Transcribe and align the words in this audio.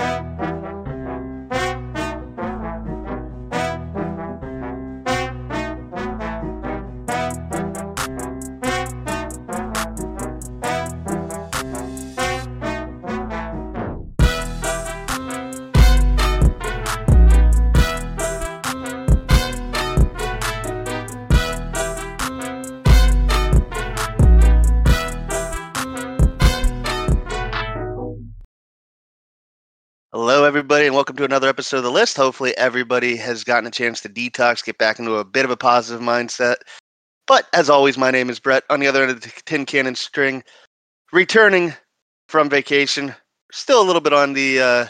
Hello, 0.00 0.79
everybody, 30.70 30.86
and 30.86 30.94
welcome 30.94 31.16
to 31.16 31.24
another 31.24 31.48
episode 31.48 31.78
of 31.78 31.82
The 31.82 31.90
List. 31.90 32.16
Hopefully, 32.16 32.56
everybody 32.56 33.16
has 33.16 33.42
gotten 33.42 33.66
a 33.66 33.72
chance 33.72 34.00
to 34.02 34.08
detox, 34.08 34.64
get 34.64 34.78
back 34.78 35.00
into 35.00 35.16
a 35.16 35.24
bit 35.24 35.44
of 35.44 35.50
a 35.50 35.56
positive 35.56 36.00
mindset. 36.00 36.58
But 37.26 37.48
as 37.52 37.68
always, 37.68 37.98
my 37.98 38.12
name 38.12 38.30
is 38.30 38.38
Brett. 38.38 38.62
On 38.70 38.78
the 38.78 38.86
other 38.86 39.02
end 39.02 39.10
of 39.10 39.20
the 39.20 39.32
tin 39.46 39.66
cannon 39.66 39.96
string, 39.96 40.44
returning 41.12 41.74
from 42.28 42.48
vacation, 42.48 43.12
still 43.50 43.82
a 43.82 43.84
little 43.84 44.00
bit 44.00 44.12
on 44.12 44.32
the 44.32 44.60
uh, 44.60 44.86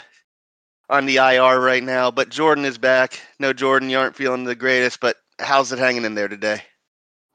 on 0.91 1.07
the 1.07 1.15
IR 1.15 1.59
right 1.59 1.81
now. 1.81 2.11
But 2.11 2.29
Jordan 2.29 2.63
is 2.63 2.77
back. 2.77 3.19
No, 3.39 3.51
Jordan, 3.51 3.89
you 3.89 3.97
aren't 3.97 4.15
feeling 4.15 4.43
the 4.43 4.53
greatest, 4.53 4.99
but 4.99 5.15
how's 5.39 5.71
it 5.71 5.79
hanging 5.79 6.05
in 6.05 6.13
there 6.13 6.27
today? 6.27 6.61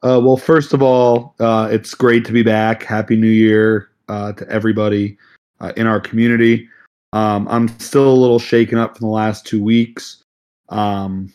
Uh, 0.03 0.21
well, 0.23 0.37
first 0.37 0.71
of 0.71 0.81
all, 0.81 1.35
uh, 1.41 1.67
it's 1.69 1.93
great 1.93 2.23
to 2.23 2.31
be 2.31 2.43
back. 2.43 2.83
Happy 2.83 3.17
New 3.17 3.27
Year 3.27 3.89
uh, 4.07 4.31
to 4.31 4.47
everybody 4.47 5.17
uh, 5.59 5.73
in 5.75 5.85
our 5.85 5.99
community. 5.99 6.69
Um, 7.13 7.47
I'm 7.49 7.67
still 7.79 8.09
a 8.09 8.13
little 8.13 8.39
shaken 8.39 8.77
up 8.77 8.97
from 8.97 9.07
the 9.07 9.13
last 9.13 9.45
two 9.45 9.63
weeks, 9.63 10.23
um, 10.69 11.33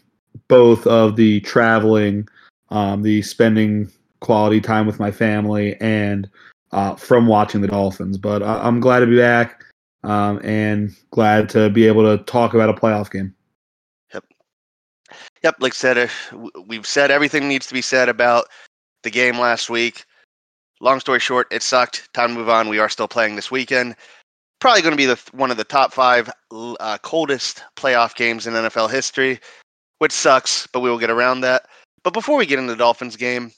both 0.49 0.87
of 0.87 1.17
the 1.17 1.41
traveling, 1.41 2.29
um, 2.71 3.03
the 3.03 3.23
spending 3.23 3.91
quality 4.21 4.61
time 4.61 4.87
with 4.87 5.01
my 5.01 5.11
family, 5.11 5.77
and 5.81 6.29
uh, 6.73 6.95
from 6.95 7.27
watching 7.27 7.61
the 7.61 7.69
Dolphins. 7.69 8.19
But 8.19 8.43
I- 8.43 8.63
I'm 8.67 8.81
glad 8.81 9.01
to 9.01 9.07
be 9.07 9.17
back 9.17 9.65
um, 10.05 10.41
and 10.45 10.95
glad 11.11 11.49
to 11.51 11.71
be 11.71 11.87
able 11.87 12.03
to 12.05 12.23
talk 12.25 12.55
about 12.55 12.69
a 12.69 12.75
playoff 12.75 13.11
game. 13.11 13.35
Yep, 14.13 14.25
Yep. 15.43 15.57
like 15.61 15.75
said, 15.75 15.99
uh, 15.99 16.09
we've 16.67 16.87
said 16.87 17.11
everything 17.11 17.49
needs 17.49 17.67
to 17.67 17.75
be 17.75 17.83
said 17.83 18.09
about 18.09 18.47
the 19.03 19.11
game 19.11 19.39
last 19.39 19.71
week. 19.71 20.05
Long 20.81 21.01
story 21.01 21.21
short, 21.21 21.47
it 21.53 21.63
sucked. 21.63 22.13
Time 22.13 22.31
to 22.31 22.35
move 22.35 22.49
on. 22.49 22.69
We 22.69 22.79
are 22.79 22.89
still 22.89 23.09
playing 23.09 23.37
this 23.37 23.51
weekend. 23.51 23.97
Probably 24.63 24.83
going 24.83 24.93
to 24.93 24.97
be 24.97 25.07
the 25.07 25.21
one 25.33 25.51
of 25.51 25.57
the 25.57 25.65
top 25.65 25.93
five 25.93 26.31
uh, 26.53 26.97
coldest 27.03 27.65
playoff 27.75 28.15
games 28.15 28.47
in 28.47 28.55
NFL 28.55 28.93
history, 28.93 29.41
which 29.99 30.13
sucks, 30.13 30.69
but 30.69 30.79
we 30.79 30.89
will 30.89 31.01
get 31.01 31.11
around 31.11 31.41
that. 31.41 31.67
But 32.05 32.13
before 32.13 32.37
we 32.37 32.47
get 32.47 32.61
into 32.61 32.71
the 32.71 32.79
Dolphins 32.79 33.17
game, 33.17 33.51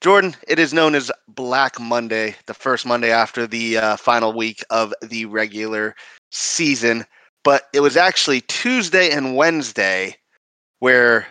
Jordan, 0.00 0.36
it 0.46 0.60
is 0.60 0.72
known 0.72 0.94
as 0.94 1.10
Black 1.26 1.80
Monday, 1.80 2.36
the 2.46 2.54
first 2.54 2.86
Monday 2.86 3.10
after 3.10 3.48
the 3.48 3.78
uh, 3.78 3.96
final 3.96 4.32
week 4.32 4.62
of 4.70 4.94
the 5.02 5.24
regular 5.24 5.96
season. 6.30 7.04
But 7.42 7.64
it 7.74 7.80
was 7.80 7.96
actually 7.96 8.42
Tuesday 8.42 9.10
and 9.10 9.34
Wednesday 9.34 10.14
where 10.78 11.26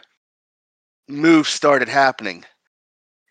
moves 1.07 1.47
started 1.47 1.87
happening. 1.87 2.43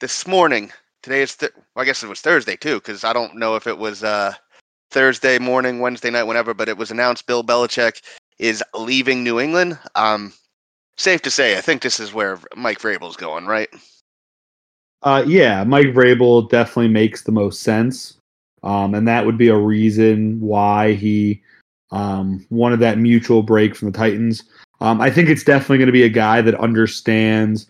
This 0.01 0.27
morning, 0.27 0.73
today 1.03 1.21
is 1.21 1.37
th- 1.37 1.53
well, 1.55 1.83
I 1.83 1.85
guess 1.85 2.03
it 2.03 2.09
was 2.09 2.23
Thursday 2.23 2.57
too, 2.57 2.77
because 2.77 3.05
I 3.05 3.13
don't 3.13 3.37
know 3.37 3.57
if 3.57 3.67
it 3.67 3.77
was 3.77 4.03
uh, 4.03 4.33
Thursday 4.91 5.39
morning, 5.39 5.81
Wednesday 5.81 6.11
night, 6.11 6.25
whenever, 6.25 6.55
but 6.55 6.69
it 6.69 6.77
was 6.77 6.91
announced 6.91 7.27
Bill 7.27 7.45
Belichick 7.45 8.03
is 8.39 8.63
leaving 8.75 9.23
New 9.23 9.39
England. 9.39 9.79
Um, 9.95 10.33
safe 10.97 11.23
to 11.23 11.31
say, 11.31 11.57
I 11.57 11.61
think 11.61 11.83
this 11.83 12.01
is 12.01 12.13
where 12.13 12.39
Mike 12.57 12.81
Vrabel's 12.81 13.17
going, 13.17 13.47
right? 13.47 13.69
Uh, 15.03 15.25
yeah, 15.27 15.65
Mike 15.65 15.89
Vrabel 15.89 16.49
definitely 16.51 16.89
makes 16.89 17.23
the 17.23 17.33
most 17.33 17.63
sense, 17.63 18.19
um, 18.63 18.95
and 18.95 19.09
that 19.09 19.25
would 19.25 19.39
be 19.39 19.49
a 19.49 19.57
reason 19.57 20.41
why 20.41 20.93
he 20.93 21.43
um, 21.91 22.47
wanted 22.51 22.81
that 22.81 22.99
mutual 22.99 23.43
break 23.43 23.75
from 23.75 23.91
the 23.91 23.97
Titans. 23.97 24.45
Um, 24.81 25.01
I 25.01 25.11
think 25.11 25.29
it's 25.29 25.45
definitely 25.45 25.79
going 25.79 25.87
to 25.87 25.93
be 25.93 26.05
a 26.05 26.09
guy 26.11 26.43
that 26.43 26.55
understands 26.55 27.67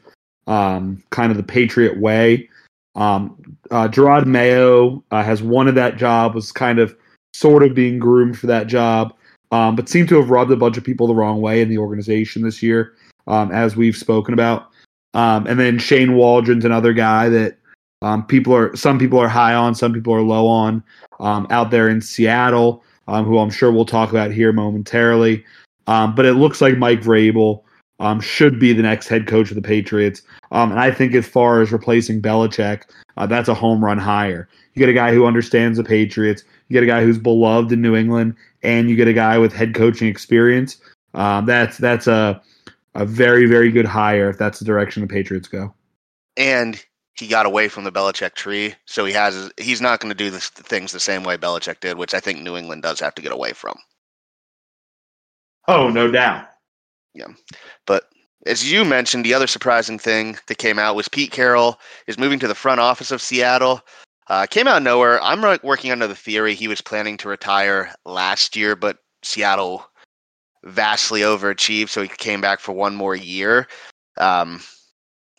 um, 0.46 1.02
kind 1.10 1.30
of 1.30 1.36
the 1.36 1.42
Patriot 1.42 2.00
way. 2.00 2.48
Um, 2.96 3.56
uh, 3.70 3.88
Jerod 3.88 4.26
Mayo 4.26 5.04
uh, 5.10 5.22
has 5.22 5.42
wanted 5.42 5.76
that 5.76 5.96
job, 5.96 6.34
was 6.34 6.50
kind 6.50 6.78
of 6.78 6.96
sort 7.32 7.62
of 7.62 7.74
being 7.74 7.98
groomed 7.98 8.38
for 8.38 8.46
that 8.46 8.66
job, 8.66 9.14
um, 9.50 9.76
but 9.76 9.88
seemed 9.88 10.08
to 10.08 10.16
have 10.16 10.30
rubbed 10.30 10.50
a 10.50 10.56
bunch 10.56 10.76
of 10.76 10.84
people 10.84 11.06
the 11.06 11.14
wrong 11.14 11.40
way 11.40 11.60
in 11.60 11.68
the 11.68 11.78
organization 11.78 12.42
this 12.42 12.62
year, 12.62 12.94
um, 13.26 13.50
as 13.52 13.76
we've 13.76 13.96
spoken 13.96 14.34
about. 14.34 14.68
Um, 15.14 15.46
and 15.46 15.58
then 15.58 15.78
Shane 15.78 16.14
Waldron's 16.14 16.64
another 16.64 16.92
guy 16.92 17.28
that 17.28 17.56
um, 18.02 18.24
people 18.26 18.54
are 18.54 18.74
some 18.76 18.98
people 18.98 19.18
are 19.18 19.28
high 19.28 19.54
on, 19.54 19.74
some 19.74 19.92
people 19.92 20.14
are 20.14 20.22
low 20.22 20.46
on 20.46 20.82
um, 21.18 21.46
out 21.50 21.70
there 21.70 21.88
in 21.88 22.00
Seattle, 22.00 22.82
um, 23.08 23.24
who 23.24 23.38
I'm 23.38 23.50
sure 23.50 23.72
we'll 23.72 23.84
talk 23.84 24.10
about 24.10 24.30
here 24.30 24.52
momentarily. 24.52 25.44
But 25.86 26.24
it 26.24 26.34
looks 26.34 26.60
like 26.60 26.78
Mike 26.78 27.02
Vrabel 27.02 27.62
should 28.22 28.60
be 28.60 28.72
the 28.72 28.82
next 28.82 29.08
head 29.08 29.26
coach 29.26 29.50
of 29.50 29.56
the 29.56 29.62
Patriots. 29.62 30.22
And 30.52 30.78
I 30.78 30.90
think 30.90 31.14
as 31.14 31.26
far 31.26 31.60
as 31.60 31.72
replacing 31.72 32.22
Belichick, 32.22 32.82
uh, 33.16 33.26
that's 33.26 33.48
a 33.48 33.54
home 33.54 33.84
run 33.84 33.98
hire. 33.98 34.48
You 34.74 34.80
get 34.80 34.88
a 34.88 34.94
guy 34.94 35.12
who 35.12 35.26
understands 35.26 35.76
the 35.76 35.84
Patriots, 35.84 36.44
you 36.70 36.74
get 36.74 36.84
a 36.84 36.86
guy 36.86 37.02
who's 37.02 37.18
beloved 37.18 37.72
in 37.72 37.82
New 37.82 37.96
England, 37.96 38.36
and 38.62 38.88
you 38.88 38.96
get 38.96 39.08
a 39.08 39.12
guy 39.12 39.36
with 39.38 39.52
head 39.52 39.74
coaching 39.74 40.08
experience. 40.08 40.78
Um, 41.14 41.44
that's 41.44 41.76
that's 41.76 42.06
a 42.06 42.40
a 42.94 43.04
very 43.04 43.46
very 43.46 43.70
good 43.70 43.86
hire 43.86 44.30
if 44.30 44.38
that's 44.38 44.60
the 44.60 44.64
direction 44.64 45.02
the 45.02 45.08
Patriots 45.08 45.48
go. 45.48 45.74
And 46.36 46.82
he 47.14 47.26
got 47.26 47.44
away 47.44 47.68
from 47.68 47.84
the 47.84 47.92
Belichick 47.92 48.34
tree, 48.34 48.74
so 48.86 49.04
he 49.04 49.12
has 49.12 49.50
he's 49.58 49.80
not 49.80 49.98
going 49.98 50.10
to 50.10 50.16
do 50.16 50.30
this, 50.30 50.48
things 50.48 50.92
the 50.92 51.00
same 51.00 51.24
way 51.24 51.36
Belichick 51.36 51.80
did, 51.80 51.98
which 51.98 52.14
I 52.14 52.20
think 52.20 52.40
New 52.40 52.56
England 52.56 52.82
does 52.82 53.00
have 53.00 53.14
to 53.16 53.22
get 53.22 53.32
away 53.32 53.52
from. 53.52 53.76
Oh, 55.66 55.90
no 55.90 56.10
doubt. 56.10 56.46
Yeah, 57.14 57.26
but 57.84 58.04
as 58.46 58.70
you 58.70 58.84
mentioned, 58.84 59.24
the 59.24 59.34
other 59.34 59.48
surprising 59.48 59.98
thing 59.98 60.38
that 60.46 60.58
came 60.58 60.78
out 60.78 60.94
was 60.94 61.08
Pete 61.08 61.32
Carroll 61.32 61.80
is 62.06 62.18
moving 62.18 62.38
to 62.38 62.48
the 62.48 62.54
front 62.54 62.80
office 62.80 63.10
of 63.10 63.20
Seattle. 63.20 63.80
Uh, 64.30 64.46
came 64.46 64.68
out 64.68 64.76
of 64.76 64.82
nowhere. 64.84 65.20
I'm 65.22 65.42
working 65.64 65.90
under 65.90 66.06
the 66.06 66.14
theory 66.14 66.54
he 66.54 66.68
was 66.68 66.80
planning 66.80 67.16
to 67.16 67.28
retire 67.28 67.92
last 68.06 68.54
year, 68.54 68.76
but 68.76 68.98
Seattle 69.24 69.84
vastly 70.62 71.22
overachieved, 71.22 71.88
so 71.88 72.00
he 72.00 72.06
came 72.08 72.40
back 72.40 72.60
for 72.60 72.70
one 72.70 72.94
more 72.94 73.16
year. 73.16 73.66
Um, 74.18 74.60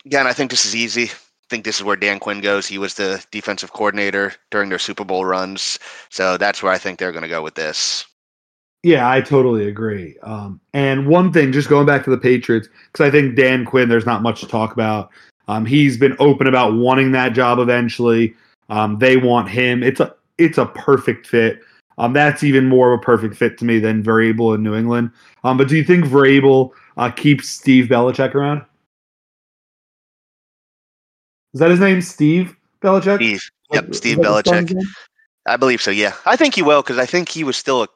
again, 0.05 0.27
I 0.27 0.33
think 0.33 0.51
this 0.51 0.65
is 0.65 0.75
easy. 0.75 1.05
I 1.05 1.47
think 1.49 1.63
this 1.63 1.77
is 1.77 1.85
where 1.85 1.95
Dan 1.95 2.19
Quinn 2.19 2.41
goes. 2.41 2.67
He 2.67 2.77
was 2.77 2.95
the 2.95 3.25
defensive 3.31 3.71
coordinator 3.71 4.33
during 4.49 4.67
their 4.67 4.77
Super 4.77 5.05
Bowl 5.05 5.23
runs, 5.23 5.79
so 6.09 6.35
that's 6.35 6.61
where 6.61 6.73
I 6.73 6.77
think 6.77 6.99
they're 6.99 7.13
going 7.13 7.23
to 7.23 7.29
go 7.29 7.41
with 7.41 7.55
this. 7.55 8.05
Yeah, 8.83 9.09
I 9.09 9.21
totally 9.21 9.69
agree. 9.69 10.17
Um, 10.23 10.59
and 10.73 11.07
one 11.07 11.31
thing, 11.31 11.53
just 11.53 11.69
going 11.69 11.85
back 11.85 12.03
to 12.03 12.09
the 12.09 12.17
Patriots, 12.17 12.67
because 12.91 13.07
I 13.07 13.09
think 13.09 13.37
Dan 13.37 13.63
Quinn, 13.63 13.87
there's 13.87 14.05
not 14.05 14.21
much 14.21 14.41
to 14.41 14.47
talk 14.47 14.73
about. 14.73 15.11
Um, 15.47 15.65
he's 15.65 15.95
been 15.97 16.17
open 16.19 16.47
about 16.47 16.73
wanting 16.73 17.13
that 17.13 17.31
job 17.31 17.59
eventually. 17.59 18.35
Um, 18.69 18.99
they 18.99 19.17
want 19.17 19.49
him. 19.49 19.83
It's 19.83 19.99
a 19.99 20.15
it's 20.37 20.57
a 20.57 20.65
perfect 20.65 21.27
fit. 21.27 21.61
Um, 21.97 22.13
that's 22.13 22.43
even 22.43 22.67
more 22.67 22.93
of 22.93 22.99
a 22.99 23.03
perfect 23.03 23.35
fit 23.35 23.57
to 23.59 23.65
me 23.65 23.79
than 23.79 24.01
Vrabel 24.01 24.55
in 24.55 24.63
New 24.63 24.75
England. 24.75 25.11
Um, 25.43 25.57
but 25.57 25.67
do 25.67 25.75
you 25.75 25.83
think 25.83 26.05
Vrabel 26.05 26.71
uh, 26.97 27.11
keeps 27.11 27.49
Steve 27.49 27.85
Belichick 27.85 28.33
around? 28.33 28.63
Is 31.53 31.59
that 31.59 31.69
his 31.69 31.79
name, 31.79 32.01
Steve 32.01 32.55
Belichick? 32.81 33.17
Steve, 33.17 33.41
yep, 33.71 33.89
Is 33.89 33.97
Steve 33.97 34.17
Belichick. 34.17 34.73
I 35.45 35.57
believe 35.57 35.81
so. 35.81 35.91
Yeah, 35.91 36.13
I 36.25 36.35
think 36.35 36.55
he 36.55 36.61
will 36.61 36.81
because 36.81 36.97
I 36.97 37.05
think 37.05 37.29
he 37.29 37.43
was 37.43 37.57
still 37.57 37.83
a, 37.83 37.87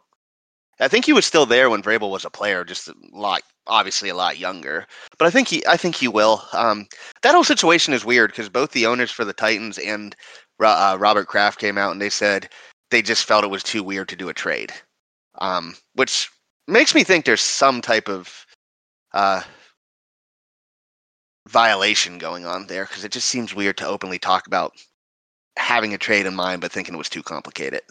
I 0.79 0.87
think 0.87 1.05
he 1.05 1.13
was 1.13 1.25
still 1.25 1.45
there 1.45 1.69
when 1.69 1.81
Vrabel 1.81 2.11
was 2.11 2.25
a 2.25 2.29
player, 2.29 2.65
just 2.65 2.89
a 2.89 2.95
lot, 3.13 3.43
obviously 3.67 4.09
a 4.09 4.15
lot 4.15 4.37
younger. 4.37 4.85
But 5.17 5.27
I 5.27 5.31
think 5.31 5.47
he, 5.47 5.65
I 5.67 5.77
think 5.77 5.95
he 5.95 6.07
will. 6.07 6.43
Um, 6.53 6.87
that 7.21 7.33
whole 7.33 7.43
situation 7.43 7.93
is 7.93 8.03
weird 8.03 8.31
because 8.31 8.49
both 8.49 8.71
the 8.71 8.85
owners 8.85 9.11
for 9.11 9.23
the 9.23 9.33
Titans 9.33 9.77
and 9.77 10.15
uh, 10.59 10.97
Robert 10.99 11.27
Kraft 11.27 11.59
came 11.59 11.77
out 11.77 11.91
and 11.91 12.01
they 12.01 12.09
said 12.09 12.49
they 12.91 13.01
just 13.01 13.25
felt 13.25 13.43
it 13.43 13.49
was 13.49 13.63
too 13.63 13.83
weird 13.83 14.09
to 14.09 14.15
do 14.15 14.29
a 14.29 14.33
trade, 14.33 14.71
um, 15.39 15.75
which 15.93 16.29
makes 16.67 16.95
me 16.95 17.03
think 17.03 17.25
there's 17.25 17.41
some 17.41 17.81
type 17.81 18.09
of 18.09 18.45
uh, 19.13 19.41
violation 21.47 22.17
going 22.17 22.45
on 22.45 22.67
there 22.67 22.85
because 22.85 23.03
it 23.03 23.11
just 23.11 23.29
seems 23.29 23.53
weird 23.53 23.77
to 23.77 23.87
openly 23.87 24.19
talk 24.19 24.47
about 24.47 24.73
having 25.57 25.93
a 25.93 25.97
trade 25.97 26.25
in 26.25 26.35
mind 26.35 26.61
but 26.61 26.71
thinking 26.71 26.95
it 26.95 26.97
was 26.97 27.09
too 27.09 27.23
complicated. 27.23 27.81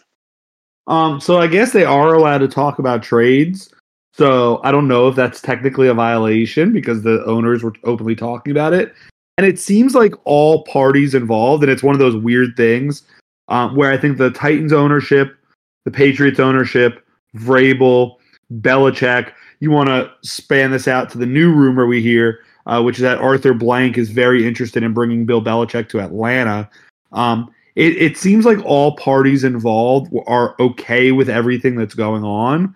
Um, 0.87 1.21
so 1.21 1.39
I 1.39 1.47
guess 1.47 1.73
they 1.73 1.85
are 1.85 2.13
allowed 2.13 2.39
to 2.39 2.49
talk 2.49 2.79
about 2.79 3.03
trades. 3.03 3.73
So 4.13 4.61
I 4.63 4.71
don't 4.71 4.87
know 4.87 5.09
if 5.09 5.17
that's 5.17 5.41
technically 5.41 5.89
a 5.89 5.95
violation 5.95 6.73
because 6.73 7.03
the 7.03 7.25
owners 7.25 7.63
were 7.63 7.73
openly 7.85 8.15
talking 8.15 8.53
about 8.53 8.73
it. 8.73 8.95
And 9.37 9.47
it 9.47 9.59
seems 9.59 9.95
like 9.95 10.15
all 10.25 10.65
parties 10.65 11.15
involved, 11.15 11.63
and 11.63 11.73
it's 11.73 11.83
one 11.83 11.95
of 11.95 11.99
those 11.99 12.17
weird 12.17 12.57
things 12.57 13.03
um, 13.49 13.75
where 13.75 13.91
I 13.91 13.97
think 13.97 14.19
the 14.19 14.31
Titans 14.31 14.73
ownership, 14.73 15.37
the 15.85 15.91
Patriots 15.91 16.39
ownership, 16.39 17.05
Vrabel, 17.37 18.17
Belichick. 18.61 19.33
You 19.61 19.71
want 19.71 19.89
to 19.89 20.11
span 20.23 20.71
this 20.71 20.87
out 20.87 21.11
to 21.11 21.19
the 21.19 21.27
new 21.27 21.53
rumor 21.53 21.87
we 21.87 22.01
hear, 22.01 22.41
uh, 22.67 22.83
which 22.83 22.97
is 22.97 23.03
that 23.03 23.19
Arthur 23.19 23.55
Blank 23.55 23.99
is 23.99 24.11
very 24.11 24.47
interested 24.47 24.83
in 24.83 24.93
bringing 24.93 25.27
Bill 25.27 25.43
Belichick 25.43 25.89
to 25.91 26.01
Atlanta. 26.01 26.69
Um, 27.13 27.53
it, 27.75 27.97
it 27.97 28.17
seems 28.17 28.45
like 28.45 28.65
all 28.65 28.97
parties 28.97 29.43
involved 29.43 30.15
are 30.27 30.55
okay 30.61 31.11
with 31.11 31.29
everything 31.29 31.75
that's 31.75 31.95
going 31.95 32.23
on. 32.23 32.75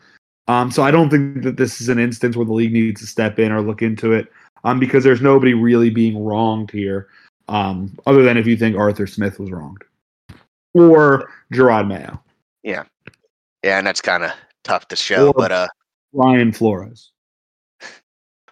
Um, 0.48 0.70
so 0.70 0.82
I 0.82 0.90
don't 0.90 1.10
think 1.10 1.42
that 1.42 1.56
this 1.56 1.80
is 1.80 1.88
an 1.88 1.98
instance 1.98 2.34
where 2.34 2.46
the 2.46 2.54
league 2.54 2.72
needs 2.72 3.00
to 3.02 3.06
step 3.06 3.38
in 3.38 3.52
or 3.52 3.60
look 3.60 3.82
into 3.82 4.12
it 4.12 4.32
um, 4.64 4.78
because 4.80 5.04
there's 5.04 5.20
nobody 5.22 5.54
really 5.54 5.90
being 5.90 6.22
wronged 6.24 6.70
here, 6.70 7.08
um, 7.48 7.96
other 8.06 8.22
than 8.22 8.36
if 8.36 8.46
you 8.46 8.56
think 8.56 8.76
Arthur 8.76 9.06
Smith 9.06 9.38
was 9.38 9.50
wronged 9.50 9.82
or 10.74 11.30
Jerod 11.52 11.86
Mayo. 11.88 12.20
Yeah, 12.62 12.84
yeah, 13.64 13.78
and 13.78 13.86
that's 13.86 14.00
kind 14.00 14.24
of 14.24 14.32
tough 14.64 14.88
to 14.88 14.96
show, 14.96 15.28
Or- 15.28 15.34
but 15.34 15.52
uh, 15.52 15.68
Ryan 16.12 16.52
Flores. 16.52 17.10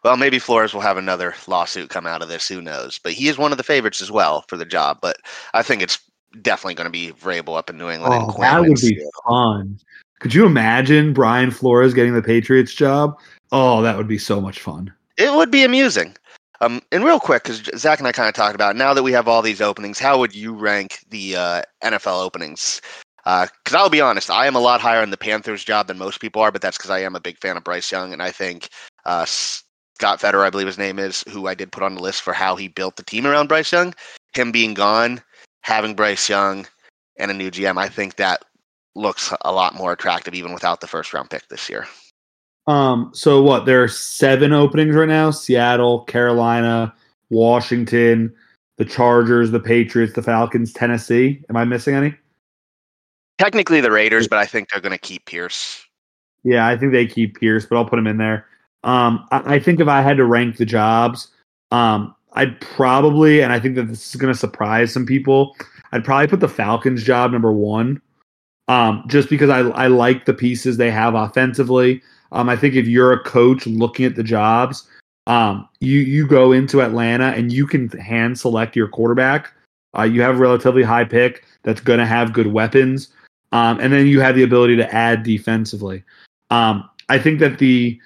well, 0.05 0.17
maybe 0.17 0.39
Flores 0.39 0.73
will 0.73 0.81
have 0.81 0.97
another 0.97 1.35
lawsuit 1.47 1.91
come 1.91 2.07
out 2.07 2.23
of 2.23 2.29
this. 2.29 2.49
Who 2.49 2.61
knows? 2.61 2.99
But 2.99 3.13
he 3.13 3.29
is 3.29 3.39
one 3.39 3.53
of 3.53 3.59
the 3.59 3.65
favorites 3.65 4.01
as 4.01 4.11
well 4.11 4.45
for 4.49 4.57
the 4.57 4.65
job. 4.65 4.99
But 5.03 5.17
I 5.55 5.63
think 5.63 5.83
it's 5.83 5.99
definitely 6.43 6.75
going 6.75 6.87
to 6.87 6.91
be 6.91 7.13
Vrabel 7.13 7.57
up 7.57 7.71
in 7.71 7.79
New 7.79 7.89
England. 7.91 8.15
Oh, 8.29 8.41
that 8.41 8.61
would 8.61 8.79
be 8.81 9.03
fun. 9.27 9.79
Could 10.21 10.35
you 10.35 10.47
imagine 10.47 11.13
Brian 11.13 11.51
Flores 11.51 11.93
getting 11.93 12.15
the 12.15 12.23
Patriots 12.23 12.73
job? 12.75 13.19
Oh, 13.53 13.83
that 13.83 13.97
would 13.97 14.09
be 14.09 14.19
so 14.19 14.41
much 14.41 14.61
fun. 14.61 14.93
It 15.17 15.33
would 15.35 15.51
be 15.51 15.65
amusing. 15.65 16.17
Um, 16.61 16.81
and 16.91 17.05
real 17.05 17.21
quick, 17.21 17.45
because 17.45 17.63
Zach 17.79 17.99
and 17.99 18.09
I 18.09 18.13
kind 18.13 18.29
of 18.29 18.35
talked 18.35 18.55
about 18.55 18.75
it, 18.75 18.79
now 18.79 18.95
that 18.95 19.03
we 19.03 19.13
have 19.13 19.29
all 19.29 19.43
these 19.43 19.61
openings, 19.61 19.99
how 19.99 20.19
would 20.19 20.35
you 20.35 20.55
rank 20.55 21.01
the 21.11 21.37
uh, 21.37 21.63
NFL 21.85 22.25
openings? 22.25 22.81
Because 23.25 23.75
I'll 23.75 23.91
be 23.91 24.01
honest, 24.01 24.31
I 24.31 24.47
am 24.47 24.55
a 24.55 24.61
lot 24.61 24.81
higher 24.81 25.03
on 25.03 25.11
the 25.11 25.17
Panthers 25.17 25.65
job 25.65 25.89
than 25.89 25.99
most 25.99 26.21
people 26.21 26.41
are, 26.41 26.53
but 26.53 26.63
that's 26.63 26.79
because 26.79 26.91
I 26.91 27.01
am 27.01 27.17
a 27.17 27.21
big 27.21 27.39
fan 27.39 27.57
of 27.57 27.65
Bryce 27.65 27.91
Young, 27.91 28.13
and 28.13 28.23
I 28.23 28.31
think 28.31 28.69
uh, 29.05 29.25
Scott 29.27 30.21
Fitterer, 30.21 30.47
I 30.47 30.51
believe 30.51 30.67
his 30.67 30.79
name 30.79 30.99
is, 30.99 31.25
who 31.29 31.47
I 31.47 31.55
did 31.55 31.73
put 31.73 31.83
on 31.83 31.97
the 31.97 32.03
list 32.03 32.23
for 32.23 32.33
how 32.33 32.57
he 32.57 32.69
built 32.69 32.97
the 32.97 33.03
team 33.03 33.27
around 33.27 33.49
Bryce 33.49 33.73
Young, 33.73 33.95
him 34.33 34.53
being 34.53 34.75
gone, 34.75 35.21
having 35.63 35.95
Bryce 35.95 36.29
Young, 36.29 36.67
and 37.19 37.31
a 37.31 37.35
new 37.35 37.51
GM, 37.51 37.79
I 37.79 37.89
think 37.89 38.17
that 38.17 38.45
looks 38.95 39.33
a 39.43 39.53
lot 39.53 39.75
more 39.75 39.93
attractive 39.93 40.35
even 40.35 40.55
without 40.55 40.81
the 40.81 40.87
first 40.87 41.13
round 41.13 41.31
pick 41.31 41.49
this 41.49 41.69
year. 41.69 41.87
Um, 42.67 43.11
so 43.15 43.43
what? 43.43 43.67
There 43.67 43.83
are 43.83 43.89
seven 43.89 44.53
openings 44.53 44.95
right 44.95 45.09
now: 45.09 45.31
Seattle, 45.31 46.01
Carolina, 46.05 46.95
Washington, 47.31 48.35
the 48.77 48.85
Chargers, 48.85 49.51
the 49.51 49.61
Patriots, 49.61 50.15
the 50.15 50.23
Falcons, 50.23 50.73
Tennessee. 50.73 51.43
Am 51.49 51.57
I 51.57 51.65
missing 51.65 51.95
any? 51.95 52.15
Technically 53.39 53.81
the 53.81 53.91
Raiders, 53.91 54.29
but 54.29 54.39
I 54.39 54.47
think 54.47 54.71
they're 54.71 54.81
going 54.81 54.93
to 54.93 54.99
keep 54.99 55.27
Pierce. 55.27 55.85
Yeah, 56.43 56.67
I 56.67 56.77
think 56.77 56.93
they 56.93 57.07
keep 57.07 57.39
Pierce, 57.39 57.67
but 57.67 57.77
I'll 57.77 57.85
put 57.85 57.99
him 57.99 58.07
in 58.07 58.19
there. 58.19 58.47
Um, 58.85 59.27
I, 59.31 59.57
I 59.57 59.59
think 59.59 59.81
if 59.81 59.89
I 59.89 60.01
had 60.01 60.17
to 60.17 60.25
rank 60.25 60.57
the 60.57 60.65
jobs, 60.65 61.29
um, 61.71 62.15
I'd 62.33 62.61
probably, 62.61 63.43
and 63.43 63.53
I 63.53 63.59
think 63.59 63.75
that 63.77 63.89
this 63.89 64.15
is 64.15 64.21
going 64.21 64.33
to 64.33 64.39
surprise 64.39 64.93
some 64.93 65.07
people, 65.07 65.57
I'd 65.93 66.05
probably 66.05 66.29
put 66.29 66.41
the 66.41 66.49
Falcons 66.49 67.03
job 67.03 67.33
number 67.33 67.53
one, 67.53 68.01
um, 68.69 69.05
just 69.07 69.29
because 69.29 69.51
I 69.51 69.61
I 69.71 69.87
like 69.89 70.25
the 70.25 70.35
pieces 70.35 70.77
they 70.77 70.91
have 70.91 71.15
offensively. 71.15 72.03
Um, 72.33 72.49
I 72.49 72.57
think 72.57 72.75
if 72.75 72.87
you're 72.87 73.13
a 73.13 73.23
coach 73.23 73.67
looking 73.67 74.07
at 74.07 74.17
the 74.17 74.23
jobs, 74.23 74.89
um, 75.27 75.69
you 75.81 76.01
you 76.01 76.27
go 76.27 76.53
into 76.53 76.83
Atlanta 76.83 77.29
and 77.29 77.53
you 77.53 77.67
can 77.67 77.89
hand 77.91 78.39
select 78.39 78.77
your 78.77 78.89
quarterback. 78.89 79.53
Uh, 79.97 80.03
you 80.03 80.23
have 80.23 80.37
a 80.37 80.39
relatively 80.39 80.83
high 80.83 81.05
pick 81.05 81.45
that's 81.63 81.81
going 81.81 81.99
to 81.99 82.07
have 82.07 82.33
good 82.33 82.49
weapons, 82.49 83.09
um, 83.53 83.81
and 83.81 83.93
then 83.93 84.07
you 84.07 84.21
have 84.21 84.35
the 84.35 84.43
ability 84.43 84.77
to 84.77 84.95
add 84.95 85.23
defensively. 85.23 86.05
Um, 86.51 86.89
I 87.09 87.19
think 87.19 87.41
that 87.41 87.59
the 87.59 87.99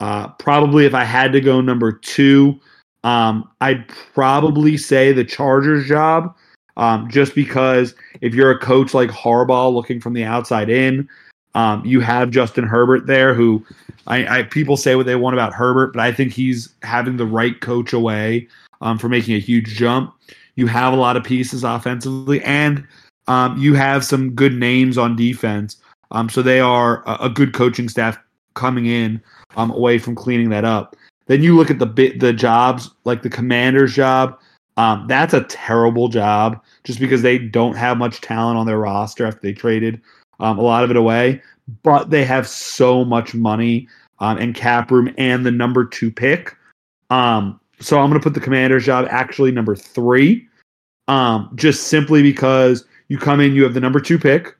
uh, 0.00 0.28
probably 0.28 0.86
if 0.86 0.94
I 0.94 1.04
had 1.04 1.32
to 1.32 1.40
go 1.40 1.60
number 1.60 1.92
two, 1.92 2.60
um, 3.04 3.48
I'd 3.60 3.88
probably 3.88 4.76
say 4.76 5.12
the 5.12 5.24
Chargers 5.24 5.86
job, 5.86 6.36
um, 6.76 7.10
just 7.10 7.34
because 7.34 7.94
if 8.20 8.34
you're 8.34 8.50
a 8.50 8.58
coach 8.58 8.94
like 8.94 9.10
Harbaugh 9.10 9.72
looking 9.72 10.00
from 10.00 10.12
the 10.12 10.24
outside 10.24 10.70
in, 10.70 11.08
um, 11.54 11.84
you 11.84 12.00
have 12.00 12.30
Justin 12.30 12.64
Herbert 12.64 13.06
there, 13.06 13.34
who 13.34 13.64
I, 14.06 14.38
I 14.38 14.42
people 14.44 14.76
say 14.76 14.94
what 14.94 15.06
they 15.06 15.16
want 15.16 15.34
about 15.34 15.52
Herbert, 15.52 15.92
but 15.92 16.00
I 16.00 16.12
think 16.12 16.32
he's 16.32 16.72
having 16.82 17.16
the 17.16 17.26
right 17.26 17.60
coach 17.60 17.92
away 17.92 18.48
um, 18.80 18.98
for 18.98 19.08
making 19.08 19.34
a 19.34 19.40
huge 19.40 19.74
jump. 19.74 20.14
You 20.56 20.66
have 20.66 20.92
a 20.92 20.96
lot 20.96 21.16
of 21.16 21.24
pieces 21.24 21.64
offensively, 21.64 22.42
and 22.42 22.86
um, 23.26 23.56
you 23.58 23.74
have 23.74 24.04
some 24.04 24.30
good 24.30 24.54
names 24.54 24.98
on 24.98 25.16
defense. 25.16 25.76
Um, 26.10 26.28
so 26.28 26.42
they 26.42 26.60
are 26.60 27.02
a, 27.06 27.26
a 27.26 27.30
good 27.30 27.52
coaching 27.52 27.88
staff 27.88 28.18
coming 28.54 28.86
in 28.86 29.20
um, 29.56 29.70
away 29.70 29.98
from 29.98 30.14
cleaning 30.14 30.50
that 30.50 30.64
up. 30.64 30.96
Then 31.26 31.42
you 31.42 31.54
look 31.56 31.70
at 31.70 31.78
the 31.78 31.86
bit 31.86 32.20
the 32.20 32.32
jobs 32.32 32.90
like 33.04 33.22
the 33.22 33.30
commander's 33.30 33.94
job. 33.94 34.38
Um, 34.78 35.06
that's 35.08 35.34
a 35.34 35.44
terrible 35.44 36.08
job 36.08 36.62
just 36.84 37.00
because 37.00 37.22
they 37.22 37.36
don't 37.36 37.76
have 37.76 37.98
much 37.98 38.20
talent 38.20 38.58
on 38.58 38.66
their 38.66 38.78
roster 38.78 39.26
after 39.26 39.40
they 39.40 39.52
traded 39.52 40.00
um, 40.40 40.58
a 40.58 40.62
lot 40.62 40.84
of 40.84 40.90
it 40.90 40.96
away. 40.96 41.42
But 41.82 42.10
they 42.10 42.24
have 42.24 42.48
so 42.48 43.04
much 43.04 43.34
money 43.34 43.88
um, 44.20 44.38
and 44.38 44.54
cap 44.54 44.90
room 44.90 45.14
and 45.18 45.44
the 45.44 45.50
number 45.50 45.84
two 45.84 46.10
pick. 46.10 46.56
Um, 47.10 47.60
so 47.80 47.98
I'm 47.98 48.08
going 48.08 48.20
to 48.20 48.24
put 48.24 48.34
the 48.34 48.40
commander's 48.40 48.84
job 48.84 49.06
actually 49.10 49.52
number 49.52 49.76
three, 49.76 50.46
um, 51.06 51.50
just 51.54 51.88
simply 51.88 52.22
because 52.22 52.84
you 53.08 53.18
come 53.18 53.40
in, 53.40 53.54
you 53.54 53.62
have 53.62 53.74
the 53.74 53.80
number 53.80 54.00
two 54.00 54.18
pick. 54.18 54.56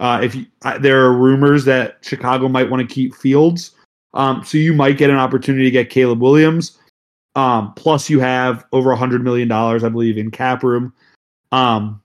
Uh, 0.00 0.20
if 0.22 0.34
you, 0.34 0.46
uh, 0.62 0.78
there 0.78 1.04
are 1.04 1.12
rumors 1.12 1.64
that 1.64 1.98
Chicago 2.02 2.48
might 2.48 2.70
want 2.70 2.86
to 2.86 2.94
keep 2.94 3.14
Fields, 3.14 3.72
um, 4.14 4.44
so 4.44 4.56
you 4.56 4.72
might 4.72 4.96
get 4.96 5.10
an 5.10 5.16
opportunity 5.16 5.64
to 5.64 5.70
get 5.70 5.90
Caleb 5.90 6.20
Williams. 6.20 6.78
Um, 7.34 7.72
plus, 7.74 8.08
you 8.08 8.20
have 8.20 8.64
over 8.72 8.92
a 8.92 8.96
hundred 8.96 9.24
million 9.24 9.48
dollars, 9.48 9.82
I 9.82 9.88
believe, 9.88 10.16
in 10.16 10.30
cap 10.30 10.62
room. 10.62 10.92
Um, 11.50 12.00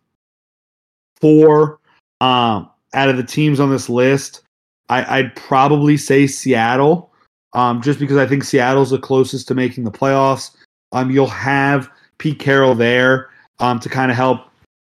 four 1.20 1.80
um, 2.22 2.70
out 2.94 3.10
of 3.10 3.18
the 3.18 3.24
teams 3.24 3.60
on 3.60 3.72
this 3.72 3.90
list, 3.90 4.42
I, 4.90 5.20
I'd 5.20 5.36
probably 5.36 5.98
say 5.98 6.28
Seattle, 6.28 7.12
um, 7.54 7.82
just 7.82 8.00
because 8.00 8.18
I 8.18 8.26
think 8.26 8.44
Seattle's 8.44 8.92
the 8.92 9.00
closest 9.00 9.48
to 9.48 9.56
making 9.56 9.84
the 9.84 9.92
playoffs. 9.92 10.56
Um, 10.92 11.12
you'll 11.12 11.28
have 11.28 11.90
Pete 12.18 12.40
Carroll 12.40 12.76
there 12.76 13.30
um, 13.60 13.80
to 13.80 13.90
kind 13.90 14.12
of 14.12 14.18
help 14.18 14.42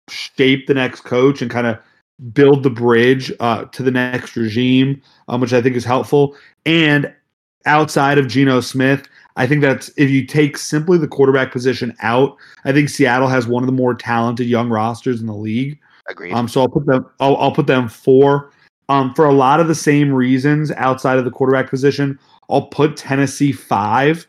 shape 0.10 0.68
the 0.68 0.74
next 0.74 1.02
coach 1.02 1.42
and 1.42 1.50
kind 1.50 1.68
of 1.68 1.78
build 2.34 2.64
the 2.64 2.70
bridge 2.70 3.32
uh, 3.40 3.66
to 3.66 3.84
the 3.84 3.92
next 3.92 4.36
regime, 4.36 5.02
um, 5.28 5.42
which 5.42 5.54
I 5.54 5.62
think 5.62 5.76
is 5.76 5.86
helpful. 5.86 6.36
And 6.66 7.14
outside 7.66 8.18
of 8.18 8.28
Geno 8.28 8.62
Smith, 8.62 9.08
I 9.36 9.48
think 9.48 9.62
that's 9.62 9.90
if 9.98 10.10
you 10.10 10.26
take 10.26 10.58
simply 10.58 10.98
the 10.98 11.08
quarterback 11.08 11.52
position 11.52 11.96
out, 12.02 12.38
I 12.64 12.72
think 12.72 12.90
Seattle 12.90 13.28
has 13.28 13.48
one 13.48 13.64
of 13.64 13.68
the 13.68 13.74
more 13.74 13.94
talented 13.94 14.48
young 14.48 14.70
rosters 14.70 15.20
in 15.20 15.28
the 15.28 15.34
league. 15.34 15.78
Agreed. 16.10 16.34
Um, 16.34 16.48
so 16.48 16.62
I'll 16.62 16.70
put 16.70 16.86
them. 16.86 17.06
I'll, 17.20 17.38
I'll 17.38 17.52
put 17.52 17.68
them 17.68 17.90
four. 17.90 18.52
Um, 18.88 19.14
for 19.16 19.26
a 19.26 19.34
lot 19.34 19.60
of 19.60 19.68
the 19.68 19.76
same 19.76 20.14
reasons 20.14 20.72
outside 20.74 21.18
of 21.18 21.26
the 21.26 21.32
quarterback 21.32 21.70
position, 21.70 22.20
I'll 22.50 22.68
put 22.68 22.98
Tennessee 22.98 23.52
five. 23.52 24.28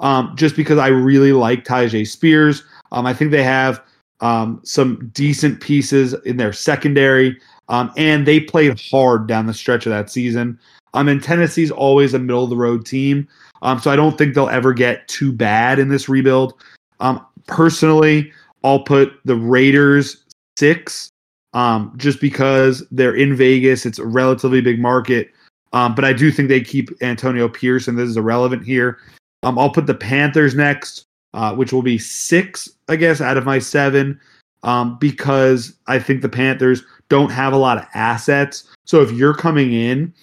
Um, 0.00 0.32
just 0.34 0.56
because 0.56 0.78
I 0.78 0.88
really 0.88 1.32
like 1.32 1.64
Tyjae 1.64 2.08
Spears. 2.08 2.64
Um, 2.90 3.06
I 3.06 3.14
think 3.14 3.30
they 3.30 3.44
have 3.44 3.80
um, 4.20 4.60
some 4.64 5.10
decent 5.14 5.60
pieces 5.60 6.14
in 6.24 6.38
their 6.38 6.52
secondary, 6.52 7.38
um, 7.68 7.92
and 7.96 8.26
they 8.26 8.40
played 8.40 8.80
hard 8.90 9.28
down 9.28 9.46
the 9.46 9.54
stretch 9.54 9.86
of 9.86 9.90
that 9.90 10.10
season. 10.10 10.58
Um, 10.94 11.08
and 11.08 11.22
Tennessee's 11.22 11.70
always 11.70 12.14
a 12.14 12.18
middle 12.18 12.42
of 12.42 12.50
the 12.50 12.56
road 12.56 12.84
team, 12.84 13.28
um, 13.62 13.78
so 13.78 13.92
I 13.92 13.96
don't 13.96 14.18
think 14.18 14.34
they'll 14.34 14.48
ever 14.48 14.72
get 14.72 15.06
too 15.06 15.32
bad 15.32 15.78
in 15.78 15.88
this 15.88 16.08
rebuild. 16.08 16.54
Um, 16.98 17.24
personally, 17.46 18.32
I'll 18.64 18.82
put 18.82 19.12
the 19.24 19.36
Raiders 19.36 20.24
six, 20.58 21.10
um, 21.52 21.92
just 21.96 22.20
because 22.20 22.86
they're 22.90 23.14
in 23.14 23.36
Vegas. 23.36 23.86
It's 23.86 23.98
a 23.98 24.06
relatively 24.06 24.60
big 24.60 24.80
market, 24.80 25.30
um, 25.72 25.94
but 25.94 26.04
I 26.04 26.12
do 26.12 26.30
think 26.30 26.48
they 26.48 26.60
keep 26.60 26.90
Antonio 27.02 27.48
Pierce, 27.48 27.88
and 27.88 27.98
this 27.98 28.08
is 28.08 28.16
irrelevant 28.16 28.64
here. 28.64 28.98
Um, 29.42 29.58
I'll 29.58 29.70
put 29.70 29.86
the 29.86 29.94
Panthers 29.94 30.54
next, 30.54 31.04
uh, 31.34 31.54
which 31.54 31.72
will 31.72 31.82
be 31.82 31.98
six, 31.98 32.68
I 32.88 32.96
guess, 32.96 33.20
out 33.20 33.36
of 33.36 33.44
my 33.44 33.58
seven, 33.58 34.20
um, 34.62 34.98
because 34.98 35.74
I 35.86 35.98
think 35.98 36.22
the 36.22 36.28
Panthers 36.28 36.82
don't 37.08 37.30
have 37.30 37.52
a 37.52 37.58
lot 37.58 37.78
of 37.78 37.84
assets. 37.94 38.68
So 38.86 39.02
if 39.02 39.10
you're 39.12 39.34
coming 39.34 39.72
in, 39.72 40.14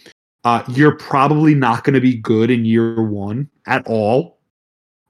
uh, 0.46 0.64
you're 0.70 0.96
probably 0.96 1.54
not 1.54 1.84
going 1.84 1.94
to 1.94 2.02
be 2.02 2.16
good 2.16 2.50
in 2.50 2.66
year 2.66 3.02
one 3.04 3.50
at 3.68 3.86
all. 3.86 4.39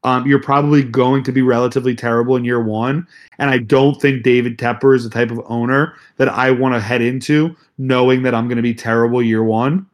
Um, 0.03 0.25
you're 0.25 0.41
probably 0.41 0.83
going 0.83 1.23
to 1.23 1.31
be 1.31 1.41
relatively 1.41 1.93
terrible 1.93 2.35
in 2.37 2.45
year 2.45 2.63
one. 2.63 3.05
And 3.37 3.49
I 3.49 3.57
don't 3.57 4.01
think 4.01 4.23
David 4.23 4.57
Tepper 4.57 4.95
is 4.95 5.03
the 5.03 5.09
type 5.09 5.29
of 5.29 5.41
owner 5.45 5.95
that 6.17 6.29
I 6.29 6.51
want 6.51 6.75
to 6.75 6.79
head 6.79 7.01
into 7.01 7.55
knowing 7.77 8.23
that 8.23 8.33
I'm 8.33 8.47
going 8.47 8.57
to 8.57 8.63
be 8.63 8.73
terrible 8.73 9.21
year 9.21 9.43
one. 9.43 9.85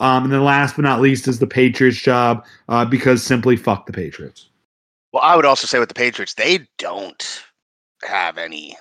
Um, 0.00 0.24
and 0.24 0.32
then 0.32 0.42
last 0.42 0.74
but 0.74 0.82
not 0.82 1.00
least 1.00 1.28
is 1.28 1.38
the 1.38 1.46
Patriots 1.46 2.00
job 2.00 2.44
uh, 2.68 2.84
because 2.84 3.22
simply 3.22 3.56
fuck 3.56 3.86
the 3.86 3.92
Patriots. 3.92 4.48
Well, 5.12 5.22
I 5.22 5.36
would 5.36 5.44
also 5.44 5.66
say 5.66 5.78
with 5.78 5.90
the 5.90 5.94
Patriots, 5.94 6.34
they 6.34 6.66
don't 6.78 7.44
have 8.02 8.38
any 8.38 8.76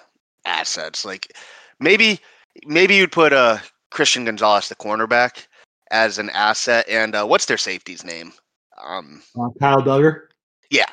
assets. 0.45 1.05
Like 1.05 1.35
maybe 1.79 2.19
maybe 2.65 2.95
you'd 2.95 3.11
put 3.11 3.33
uh, 3.33 3.59
Christian 3.91 4.25
Gonzalez, 4.25 4.69
the 4.69 4.75
cornerback, 4.75 5.45
as 5.91 6.17
an 6.17 6.29
asset. 6.31 6.87
And 6.89 7.13
uh, 7.13 7.25
what's 7.25 7.45
their 7.45 7.57
safety's 7.57 8.03
name? 8.03 8.33
Um, 8.83 9.21
uh, 9.39 9.49
Kyle 9.59 9.81
Dugger. 9.81 10.23
Yeah, 10.71 10.85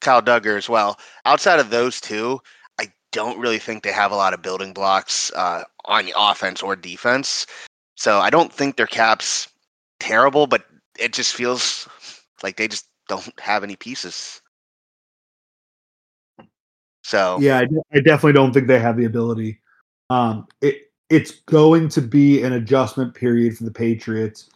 Kyle 0.00 0.22
Dugger 0.22 0.56
as 0.56 0.68
well. 0.68 0.98
Outside 1.26 1.60
of 1.60 1.70
those 1.70 2.00
two, 2.00 2.40
I 2.80 2.90
don't 3.12 3.38
really 3.38 3.58
think 3.58 3.82
they 3.82 3.92
have 3.92 4.10
a 4.10 4.16
lot 4.16 4.34
of 4.34 4.42
building 4.42 4.72
blocks 4.72 5.30
uh, 5.36 5.62
on 5.84 6.08
offense 6.16 6.62
or 6.62 6.74
defense. 6.74 7.46
So 7.96 8.18
I 8.18 8.30
don't 8.30 8.52
think 8.52 8.76
their 8.76 8.86
cap's 8.86 9.48
terrible, 10.00 10.46
but 10.46 10.64
it 10.98 11.12
just 11.12 11.34
feels 11.34 11.86
like 12.42 12.56
they 12.56 12.68
just 12.68 12.86
don't 13.06 13.38
have 13.38 13.62
any 13.62 13.76
pieces. 13.76 14.40
So 17.04 17.38
yeah, 17.40 17.58
I, 17.58 17.66
I 17.94 18.00
definitely 18.00 18.32
don't 18.32 18.52
think 18.52 18.66
they 18.66 18.78
have 18.78 18.96
the 18.96 19.04
ability. 19.04 19.60
Um, 20.10 20.46
it 20.60 20.90
it's 21.10 21.30
going 21.30 21.88
to 21.90 22.02
be 22.02 22.42
an 22.42 22.52
adjustment 22.52 23.14
period 23.14 23.56
for 23.56 23.64
the 23.64 23.70
Patriots, 23.70 24.50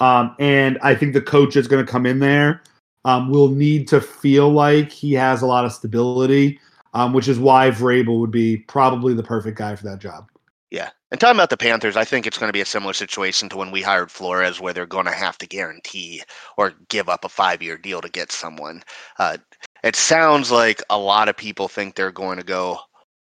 um, 0.00 0.34
and 0.38 0.78
I 0.82 0.94
think 0.94 1.12
the 1.12 1.20
coach 1.20 1.56
is 1.56 1.68
going 1.68 1.84
to 1.84 1.90
come 1.90 2.06
in 2.06 2.18
there. 2.18 2.62
Um, 3.04 3.30
will 3.30 3.48
need 3.48 3.88
to 3.88 4.00
feel 4.00 4.50
like 4.50 4.90
he 4.90 5.12
has 5.14 5.40
a 5.40 5.46
lot 5.46 5.64
of 5.64 5.72
stability, 5.72 6.60
um, 6.94 7.12
which 7.12 7.28
is 7.28 7.38
why 7.38 7.70
Vrabel 7.70 8.20
would 8.20 8.30
be 8.30 8.58
probably 8.58 9.14
the 9.14 9.22
perfect 9.22 9.56
guy 9.56 9.76
for 9.76 9.84
that 9.84 10.00
job. 10.00 10.28
Yeah. 10.70 10.90
And 11.10 11.18
talking 11.18 11.36
about 11.36 11.48
the 11.48 11.56
Panthers, 11.56 11.96
I 11.96 12.04
think 12.04 12.26
it's 12.26 12.36
going 12.36 12.50
to 12.50 12.52
be 12.52 12.60
a 12.60 12.66
similar 12.66 12.92
situation 12.92 13.48
to 13.48 13.56
when 13.56 13.70
we 13.70 13.80
hired 13.80 14.10
Flores, 14.10 14.60
where 14.60 14.74
they're 14.74 14.84
going 14.84 15.06
to 15.06 15.12
have 15.12 15.38
to 15.38 15.46
guarantee 15.46 16.22
or 16.58 16.74
give 16.88 17.08
up 17.08 17.24
a 17.24 17.28
five 17.30 17.62
year 17.62 17.78
deal 17.78 18.02
to 18.02 18.10
get 18.10 18.30
someone. 18.30 18.82
Uh, 19.18 19.38
it 19.82 19.96
sounds 19.96 20.50
like 20.50 20.82
a 20.90 20.98
lot 20.98 21.28
of 21.28 21.36
people 21.36 21.68
think 21.68 21.94
they're 21.94 22.12
going 22.12 22.36
to 22.36 22.44
go 22.44 22.78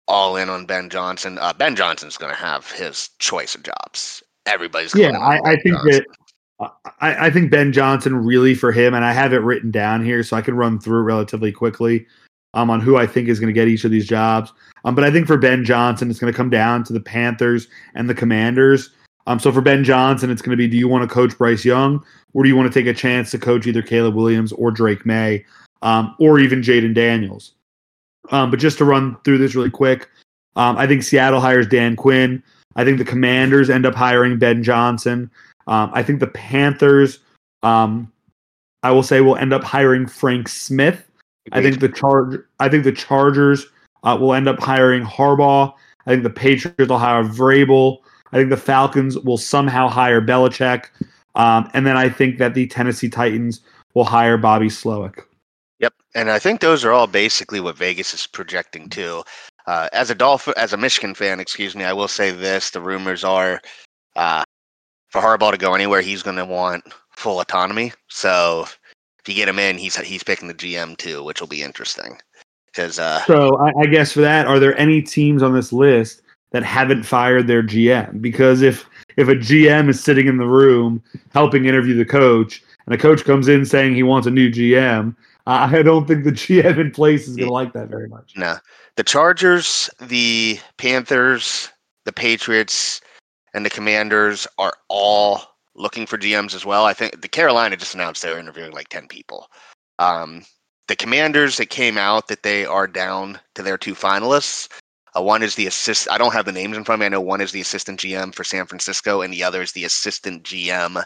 all 0.06 0.36
in 0.36 0.48
on 0.48 0.66
Ben 0.66 0.90
Johnson. 0.90 1.38
Uh, 1.38 1.52
ben 1.52 1.74
Johnson's 1.74 2.16
going 2.16 2.32
to 2.32 2.38
have 2.38 2.70
his 2.70 3.10
choice 3.18 3.54
of 3.54 3.64
jobs. 3.64 4.22
Everybody's 4.46 4.94
yeah. 4.94 5.18
I, 5.18 5.40
I 5.44 5.56
think 5.56 5.76
Johnson. 5.76 5.90
that 5.90 6.06
I, 7.00 7.26
I, 7.26 7.30
think 7.30 7.50
Ben 7.50 7.72
Johnson 7.72 8.24
really 8.24 8.54
for 8.54 8.72
him, 8.72 8.94
and 8.94 9.04
I 9.04 9.12
have 9.12 9.32
it 9.32 9.38
written 9.38 9.70
down 9.70 10.04
here 10.04 10.22
so 10.22 10.36
I 10.36 10.42
can 10.42 10.56
run 10.56 10.78
through 10.78 11.02
relatively 11.02 11.52
quickly 11.52 12.06
um, 12.54 12.70
on 12.70 12.80
who 12.80 12.96
I 12.96 13.06
think 13.06 13.28
is 13.28 13.40
going 13.40 13.52
to 13.52 13.58
get 13.58 13.68
each 13.68 13.84
of 13.84 13.90
these 13.90 14.06
jobs. 14.06 14.52
Um, 14.84 14.94
but 14.94 15.04
I 15.04 15.10
think 15.10 15.26
for 15.26 15.36
Ben 15.36 15.64
Johnson, 15.64 16.10
it's 16.10 16.18
going 16.18 16.32
to 16.32 16.36
come 16.36 16.50
down 16.50 16.84
to 16.84 16.92
the 16.92 17.00
Panthers 17.00 17.68
and 17.94 18.08
the 18.08 18.14
Commanders. 18.14 18.90
Um, 19.26 19.38
so 19.38 19.52
for 19.52 19.60
Ben 19.60 19.84
Johnson, 19.84 20.30
it's 20.30 20.42
going 20.42 20.50
to 20.50 20.56
be: 20.56 20.68
Do 20.68 20.76
you 20.76 20.88
want 20.88 21.08
to 21.08 21.12
coach 21.12 21.36
Bryce 21.38 21.64
Young, 21.64 22.04
or 22.34 22.42
do 22.42 22.48
you 22.48 22.56
want 22.56 22.72
to 22.72 22.78
take 22.78 22.88
a 22.88 22.96
chance 22.96 23.30
to 23.30 23.38
coach 23.38 23.66
either 23.66 23.82
Caleb 23.82 24.14
Williams 24.14 24.52
or 24.52 24.70
Drake 24.70 25.06
Maye, 25.06 25.44
um, 25.82 26.14
or 26.18 26.38
even 26.38 26.60
Jayden 26.60 26.94
Daniels? 26.94 27.54
Um, 28.30 28.50
but 28.50 28.60
just 28.60 28.78
to 28.78 28.84
run 28.84 29.16
through 29.24 29.38
this 29.38 29.54
really 29.54 29.70
quick, 29.70 30.08
um, 30.56 30.76
I 30.76 30.86
think 30.86 31.02
Seattle 31.02 31.40
hires 31.40 31.66
Dan 31.66 31.96
Quinn. 31.96 32.42
I 32.74 32.84
think 32.84 32.98
the 32.98 33.04
Commanders 33.04 33.70
end 33.70 33.86
up 33.86 33.94
hiring 33.94 34.38
Ben 34.38 34.62
Johnson. 34.62 35.30
Um, 35.66 35.90
I 35.92 36.02
think 36.02 36.20
the 36.20 36.26
Panthers, 36.26 37.18
I 37.62 38.90
will 38.90 39.02
say, 39.02 39.20
will 39.20 39.36
end 39.36 39.52
up 39.52 39.64
hiring 39.64 40.06
Frank 40.06 40.48
Smith. 40.48 41.08
I 41.50 41.60
think 41.62 41.80
the 41.80 41.88
charge. 41.88 42.40
I 42.60 42.68
think 42.68 42.84
the 42.84 42.92
Chargers 42.92 43.66
uh, 44.04 44.16
will 44.20 44.34
end 44.34 44.48
up 44.48 44.60
hiring 44.60 45.04
Harbaugh. 45.04 45.74
I 46.06 46.10
think 46.10 46.22
the 46.22 46.30
Patriots 46.30 46.88
will 46.88 46.98
hire 46.98 47.24
Vrabel. 47.24 47.98
I 48.32 48.36
think 48.36 48.50
the 48.50 48.56
Falcons 48.56 49.18
will 49.18 49.38
somehow 49.38 49.88
hire 49.88 50.20
Belichick. 50.20 50.86
Um, 51.34 51.70
and 51.74 51.86
then 51.86 51.96
I 51.96 52.08
think 52.08 52.38
that 52.38 52.54
the 52.54 52.66
Tennessee 52.66 53.08
Titans 53.08 53.60
will 53.94 54.04
hire 54.04 54.36
Bobby 54.36 54.68
Slowik. 54.68 55.24
Yep, 55.80 55.94
and 56.14 56.30
I 56.30 56.38
think 56.38 56.60
those 56.60 56.84
are 56.84 56.92
all 56.92 57.06
basically 57.06 57.60
what 57.60 57.76
Vegas 57.76 58.14
is 58.14 58.26
projecting 58.26 58.88
too. 58.88 59.24
Uh, 59.66 59.88
as 59.92 60.10
a 60.10 60.14
Dolphin, 60.14 60.54
as 60.56 60.72
a 60.72 60.76
Michigan 60.76 61.14
fan, 61.14 61.40
excuse 61.40 61.74
me, 61.74 61.84
I 61.84 61.92
will 61.92 62.08
say 62.08 62.30
this: 62.30 62.70
the 62.70 62.80
rumors 62.80 63.24
are 63.24 63.60
uh, 64.16 64.44
for 65.12 65.20
Harbaugh 65.20 65.52
to 65.52 65.58
go 65.58 65.74
anywhere, 65.74 66.00
he's 66.00 66.22
going 66.22 66.38
to 66.38 66.44
want 66.44 66.84
full 67.10 67.40
autonomy. 67.40 67.92
So 68.08 68.64
if 69.20 69.28
you 69.28 69.34
get 69.34 69.48
him 69.48 69.58
in, 69.58 69.78
he's 69.78 69.96
he's 69.96 70.24
picking 70.24 70.48
the 70.48 70.54
GM 70.54 70.96
too, 70.96 71.22
which 71.22 71.40
will 71.40 71.48
be 71.48 71.62
interesting. 71.62 72.18
Because 72.66 72.98
uh, 72.98 73.22
so 73.26 73.58
I, 73.58 73.82
I 73.82 73.86
guess 73.86 74.12
for 74.12 74.22
that, 74.22 74.46
are 74.46 74.58
there 74.58 74.76
any 74.78 75.02
teams 75.02 75.42
on 75.42 75.52
this 75.52 75.72
list 75.72 76.22
that 76.50 76.64
haven't 76.64 77.04
fired 77.04 77.46
their 77.46 77.62
GM? 77.62 78.22
Because 78.22 78.62
if 78.62 78.86
if 79.18 79.28
a 79.28 79.34
GM 79.34 79.90
is 79.90 80.02
sitting 80.02 80.26
in 80.26 80.38
the 80.38 80.46
room 80.46 81.02
helping 81.32 81.66
interview 81.66 81.94
the 81.94 82.06
coach, 82.06 82.62
and 82.86 82.94
a 82.94 82.98
coach 82.98 83.24
comes 83.24 83.48
in 83.48 83.66
saying 83.66 83.94
he 83.94 84.02
wants 84.02 84.26
a 84.26 84.30
new 84.30 84.50
GM, 84.50 85.14
I 85.46 85.82
don't 85.82 86.08
think 86.08 86.24
the 86.24 86.32
GM 86.32 86.78
in 86.78 86.90
place 86.90 87.28
is 87.28 87.36
going 87.36 87.48
to 87.48 87.52
like 87.52 87.74
that 87.74 87.88
very 87.88 88.08
much. 88.08 88.32
No, 88.36 88.56
the 88.96 89.04
Chargers, 89.04 89.90
the 90.00 90.58
Panthers, 90.78 91.68
the 92.06 92.12
Patriots, 92.12 93.02
and 93.54 93.64
the 93.64 93.70
Commanders 93.70 94.46
are 94.58 94.74
all 94.88 95.42
looking 95.74 96.06
for 96.06 96.18
GMs 96.18 96.54
as 96.54 96.64
well. 96.64 96.84
I 96.84 96.92
think 96.92 97.20
the 97.20 97.28
Carolina 97.28 97.76
just 97.76 97.94
announced 97.94 98.22
they're 98.22 98.38
interviewing 98.38 98.72
like 98.72 98.88
10 98.88 99.08
people. 99.08 99.48
Um, 99.98 100.44
the 100.88 100.96
Commanders, 100.96 101.60
it 101.60 101.70
came 101.70 101.96
out 101.96 102.28
that 102.28 102.42
they 102.42 102.64
are 102.64 102.86
down 102.86 103.38
to 103.54 103.62
their 103.62 103.78
two 103.78 103.94
finalists. 103.94 104.68
Uh, 105.16 105.22
one 105.22 105.42
is 105.42 105.54
the 105.54 105.66
assist. 105.66 106.10
I 106.10 106.18
don't 106.18 106.32
have 106.32 106.46
the 106.46 106.52
names 106.52 106.76
in 106.76 106.84
front 106.84 106.96
of 106.96 107.00
me. 107.00 107.06
I 107.06 107.10
know 107.10 107.20
one 107.20 107.40
is 107.40 107.52
the 107.52 107.60
assistant 107.60 108.00
GM 108.00 108.34
for 108.34 108.44
San 108.44 108.66
Francisco, 108.66 109.20
and 109.20 109.32
the 109.32 109.44
other 109.44 109.62
is 109.62 109.72
the 109.72 109.84
assistant 109.84 110.42
GM 110.44 111.04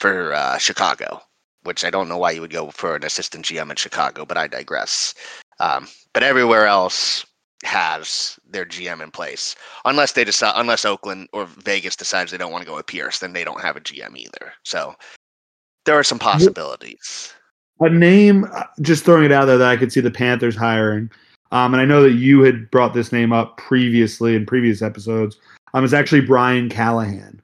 for 0.00 0.32
uh, 0.32 0.58
Chicago. 0.58 1.20
Which 1.64 1.84
I 1.84 1.90
don't 1.90 2.08
know 2.08 2.18
why 2.18 2.32
you 2.32 2.40
would 2.40 2.50
go 2.50 2.70
for 2.70 2.96
an 2.96 3.04
assistant 3.04 3.44
GM 3.44 3.70
in 3.70 3.76
Chicago, 3.76 4.24
but 4.24 4.36
I 4.36 4.48
digress. 4.48 5.14
Um, 5.60 5.86
but 6.12 6.24
everywhere 6.24 6.66
else, 6.66 7.24
has 7.62 8.38
their 8.48 8.64
GM 8.64 9.02
in 9.02 9.10
place. 9.10 9.54
Unless 9.84 10.12
they 10.12 10.24
decide, 10.24 10.54
unless 10.56 10.84
Oakland 10.84 11.28
or 11.32 11.46
Vegas 11.46 11.96
decides 11.96 12.30
they 12.30 12.38
don't 12.38 12.52
want 12.52 12.62
to 12.62 12.68
go 12.68 12.76
with 12.76 12.86
Pierce, 12.86 13.18
then 13.20 13.32
they 13.32 13.44
don't 13.44 13.60
have 13.60 13.76
a 13.76 13.80
GM 13.80 14.16
either. 14.16 14.52
So 14.64 14.94
there 15.84 15.98
are 15.98 16.04
some 16.04 16.18
possibilities. 16.18 17.32
A 17.80 17.88
name, 17.88 18.46
uh, 18.52 18.64
just 18.80 19.04
throwing 19.04 19.24
it 19.24 19.32
out 19.32 19.46
there 19.46 19.58
that 19.58 19.68
I 19.68 19.76
could 19.76 19.92
see 19.92 20.00
the 20.00 20.10
Panthers 20.10 20.56
hiring. 20.56 21.10
Um, 21.50 21.74
and 21.74 21.80
I 21.80 21.84
know 21.84 22.02
that 22.02 22.12
you 22.12 22.42
had 22.42 22.70
brought 22.70 22.94
this 22.94 23.12
name 23.12 23.32
up 23.32 23.56
previously 23.56 24.34
in 24.34 24.46
previous 24.46 24.82
episodes. 24.82 25.38
Um, 25.74 25.84
is 25.84 25.94
actually 25.94 26.20
Brian 26.20 26.68
Callahan. 26.68 27.40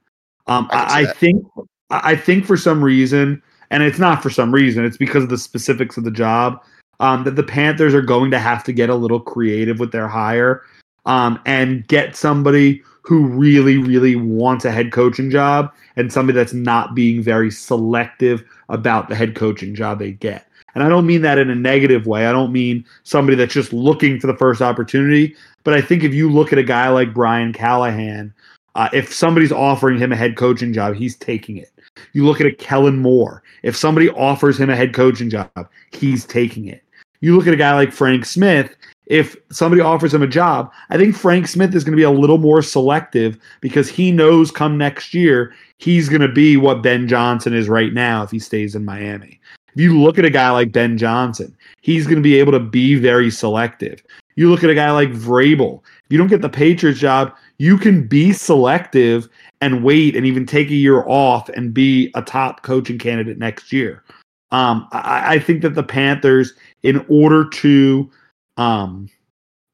Um, 0.47 0.67
I, 0.71 1.01
I 1.01 1.13
think 1.13 1.45
I 1.89 2.15
think 2.15 2.45
for 2.45 2.57
some 2.57 2.83
reason, 2.83 3.41
and 3.71 3.81
it's 3.81 3.97
not 3.97 4.21
for 4.21 4.29
some 4.29 4.53
reason, 4.53 4.85
it's 4.85 4.97
because 4.97 5.23
of 5.23 5.29
the 5.29 5.37
specifics 5.37 5.97
of 5.97 6.03
the 6.03 6.11
job 6.11 6.61
um, 6.99 7.23
that 7.23 7.35
the 7.35 7.43
Panthers 7.43 7.93
are 7.93 8.01
going 8.01 8.31
to 8.31 8.39
have 8.39 8.63
to 8.65 8.73
get 8.73 8.89
a 8.89 8.95
little 8.95 9.19
creative 9.19 9.79
with 9.79 9.91
their 9.91 10.07
hire 10.07 10.63
um, 11.05 11.39
and 11.45 11.87
get 11.87 12.15
somebody 12.15 12.83
who 13.01 13.25
really, 13.25 13.77
really 13.77 14.15
wants 14.15 14.65
a 14.65 14.71
head 14.71 14.91
coaching 14.91 15.31
job 15.31 15.73
and 15.95 16.13
somebody 16.13 16.35
that's 16.35 16.53
not 16.53 16.93
being 16.93 17.23
very 17.23 17.49
selective 17.49 18.43
about 18.69 19.09
the 19.09 19.15
head 19.15 19.35
coaching 19.35 19.73
job 19.73 19.99
they 19.99 20.11
get. 20.11 20.45
And 20.75 20.83
I 20.83 20.89
don't 20.89 21.07
mean 21.07 21.23
that 21.23 21.39
in 21.39 21.49
a 21.49 21.55
negative 21.55 22.05
way. 22.05 22.27
I 22.27 22.31
don't 22.31 22.51
mean 22.51 22.85
somebody 23.03 23.35
that's 23.35 23.53
just 23.53 23.73
looking 23.73 24.19
for 24.19 24.27
the 24.27 24.37
first 24.37 24.61
opportunity. 24.61 25.35
But 25.63 25.73
I 25.73 25.81
think 25.81 26.03
if 26.03 26.13
you 26.13 26.31
look 26.31 26.53
at 26.53 26.59
a 26.59 26.63
guy 26.63 26.89
like 26.89 27.13
Brian 27.13 27.53
Callahan, 27.53 28.33
uh, 28.75 28.89
if 28.93 29.11
somebody's 29.11 29.51
offering 29.51 29.97
him 29.97 30.11
a 30.11 30.15
head 30.15 30.37
coaching 30.37 30.71
job, 30.71 30.95
he's 30.95 31.15
taking 31.15 31.57
it. 31.57 31.71
You 32.13 32.25
look 32.25 32.39
at 32.39 32.47
a 32.47 32.51
Kellen 32.51 32.99
Moore. 32.99 33.43
If 33.63 33.75
somebody 33.75 34.09
offers 34.11 34.59
him 34.59 34.69
a 34.69 34.75
head 34.75 34.93
coaching 34.93 35.29
job, 35.29 35.49
he's 35.91 36.25
taking 36.25 36.67
it. 36.67 36.83
You 37.21 37.35
look 37.35 37.47
at 37.47 37.53
a 37.53 37.57
guy 37.57 37.73
like 37.73 37.91
Frank 37.91 38.25
Smith, 38.25 38.75
if 39.07 39.35
somebody 39.51 39.81
offers 39.81 40.13
him 40.13 40.21
a 40.21 40.27
job, 40.27 40.71
I 40.89 40.97
think 40.97 41.15
Frank 41.15 41.47
Smith 41.47 41.75
is 41.75 41.83
going 41.83 41.93
to 41.93 41.97
be 41.97 42.03
a 42.03 42.11
little 42.11 42.37
more 42.37 42.61
selective 42.61 43.37
because 43.59 43.89
he 43.89 44.11
knows 44.11 44.51
come 44.51 44.77
next 44.77 45.13
year 45.13 45.53
he's 45.79 46.07
going 46.09 46.21
to 46.21 46.31
be 46.31 46.57
what 46.57 46.83
Ben 46.83 47.07
Johnson 47.07 47.53
is 47.53 47.67
right 47.67 47.93
now 47.93 48.23
if 48.23 48.31
he 48.31 48.39
stays 48.39 48.75
in 48.75 48.85
Miami. 48.85 49.39
If 49.73 49.81
you 49.81 49.99
look 49.99 50.19
at 50.19 50.25
a 50.25 50.29
guy 50.29 50.51
like 50.51 50.71
Ben 50.71 50.97
Johnson, 50.97 51.55
he's 51.81 52.05
going 52.05 52.17
to 52.17 52.21
be 52.21 52.39
able 52.39 52.51
to 52.51 52.59
be 52.59 52.95
very 52.95 53.31
selective. 53.31 54.03
You 54.35 54.49
look 54.49 54.63
at 54.63 54.69
a 54.69 54.75
guy 54.75 54.91
like 54.91 55.11
Vrabel. 55.11 55.81
If 56.05 56.11
you 56.11 56.17
don't 56.17 56.27
get 56.27 56.41
the 56.41 56.49
Patriots 56.49 56.99
job, 56.99 57.35
you 57.57 57.77
can 57.77 58.07
be 58.07 58.31
selective 58.31 59.27
and 59.61 59.83
wait 59.83 60.15
and 60.15 60.25
even 60.25 60.45
take 60.45 60.69
a 60.69 60.75
year 60.75 61.03
off 61.07 61.49
and 61.49 61.73
be 61.73 62.11
a 62.15 62.21
top 62.21 62.63
coaching 62.63 62.97
candidate 62.97 63.37
next 63.37 63.73
year. 63.73 64.03
Um, 64.51 64.87
I, 64.91 65.35
I, 65.35 65.39
think 65.39 65.61
that 65.61 65.75
the 65.75 65.83
Panthers, 65.83 66.53
in 66.81 67.05
order 67.07 67.47
to 67.47 68.09
um, 68.57 69.07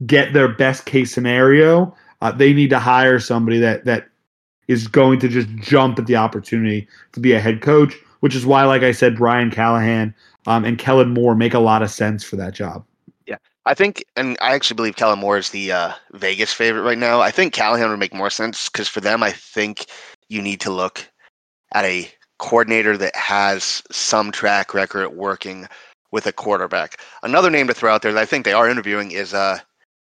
get 0.05 0.33
their 0.33 0.49
best 0.49 0.85
case 0.85 1.13
scenario, 1.13 1.95
uh, 2.21 2.31
they 2.31 2.53
need 2.53 2.69
to 2.71 2.79
hire 2.79 3.19
somebody 3.19 3.59
that 3.59 3.85
that 3.85 4.09
is 4.67 4.87
going 4.87 5.19
to 5.19 5.29
just 5.29 5.47
jump 5.55 5.97
at 5.99 6.07
the 6.07 6.15
opportunity 6.17 6.87
to 7.13 7.19
be 7.19 7.31
a 7.33 7.39
head 7.39 7.61
coach. 7.61 7.95
Which 8.19 8.35
is 8.35 8.45
why, 8.45 8.65
like 8.65 8.81
I 8.81 8.91
said, 8.91 9.17
Brian 9.17 9.51
Callahan 9.51 10.13
um, 10.47 10.65
and 10.65 10.77
Kellen 10.77 11.13
Moore 11.13 11.35
make 11.35 11.53
a 11.53 11.59
lot 11.59 11.83
of 11.83 11.91
sense 11.91 12.23
for 12.23 12.35
that 12.37 12.53
job. 12.53 12.83
Yeah, 13.27 13.37
I 13.65 13.75
think, 13.75 14.03
and 14.15 14.37
I 14.41 14.53
actually 14.53 14.75
believe 14.75 14.95
Kellen 14.95 15.19
Moore 15.19 15.37
is 15.37 15.51
the 15.51 15.71
uh, 15.71 15.93
Vegas 16.13 16.51
favorite 16.51 16.81
right 16.81 16.97
now. 16.97 17.21
I 17.21 17.31
think 17.31 17.53
Callahan 17.53 17.89
would 17.89 17.99
make 17.99 18.13
more 18.13 18.29
sense 18.29 18.67
because 18.67 18.87
for 18.87 18.99
them, 18.99 19.21
I 19.21 19.31
think 19.31 19.85
you 20.29 20.41
need 20.41 20.59
to 20.61 20.71
look 20.71 21.07
at 21.73 21.85
a 21.85 22.09
coordinator 22.39 22.97
that 22.97 23.15
has 23.15 23.81
some 23.91 24.31
track 24.31 24.73
record 24.73 25.09
working 25.09 25.67
with 26.11 26.27
a 26.27 26.31
quarterback. 26.31 26.99
Another 27.23 27.49
name 27.49 27.67
to 27.67 27.73
throw 27.73 27.93
out 27.93 28.01
there 28.01 28.13
that 28.13 28.21
I 28.21 28.25
think 28.25 28.45
they 28.45 28.53
are 28.53 28.69
interviewing 28.69 29.11
is 29.11 29.33
uh, 29.33 29.59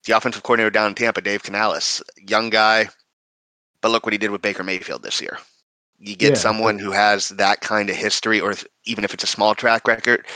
the 0.06 0.16
offensive 0.16 0.44
coordinator 0.44 0.70
down 0.70 0.90
in 0.90 0.96
Tampa, 0.96 1.22
Dave 1.22 1.44
Canales. 1.44 2.04
Young 2.18 2.50
guy, 2.50 2.88
but 3.82 3.90
look 3.92 4.06
what 4.06 4.14
he 4.14 4.18
did 4.20 4.32
with 4.32 4.42
Baker 4.42 4.64
Mayfield 4.64 5.04
this 5.04 5.22
year. 5.22 5.38
You 5.98 6.16
get 6.16 6.34
Yeah. 6.34 6.40
someone 6.40 6.78
who 6.78 6.92
has 6.92 7.30
that 7.30 7.62
kind 7.62 7.90
of 7.90 7.96
history, 7.96 8.40
or 8.40 8.52
if- 8.52 8.66
even 8.84 9.04
if 9.04 9.14
it's 9.14 9.24
a 9.24 9.28
small 9.28 9.56
track 9.56 9.88
record, 9.88 10.28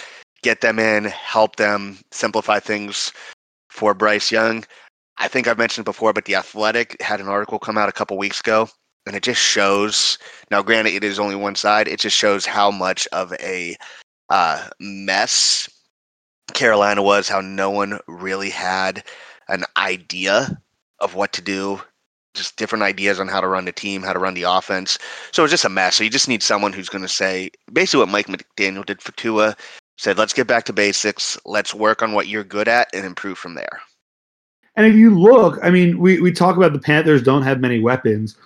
get 0.41 0.62
them 0.62 0.79
in, 0.79 1.05
help 1.05 1.58
them 1.58 2.00
simplify 2.12 2.60
things 2.60 3.12
for 3.69 3.93
Bryce 3.93 4.31
Young. 4.31 4.65
I 5.17 5.27
think 5.27 5.48
I've 5.48 5.58
mentioned 5.58 5.86
before, 5.86 6.13
but 6.13 6.25
The 6.25 6.36
Athletic 6.36 7.01
had 7.01 7.19
an 7.19 7.27
article 7.27 7.60
come 7.60 7.77
out 7.77 7.89
a 7.89 7.93
couple 7.93 8.17
weeks 8.17 8.39
ago, 8.39 8.69
and 9.09 9.15
it 9.15 9.23
just 9.23 9.41
shows. 9.41 10.19
Now, 10.51 10.61
granted, 10.61 10.93
it 10.93 11.03
is 11.03 11.17
only 11.17 11.35
one 11.35 11.55
side. 11.55 11.87
It 11.87 11.99
just 11.99 12.15
shows 12.15 12.45
how 12.45 12.69
much 12.69 13.07
of 13.07 13.33
a 13.39 13.75
uh, 14.29 14.69
mess 14.79 15.67
Carolina 16.53 17.01
was, 17.01 17.27
how 17.27 17.41
no 17.41 17.71
one 17.71 17.99
really 18.07 18.51
had 18.51 19.03
an 19.47 19.63
idea 19.77 20.61
of 20.99 21.15
what 21.15 21.33
to 21.33 21.41
do, 21.41 21.81
just 22.35 22.55
different 22.55 22.83
ideas 22.83 23.19
on 23.19 23.27
how 23.27 23.41
to 23.41 23.47
run 23.47 23.65
the 23.65 23.71
team, 23.71 24.03
how 24.03 24.13
to 24.13 24.19
run 24.19 24.35
the 24.35 24.43
offense. 24.43 24.99
So 25.31 25.43
it's 25.43 25.49
just 25.49 25.65
a 25.65 25.69
mess. 25.69 25.95
So 25.95 26.03
you 26.03 26.11
just 26.11 26.27
need 26.27 26.43
someone 26.43 26.71
who's 26.71 26.89
going 26.89 27.01
to 27.01 27.07
say 27.07 27.49
basically 27.73 28.01
what 28.01 28.09
Mike 28.09 28.27
McDaniel 28.27 28.85
did 28.85 29.01
for 29.01 29.11
Tua 29.13 29.55
said, 29.97 30.19
let's 30.19 30.33
get 30.33 30.45
back 30.45 30.65
to 30.65 30.73
basics. 30.73 31.35
Let's 31.45 31.73
work 31.73 32.03
on 32.03 32.13
what 32.13 32.27
you're 32.27 32.43
good 32.43 32.67
at 32.67 32.89
and 32.93 33.07
improve 33.07 33.39
from 33.39 33.55
there. 33.55 33.81
And 34.75 34.85
if 34.85 34.93
you 34.93 35.17
look, 35.17 35.57
I 35.63 35.71
mean, 35.71 35.97
we, 35.97 36.21
we 36.21 36.31
talk 36.31 36.57
about 36.57 36.73
the 36.73 36.79
Panthers 36.79 37.23
don't 37.23 37.41
have 37.41 37.59
many 37.59 37.79
weapons. 37.79 38.37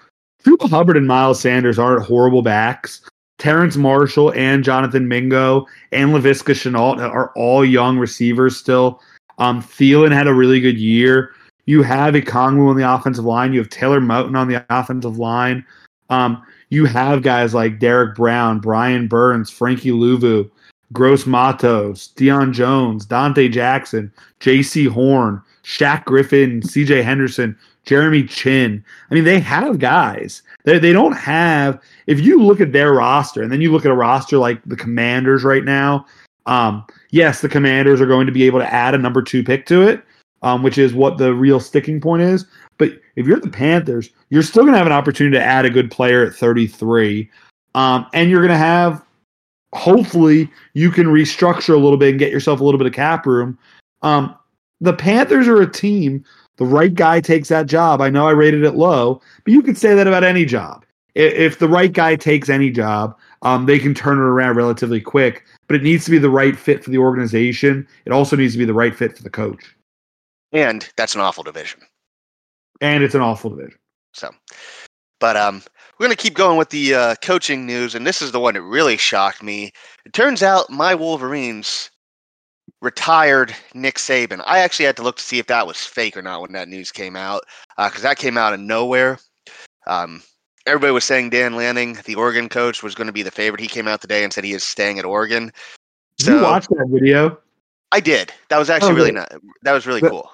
Chuba 0.43 0.69
Hubbard 0.69 0.97
and 0.97 1.07
Miles 1.07 1.39
Sanders 1.39 1.79
aren't 1.79 2.05
horrible 2.05 2.41
backs. 2.41 3.01
Terrace 3.39 3.75
Marshall 3.75 4.31
and 4.33 4.63
Jonathan 4.63 5.07
Mingo 5.07 5.65
and 5.91 6.11
Laviska 6.11 6.53
Shenault 6.53 6.99
are 6.99 7.31
all 7.35 7.65
young 7.65 7.97
receivers 7.97 8.55
still. 8.55 9.01
Um, 9.37 9.61
Thielen 9.61 10.11
had 10.11 10.27
a 10.27 10.33
really 10.33 10.61
good 10.61 10.77
year. 10.77 11.33
You 11.65 11.81
have 11.81 12.13
Ekwonu 12.13 12.69
on 12.69 12.77
the 12.77 12.89
offensive 12.89 13.25
line. 13.25 13.53
You 13.53 13.59
have 13.59 13.69
Taylor 13.69 13.99
Moton 13.99 14.37
on 14.37 14.47
the 14.47 14.65
offensive 14.69 15.17
line. 15.17 15.65
Um, 16.09 16.43
you 16.69 16.85
have 16.85 17.23
guys 17.23 17.53
like 17.53 17.79
Derrick 17.79 18.15
Brown, 18.15 18.59
Brian 18.59 19.07
Burns, 19.07 19.49
Frankie 19.49 19.91
Luvu, 19.91 20.49
Gross 20.91 21.25
Matos, 21.25 22.09
Deion 22.15 22.51
Jones, 22.53 23.05
Donte 23.05 23.51
Jackson, 23.51 24.11
Jaycee 24.39 24.87
Horn, 24.87 25.41
Shaq 25.63 26.05
Griffin, 26.05 26.61
C.J. 26.61 27.01
Henderson, 27.01 27.57
Jeremy 27.85 28.23
Chinn. 28.23 28.83
I 29.09 29.13
mean, 29.13 29.23
they 29.23 29.39
have 29.39 29.79
guys. 29.79 30.41
They 30.63 30.79
they 30.79 30.93
don't 30.93 31.13
have. 31.13 31.81
If 32.07 32.21
you 32.21 32.41
look 32.41 32.61
at 32.61 32.71
their 32.71 32.93
roster, 32.93 33.41
and 33.41 33.51
then 33.51 33.61
you 33.61 33.71
look 33.71 33.85
at 33.85 33.91
a 33.91 33.95
roster 33.95 34.37
like 34.37 34.61
the 34.65 34.75
Commanders 34.75 35.43
right 35.43 35.63
now, 35.63 36.05
um, 36.45 36.85
yes, 37.11 37.41
the 37.41 37.49
Commanders 37.49 38.01
are 38.01 38.05
going 38.05 38.25
to 38.25 38.33
be 38.33 38.43
able 38.43 38.59
to 38.59 38.73
add 38.73 38.95
a 38.95 38.97
number 38.97 39.21
two 39.21 39.43
pick 39.43 39.65
to 39.67 39.81
it, 39.81 40.03
um, 40.41 40.63
which 40.63 40.77
is 40.77 40.93
what 40.93 41.17
the 41.17 41.33
real 41.33 41.59
sticking 41.59 41.99
point 41.99 42.21
is. 42.21 42.45
But 42.77 42.91
if 43.15 43.27
you're 43.27 43.39
the 43.39 43.49
Panthers, 43.49 44.09
you're 44.29 44.43
still 44.43 44.63
going 44.63 44.73
to 44.73 44.77
have 44.77 44.87
an 44.87 44.93
opportunity 44.93 45.37
to 45.37 45.43
add 45.43 45.65
a 45.65 45.69
good 45.69 45.91
player 45.91 46.25
at 46.25 46.33
33, 46.33 47.29
um, 47.75 48.07
and 48.13 48.29
you're 48.29 48.41
going 48.41 48.49
to 48.49 48.57
have. 48.57 49.03
Hopefully, 49.73 50.51
you 50.75 50.91
can 50.91 51.07
restructure 51.07 51.73
a 51.73 51.79
little 51.79 51.97
bit 51.97 52.11
and 52.11 52.19
get 52.19 52.31
yourself 52.31 52.59
a 52.59 52.63
little 52.63 52.77
bit 52.77 52.85
of 52.85 52.93
cap 52.93 53.25
room. 53.25 53.57
Um, 54.03 54.35
the 54.81 54.93
Panthers 54.93 55.47
are 55.47 55.61
a 55.61 55.71
team. 55.71 56.23
The 56.57 56.65
right 56.65 56.93
guy 56.93 57.19
takes 57.19 57.49
that 57.49 57.65
job. 57.65 58.01
I 58.01 58.09
know 58.09 58.27
I 58.27 58.31
rated 58.31 58.63
it 58.63 58.75
low, 58.75 59.21
but 59.43 59.53
you 59.53 59.61
could 59.61 59.77
say 59.77 59.95
that 59.95 60.07
about 60.07 60.23
any 60.23 60.45
job. 60.45 60.85
If 61.15 61.59
the 61.59 61.67
right 61.67 61.91
guy 61.91 62.15
takes 62.15 62.49
any 62.49 62.71
job, 62.71 63.17
um, 63.43 63.65
they 63.65 63.77
can 63.77 63.93
turn 63.93 64.17
it 64.17 64.21
around 64.21 64.55
relatively 64.55 65.01
quick. 65.01 65.45
But 65.67 65.75
it 65.75 65.83
needs 65.83 66.05
to 66.05 66.11
be 66.11 66.17
the 66.17 66.29
right 66.29 66.57
fit 66.57 66.83
for 66.83 66.89
the 66.89 66.97
organization. 66.97 67.87
It 68.05 68.11
also 68.11 68.35
needs 68.35 68.53
to 68.53 68.59
be 68.59 68.65
the 68.65 68.73
right 68.73 68.95
fit 68.95 69.15
for 69.15 69.23
the 69.23 69.29
coach. 69.29 69.75
And 70.51 70.87
that's 70.95 71.15
an 71.15 71.21
awful 71.21 71.43
division. 71.43 71.81
And 72.81 73.03
it's 73.03 73.15
an 73.15 73.21
awful 73.21 73.49
division. 73.49 73.79
So, 74.13 74.29
but 75.19 75.37
um, 75.37 75.63
we're 75.97 76.05
gonna 76.05 76.15
keep 76.15 76.35
going 76.35 76.57
with 76.57 76.69
the 76.69 76.93
uh, 76.93 77.15
coaching 77.23 77.65
news, 77.65 77.95
and 77.95 78.05
this 78.05 78.21
is 78.21 78.31
the 78.31 78.39
one 78.39 78.53
that 78.53 78.61
really 78.61 78.97
shocked 78.97 79.41
me. 79.41 79.71
It 80.05 80.13
turns 80.13 80.43
out 80.43 80.69
my 80.69 80.93
Wolverines 80.93 81.89
retired 82.83 83.55
Nick 83.73 83.95
Saban. 83.95 84.43
I 84.45 84.59
actually 84.59 84.85
had 84.85 84.97
to 84.97 85.03
look 85.03 85.15
to 85.15 85.23
see 85.23 85.39
if 85.39 85.47
that 85.47 85.65
was 85.65 85.77
fake 85.77 86.17
or 86.17 86.21
not 86.21 86.41
when 86.41 86.51
that 86.51 86.67
news 86.67 86.91
came 86.91 87.15
out, 87.15 87.43
because 87.77 88.01
that 88.01 88.17
came 88.17 88.37
out 88.37 88.53
of 88.53 88.59
nowhere. 88.59 89.17
Um, 89.87 90.21
everybody 90.67 90.91
was 90.91 91.05
saying 91.05 91.29
Dan 91.29 91.55
Lanning, 91.55 91.97
the 92.05 92.15
Oregon 92.15 92.49
coach, 92.49 92.83
was 92.83 92.93
going 92.93 93.07
to 93.07 93.13
be 93.13 93.23
the 93.23 93.31
favorite. 93.31 93.61
He 93.61 93.67
came 93.67 93.87
out 93.87 94.01
today 94.01 94.23
and 94.23 94.33
said 94.33 94.43
he 94.43 94.53
is 94.53 94.63
staying 94.63 94.99
at 94.99 95.05
Oregon. 95.05 95.51
Did 96.17 96.27
you 96.27 96.41
watch 96.41 96.67
that 96.67 96.87
video? 96.89 97.39
I 97.93 98.01
did. 98.01 98.33
That 98.49 98.57
was 98.57 98.69
actually 98.69 98.91
Oh, 98.91 98.95
really 98.95 99.11
not. 99.11 99.31
That 99.63 99.71
was 99.71 99.87
really 99.87 100.01
But- 100.01 100.11
cool. 100.11 100.31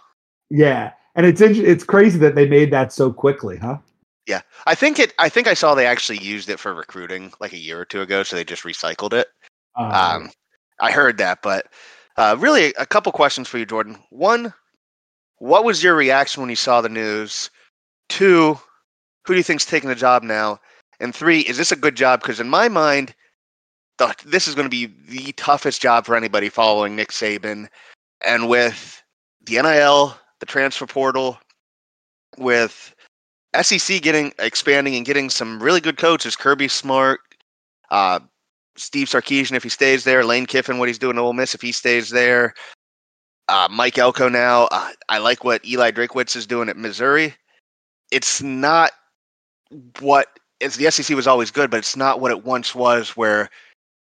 Yeah. 0.50 0.92
And 1.16 1.26
it's 1.26 1.42
it's 1.42 1.84
crazy 1.84 2.18
that 2.20 2.36
they 2.36 2.48
made 2.48 2.72
that 2.72 2.94
so 2.94 3.12
quickly, 3.12 3.58
huh? 3.58 3.78
Yeah, 4.26 4.42
I 4.68 4.76
think 4.76 5.00
it. 5.00 5.14
I 5.20 5.28
think 5.28 5.48
I 5.48 5.54
saw 5.56 5.74
they 5.76 5.88
actually 5.88 6.20
used 6.20 6.50
it 6.50 6.60
for 6.60 6.74
recruiting 6.74 7.34
like 7.40 7.52
a 7.52 7.58
year 7.58 7.80
or 7.80 7.86
two 7.86 8.02
ago, 8.02 8.24
so 8.24 8.36
they 8.36 8.44
just 8.46 8.64
recycled 8.64 9.14
it. 9.14 9.28
Uh, 9.76 10.18
Um, 10.22 10.32
I 10.80 10.92
heard 10.92 11.18
that, 11.18 11.40
but 11.42 11.66
uh, 12.20 12.36
really, 12.38 12.74
a 12.74 12.86
couple 12.86 13.14
questions 13.14 13.48
for 13.48 13.58
you, 13.58 13.66
Jordan. 13.66 13.98
One, 14.10 14.54
what 15.38 15.64
was 15.64 15.82
your 15.82 15.96
reaction 15.96 16.42
when 16.42 16.50
you 16.50 16.56
saw 16.58 16.82
the 16.82 16.90
news? 16.90 17.50
Two, 18.10 18.60
who 19.26 19.34
do 19.34 19.38
you 19.38 19.44
think's 19.44 19.66
taking 19.66 19.88
the 19.88 19.96
job 19.96 20.22
now? 20.22 20.60
And 21.00 21.16
three, 21.16 21.40
is 21.40 21.58
this 21.58 21.72
a 21.72 21.78
good 21.78 21.96
job? 21.96 22.20
Because 22.20 22.42
in 22.42 22.50
my 22.50 22.68
mind, 22.68 23.16
the, 24.00 24.14
this 24.26 24.50
is 24.50 24.56
going 24.56 24.66
to 24.66 24.70
be 24.70 24.94
the 25.08 25.32
toughest 25.34 25.82
job 25.82 26.06
for 26.06 26.14
anybody 26.14 26.50
following 26.50 26.94
Nick 26.94 27.12
Saban, 27.12 27.70
and 28.26 28.50
with 28.50 29.02
the 29.46 29.62
NIL, 29.62 30.14
the 30.42 30.46
transfer 30.46 30.86
portal, 30.86 31.40
with 32.38 32.94
SEC 33.62 34.02
getting 34.02 34.34
expanding 34.40 34.98
and 34.98 35.06
getting 35.06 35.30
some 35.30 35.64
really 35.64 35.80
good 35.80 35.96
coaches, 35.96 36.36
Kirby 36.36 36.68
Smart, 36.68 37.22
uh, 37.92 38.20
Steve 38.76 39.08
Sarkisian 39.08 39.56
if 39.56 39.64
he 39.64 39.70
stays 39.70 40.04
there, 40.04 40.24
Lane 40.24 40.46
Kiffin 40.46 40.78
what 40.78 40.88
he's 40.88 41.00
doing 41.00 41.18
at 41.18 41.22
Ole 41.22 41.34
Miss 41.34 41.54
if 41.56 41.62
he 41.62 41.72
stays 41.72 42.10
there, 42.10 42.54
uh, 43.50 43.68
Mike 43.70 43.98
Elko 43.98 44.30
now. 44.30 44.68
Uh, 44.72 44.92
I 45.10 45.18
like 45.18 45.44
what 45.44 45.66
Eli 45.66 45.92
Drinkwitz 45.92 46.36
is 46.36 46.46
doing 46.48 46.70
at 46.70 46.78
Missouri. 46.78 47.34
It's 48.12 48.42
not 48.42 48.92
what 50.00 50.28
it's 50.60 50.78
the 50.78 50.90
SEC 50.92 51.16
was 51.16 51.28
always 51.28 51.52
good, 51.52 51.70
but 51.70 51.78
it's 51.78 51.96
not 51.96 52.20
what 52.20 52.32
it 52.32 52.44
once 52.44 52.76
was 52.76 53.12
where 53.12 53.50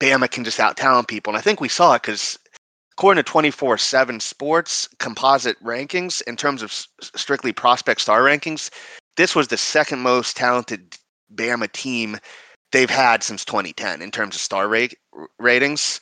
Bama 0.01 0.31
can 0.31 0.45
just 0.45 0.61
out 0.61 0.77
talent 0.77 1.09
people. 1.09 1.31
And 1.33 1.39
I 1.39 1.43
think 1.43 1.61
we 1.61 1.69
saw 1.69 1.95
it 1.95 2.03
because 2.03 2.39
according 2.93 3.23
to 3.23 3.31
24 3.31 3.79
7 3.79 4.21
sports 4.21 4.89
composite 4.99 5.63
rankings, 5.63 6.23
in 6.23 6.37
terms 6.37 6.63
of 6.63 6.71
s- 6.71 6.89
strictly 7.15 7.53
prospect 7.53 8.01
star 8.01 8.23
rankings, 8.23 8.71
this 9.17 9.35
was 9.35 9.49
the 9.49 9.57
second 9.57 10.01
most 10.01 10.37
talented 10.37 10.97
Bama 11.35 11.71
team 11.71 12.19
they've 12.73 12.91
had 12.91 13.23
since 13.23 13.45
2010 13.45 14.03
in 14.03 14.11
terms 14.11 14.35
of 14.35 14.41
star 14.41 14.69
rate 14.69 14.97
ratings. 15.39 16.01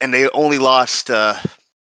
And 0.00 0.14
they 0.14 0.28
only 0.30 0.58
lost 0.58 1.10
uh, 1.10 1.34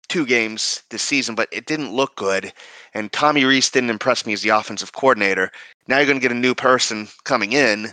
two 0.08 0.26
games 0.26 0.82
this 0.90 1.02
season, 1.02 1.34
but 1.34 1.48
it 1.50 1.66
didn't 1.66 1.92
look 1.92 2.16
good. 2.16 2.52
And 2.92 3.10
Tommy 3.12 3.44
Rees 3.44 3.70
didn't 3.70 3.90
impress 3.90 4.26
me 4.26 4.32
as 4.32 4.42
the 4.42 4.50
offensive 4.50 4.92
coordinator. 4.92 5.50
Now 5.88 5.98
you're 5.98 6.06
going 6.06 6.18
to 6.18 6.22
get 6.22 6.32
a 6.32 6.38
new 6.38 6.54
person 6.54 7.08
coming 7.24 7.52
in, 7.52 7.92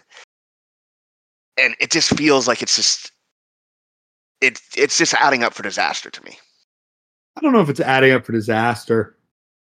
and 1.57 1.75
it 1.79 1.91
just 1.91 2.15
feels 2.17 2.47
like 2.47 2.61
it's 2.61 2.75
just 2.75 3.11
it 4.41 4.61
it's 4.75 4.97
just 4.97 5.13
adding 5.15 5.43
up 5.43 5.53
for 5.53 5.63
disaster 5.63 6.09
to 6.09 6.23
me. 6.23 6.37
I 7.37 7.41
don't 7.41 7.53
know 7.53 7.61
if 7.61 7.69
it's 7.69 7.79
adding 7.79 8.11
up 8.11 8.25
for 8.25 8.33
disaster. 8.33 9.15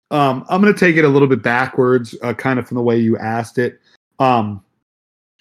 Um, 0.09 0.45
I'm 0.49 0.61
going 0.61 0.73
to 0.73 0.79
take 0.79 0.95
it 0.95 1.03
a 1.03 1.09
little 1.09 1.27
bit 1.27 1.43
backwards, 1.43 2.15
uh, 2.21 2.33
kind 2.33 2.59
of 2.59 2.67
from 2.67 2.75
the 2.75 2.81
way 2.81 2.97
you 2.97 3.17
asked 3.17 3.57
it. 3.57 3.81
Um, 4.19 4.63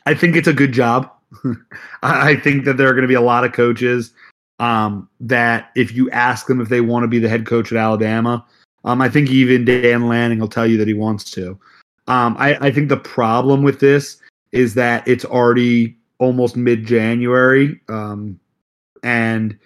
I 0.06 0.14
think 0.14 0.36
it's 0.36 0.48
a 0.48 0.52
good 0.52 0.72
job. 0.72 1.10
I 2.02 2.36
think 2.36 2.64
that 2.64 2.76
there 2.76 2.88
are 2.88 2.92
going 2.92 3.02
to 3.02 3.08
be 3.08 3.14
a 3.14 3.20
lot 3.20 3.44
of 3.44 3.52
coaches 3.52 4.12
um, 4.58 5.08
that, 5.20 5.70
if 5.74 5.92
you 5.92 6.08
ask 6.10 6.46
them 6.46 6.60
if 6.60 6.68
they 6.68 6.80
want 6.80 7.04
to 7.04 7.08
be 7.08 7.18
the 7.18 7.28
head 7.28 7.44
coach 7.44 7.72
at 7.72 7.78
Alabama, 7.78 8.44
um, 8.84 9.02
I 9.02 9.08
think 9.08 9.28
even 9.30 9.64
Dan 9.64 10.08
Lanning 10.08 10.38
will 10.38 10.48
tell 10.48 10.66
you 10.66 10.78
that 10.78 10.88
he 10.88 10.94
wants 10.94 11.30
to. 11.32 11.58
Um, 12.06 12.36
I, 12.38 12.54
I 12.66 12.70
think 12.70 12.88
the 12.88 12.96
problem 12.96 13.62
with 13.62 13.80
this 13.80 14.20
is 14.52 14.74
that 14.74 15.06
it's 15.08 15.24
already 15.24 15.96
almost 16.18 16.56
mid 16.56 16.86
January, 16.86 17.80
um, 17.88 18.38
and 19.02 19.58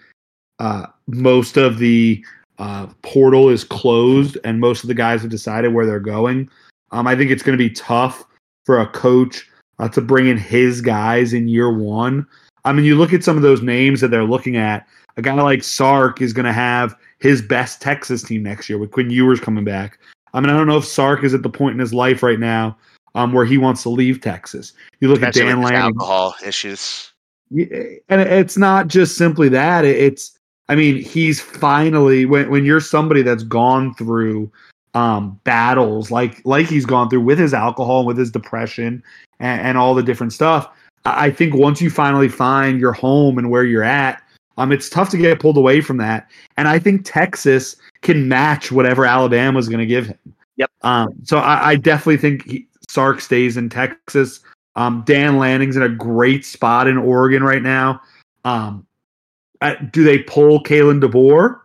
uh, 0.59 0.87
most 1.07 1.59
of 1.59 1.79
the 1.79 2.25
uh, 2.59 2.87
portal 3.03 3.51
is 3.51 3.63
closed, 3.63 4.39
and 4.43 4.59
most 4.59 4.83
of 4.83 4.89
the 4.89 4.95
guys 4.95 5.21
have 5.21 5.31
decided 5.31 5.75
where 5.75 5.85
they're 5.85 6.01
going. 6.01 6.49
Um, 6.93 7.07
I 7.07 7.15
think 7.15 7.31
it's 7.31 7.43
going 7.43 7.57
to 7.57 7.63
be 7.63 7.75
tough 7.75 8.25
for 8.65 8.81
a 8.81 8.87
coach 8.87 9.50
uh, 9.81 9.89
to 9.89 10.01
bring 10.01 10.29
in 10.29 10.37
his 10.37 10.81
guys 10.81 11.33
in 11.33 11.49
year 11.49 11.73
one. 11.73 12.27
I 12.65 12.73
mean, 12.73 12.85
you 12.85 12.97
look 12.97 13.13
at 13.13 13.25
some 13.25 13.37
of 13.37 13.43
those 13.43 13.63
names 13.63 14.01
that 14.01 14.09
they're 14.09 14.25
looking 14.25 14.57
at. 14.57 14.87
A 15.17 15.23
guy 15.23 15.33
like 15.35 15.65
Sark 15.65 16.21
is 16.21 16.33
going 16.33 16.47
to 16.47 16.53
have 16.53 16.95
his 17.19 17.43
best 17.43 17.83
Texas 17.83 18.23
team 18.23 18.43
next 18.43 18.69
year 18.69 18.79
with 18.79 18.93
Quinn 18.93 19.11
Ewers 19.11 19.41
coming 19.41 19.65
back. 19.65 19.99
I 20.33 20.41
mean, 20.41 20.51
I 20.51 20.57
don't 20.57 20.67
know 20.67 20.77
if 20.77 20.85
Sark 20.85 21.25
is 21.25 21.35
at 21.35 21.43
the 21.43 21.51
point 21.51 21.75
in 21.75 21.81
his 21.81 21.93
life 21.93 22.23
right 22.23 22.39
now 22.39 22.77
um, 23.15 23.33
where 23.33 23.45
he 23.45 23.59
wants 23.59 23.83
to 23.83 23.89
leave 23.89 24.21
Texas. 24.21 24.73
You 25.01 25.09
look 25.09 25.23
at 25.23 25.35
Dan 25.35 25.63
Lanning. 25.63 25.79
alcohol 25.79 26.35
issues. 26.45 27.13
And 27.51 28.21
it's 28.21 28.57
not 28.57 28.87
just 28.87 29.17
simply 29.17 29.49
that 29.49 29.85
it's 29.85 30.39
i 30.69 30.77
mean 30.77 31.03
he's 31.03 31.41
finally 31.41 32.25
when, 32.25 32.49
when 32.49 32.65
you're 32.65 32.79
somebody 32.79 33.23
that's 33.23 33.43
gone 33.43 33.93
through 33.95 34.49
um 34.95 35.41
battles 35.43 36.13
like 36.13 36.41
like 36.45 36.69
he's 36.69 36.87
gone 36.87 37.11
through 37.11 37.23
with 37.23 37.41
his 37.41 37.53
alcohol 37.53 38.07
with 38.07 38.17
his 38.17 38.31
depression 38.31 39.03
and, 39.41 39.61
and 39.61 39.79
all 39.79 39.95
the 39.95 40.03
different 40.03 40.33
stuff. 40.33 40.71
I 41.05 41.31
think 41.31 41.55
once 41.55 41.81
you 41.81 41.91
finally 41.91 42.29
find 42.29 42.79
your 42.79 42.93
home 42.93 43.39
and 43.39 43.51
where 43.51 43.65
you're 43.65 43.83
at, 43.83 44.23
um, 44.59 44.71
it's 44.71 44.91
tough 44.91 45.09
to 45.11 45.17
get 45.17 45.41
pulled 45.41 45.57
away 45.57 45.81
from 45.81 45.97
that. 45.97 46.31
And 46.59 46.69
I 46.69 46.79
think 46.79 47.03
Texas 47.05 47.77
can 48.03 48.29
match 48.29 48.71
whatever 48.71 49.07
Alabama's 49.07 49.69
going 49.69 49.81
to 49.81 49.87
give 49.87 50.07
him. 50.07 50.19
Yep. 50.57 50.71
Um, 50.83 51.09
so 51.25 51.39
I, 51.39 51.71
I 51.71 51.77
definitely 51.77 52.19
think 52.19 52.47
he, 52.47 52.67
Sark 52.89 53.21
stays 53.21 53.57
in 53.57 53.71
Texas. 53.71 54.41
Um, 54.77 55.03
Dan 55.07 55.39
Lanning's 55.39 55.77
in 55.77 55.83
a 55.83 55.89
great 55.89 56.45
spot 56.45 56.87
in 56.87 56.99
Oregon 56.99 57.43
right 57.43 57.63
now. 57.63 58.03
Um, 58.45 58.87
uh, 59.63 59.75
do 59.91 60.05
they 60.05 60.19
pull 60.19 60.63
Kalen 60.63 61.03
DeBoer? 61.03 61.59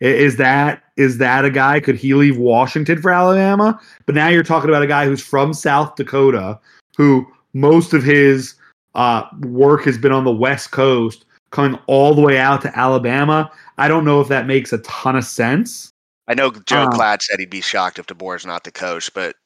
Is 0.00 0.36
that 0.36 0.84
is 0.96 1.18
that 1.18 1.44
a 1.44 1.50
guy? 1.50 1.80
Could 1.80 1.96
he 1.96 2.14
leave 2.14 2.38
Washington 2.38 3.00
for 3.00 3.10
Alabama? 3.10 3.80
But 4.06 4.14
now 4.14 4.28
you're 4.28 4.42
talking 4.42 4.70
about 4.70 4.82
a 4.82 4.86
guy 4.86 5.06
who's 5.06 5.22
from 5.22 5.52
South 5.52 5.96
Dakota, 5.96 6.58
who 6.98 7.26
most 7.54 7.94
of 7.94 8.02
his 8.02 8.54
uh, 8.94 9.22
work 9.40 9.84
has 9.84 9.96
been 9.96 10.12
on 10.12 10.24
the 10.24 10.32
West 10.32 10.72
Coast, 10.72 11.24
coming 11.50 11.78
all 11.86 12.14
the 12.14 12.20
way 12.20 12.36
out 12.36 12.60
to 12.62 12.78
Alabama. 12.78 13.50
I 13.78 13.88
don't 13.88 14.04
know 14.04 14.20
if 14.20 14.28
that 14.28 14.46
makes 14.46 14.72
a 14.72 14.78
ton 14.78 15.16
of 15.16 15.24
sense. 15.24 15.90
I 16.26 16.34
know 16.34 16.50
Joe 16.50 16.82
Um, 16.82 16.90
Klatt 16.90 17.22
said 17.22 17.38
he'd 17.38 17.48
be 17.48 17.62
shocked 17.62 17.98
if 17.98 18.06
DeBoer's 18.06 18.44
not 18.44 18.64
the 18.64 18.72
coach, 18.72 19.10
but 19.14 19.36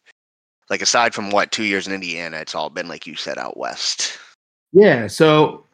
like 0.68 0.82
aside 0.82 1.14
from 1.14 1.30
what 1.30 1.52
two 1.52 1.64
years 1.64 1.86
in 1.86 1.92
Indiana, 1.92 2.38
it's 2.38 2.54
all 2.54 2.70
been 2.70 2.88
like 2.88 3.06
you 3.06 3.14
said 3.14 3.38
out 3.38 3.56
west. 3.56 4.18
Yeah. 4.72 5.06
So, 5.06 5.64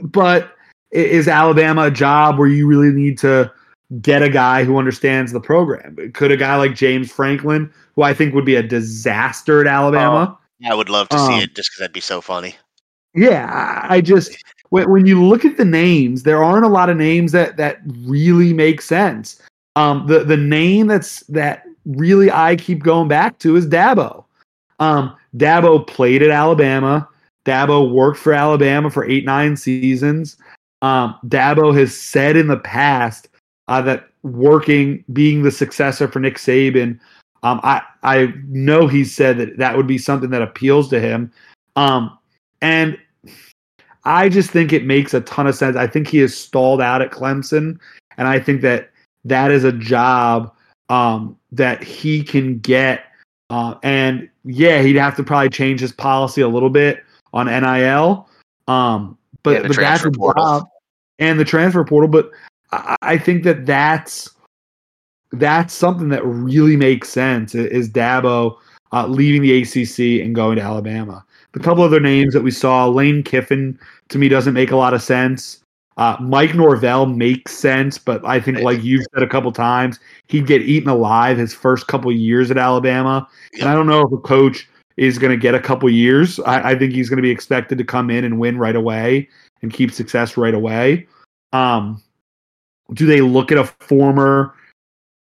but 0.00 0.56
is 0.92 1.26
Alabama 1.26 1.86
a 1.86 1.90
job 1.90 2.38
where 2.38 2.48
you 2.48 2.66
really 2.66 2.92
need 2.92 3.18
to 3.18 3.52
get 4.00 4.22
a 4.22 4.30
guy 4.30 4.64
who 4.64 4.78
understands 4.78 5.32
the 5.32 5.40
program? 5.40 5.96
Could 6.14 6.30
a 6.30 6.36
guy 6.36 6.56
like 6.56 6.76
James 6.76 7.10
Franklin, 7.10 7.70
who 7.96 8.02
I 8.02 8.14
think 8.14 8.34
would 8.34 8.46
be 8.46 8.54
a 8.54 8.62
disaster 8.62 9.60
at 9.60 9.66
Alabama? 9.66 10.38
I 10.64 10.74
would 10.74 10.88
love 10.88 11.08
to 11.10 11.16
Um, 11.16 11.32
see 11.32 11.44
it 11.44 11.54
just 11.54 11.70
because 11.70 11.80
that'd 11.80 11.92
be 11.92 12.00
so 12.00 12.20
funny. 12.20 12.56
Yeah, 13.14 13.86
I 13.88 14.00
just 14.00 14.36
when, 14.70 14.90
when 14.90 15.06
you 15.06 15.22
look 15.24 15.44
at 15.44 15.56
the 15.56 15.64
names, 15.64 16.24
there 16.24 16.42
aren't 16.42 16.64
a 16.64 16.68
lot 16.68 16.90
of 16.90 16.96
names 16.96 17.32
that 17.32 17.56
that 17.56 17.78
really 18.02 18.52
make 18.52 18.82
sense. 18.82 19.40
Um, 19.76 20.06
the 20.06 20.24
the 20.24 20.36
name 20.36 20.86
that's 20.86 21.20
that 21.26 21.64
really 21.84 22.30
I 22.30 22.56
keep 22.56 22.82
going 22.82 23.08
back 23.08 23.38
to 23.40 23.56
is 23.56 23.66
Dabo. 23.66 24.24
Um, 24.80 25.14
Dabo 25.36 25.86
played 25.86 26.22
at 26.22 26.30
Alabama. 26.30 27.08
Dabo 27.44 27.90
worked 27.90 28.18
for 28.18 28.32
Alabama 28.32 28.90
for 28.90 29.04
eight 29.04 29.24
nine 29.24 29.56
seasons. 29.56 30.36
Um, 30.82 31.14
Dabo 31.26 31.76
has 31.76 31.96
said 31.96 32.36
in 32.36 32.48
the 32.48 32.58
past 32.58 33.28
uh, 33.68 33.80
that 33.82 34.08
working, 34.22 35.04
being 35.12 35.42
the 35.42 35.50
successor 35.50 36.08
for 36.08 36.18
Nick 36.20 36.36
Saban, 36.36 36.98
um, 37.44 37.60
I 37.62 37.82
I 38.02 38.32
know 38.48 38.88
he 38.88 39.04
said 39.04 39.36
that 39.38 39.58
that 39.58 39.76
would 39.76 39.86
be 39.86 39.98
something 39.98 40.30
that 40.30 40.42
appeals 40.42 40.88
to 40.88 40.98
him. 40.98 41.30
Um, 41.76 42.18
and 42.62 42.98
I 44.04 44.30
just 44.30 44.50
think 44.50 44.72
it 44.72 44.84
makes 44.86 45.12
a 45.12 45.20
ton 45.20 45.46
of 45.46 45.54
sense. 45.54 45.76
I 45.76 45.86
think 45.86 46.08
he 46.08 46.20
is 46.20 46.36
stalled 46.36 46.80
out 46.80 47.02
at 47.02 47.10
Clemson, 47.10 47.78
and 48.16 48.26
I 48.26 48.40
think 48.40 48.62
that 48.62 48.90
that 49.26 49.50
is 49.50 49.62
a 49.62 49.72
job 49.72 50.52
um, 50.88 51.38
that 51.52 51.84
he 51.84 52.24
can 52.24 52.58
get. 52.60 53.04
Uh, 53.50 53.74
and 53.82 54.28
yeah, 54.44 54.80
he'd 54.80 54.96
have 54.96 55.16
to 55.16 55.22
probably 55.22 55.50
change 55.50 55.80
his 55.80 55.92
policy 55.92 56.40
a 56.40 56.48
little 56.48 56.70
bit 56.70 57.04
on 57.34 57.46
NIL. 57.46 58.26
Um, 58.68 59.18
but 59.42 59.62
but 59.62 59.62
that's 59.62 59.74
transfer 59.74 60.08
a 60.08 60.12
portal. 60.12 60.42
job 60.42 60.68
and 61.18 61.38
the 61.38 61.44
transfer 61.44 61.84
portal. 61.84 62.08
But 62.08 62.30
I, 62.72 62.96
I 63.02 63.18
think 63.18 63.44
that 63.44 63.66
that's 63.66 64.30
that's 65.38 65.74
something 65.74 66.08
that 66.08 66.24
really 66.24 66.76
makes 66.76 67.08
sense. 67.08 67.54
Is 67.54 67.90
Dabo 67.90 68.56
uh, 68.92 69.06
leaving 69.06 69.42
the 69.42 69.62
ACC 69.62 70.24
and 70.24 70.34
going 70.34 70.56
to 70.56 70.62
Alabama? 70.62 71.24
The 71.52 71.60
couple 71.60 71.84
other 71.84 72.00
names 72.00 72.34
that 72.34 72.42
we 72.42 72.50
saw, 72.50 72.88
Lane 72.88 73.22
Kiffin, 73.22 73.78
to 74.08 74.18
me 74.18 74.28
doesn't 74.28 74.54
make 74.54 74.70
a 74.70 74.76
lot 74.76 74.94
of 74.94 75.02
sense. 75.02 75.60
Uh, 75.96 76.16
Mike 76.20 76.54
Norvell 76.54 77.06
makes 77.06 77.52
sense, 77.52 77.98
but 77.98 78.24
I 78.26 78.40
think, 78.40 78.58
like 78.60 78.82
you've 78.82 79.06
said 79.14 79.22
a 79.22 79.28
couple 79.28 79.52
times, 79.52 80.00
he'd 80.26 80.46
get 80.46 80.62
eaten 80.62 80.88
alive 80.88 81.38
his 81.38 81.54
first 81.54 81.86
couple 81.86 82.10
years 82.10 82.50
at 82.50 82.58
Alabama. 82.58 83.28
And 83.60 83.68
I 83.68 83.74
don't 83.74 83.86
know 83.86 84.02
if 84.02 84.12
a 84.12 84.18
coach 84.18 84.68
is 84.96 85.18
going 85.18 85.30
to 85.30 85.36
get 85.36 85.54
a 85.54 85.60
couple 85.60 85.88
years. 85.88 86.40
I, 86.40 86.70
I 86.70 86.78
think 86.78 86.92
he's 86.92 87.08
going 87.08 87.18
to 87.18 87.22
be 87.22 87.30
expected 87.30 87.78
to 87.78 87.84
come 87.84 88.10
in 88.10 88.24
and 88.24 88.40
win 88.40 88.58
right 88.58 88.74
away 88.74 89.28
and 89.62 89.72
keep 89.72 89.92
success 89.92 90.36
right 90.36 90.54
away. 90.54 91.06
Um, 91.52 92.02
do 92.92 93.06
they 93.06 93.20
look 93.20 93.52
at 93.52 93.58
a 93.58 93.64
former 93.64 94.54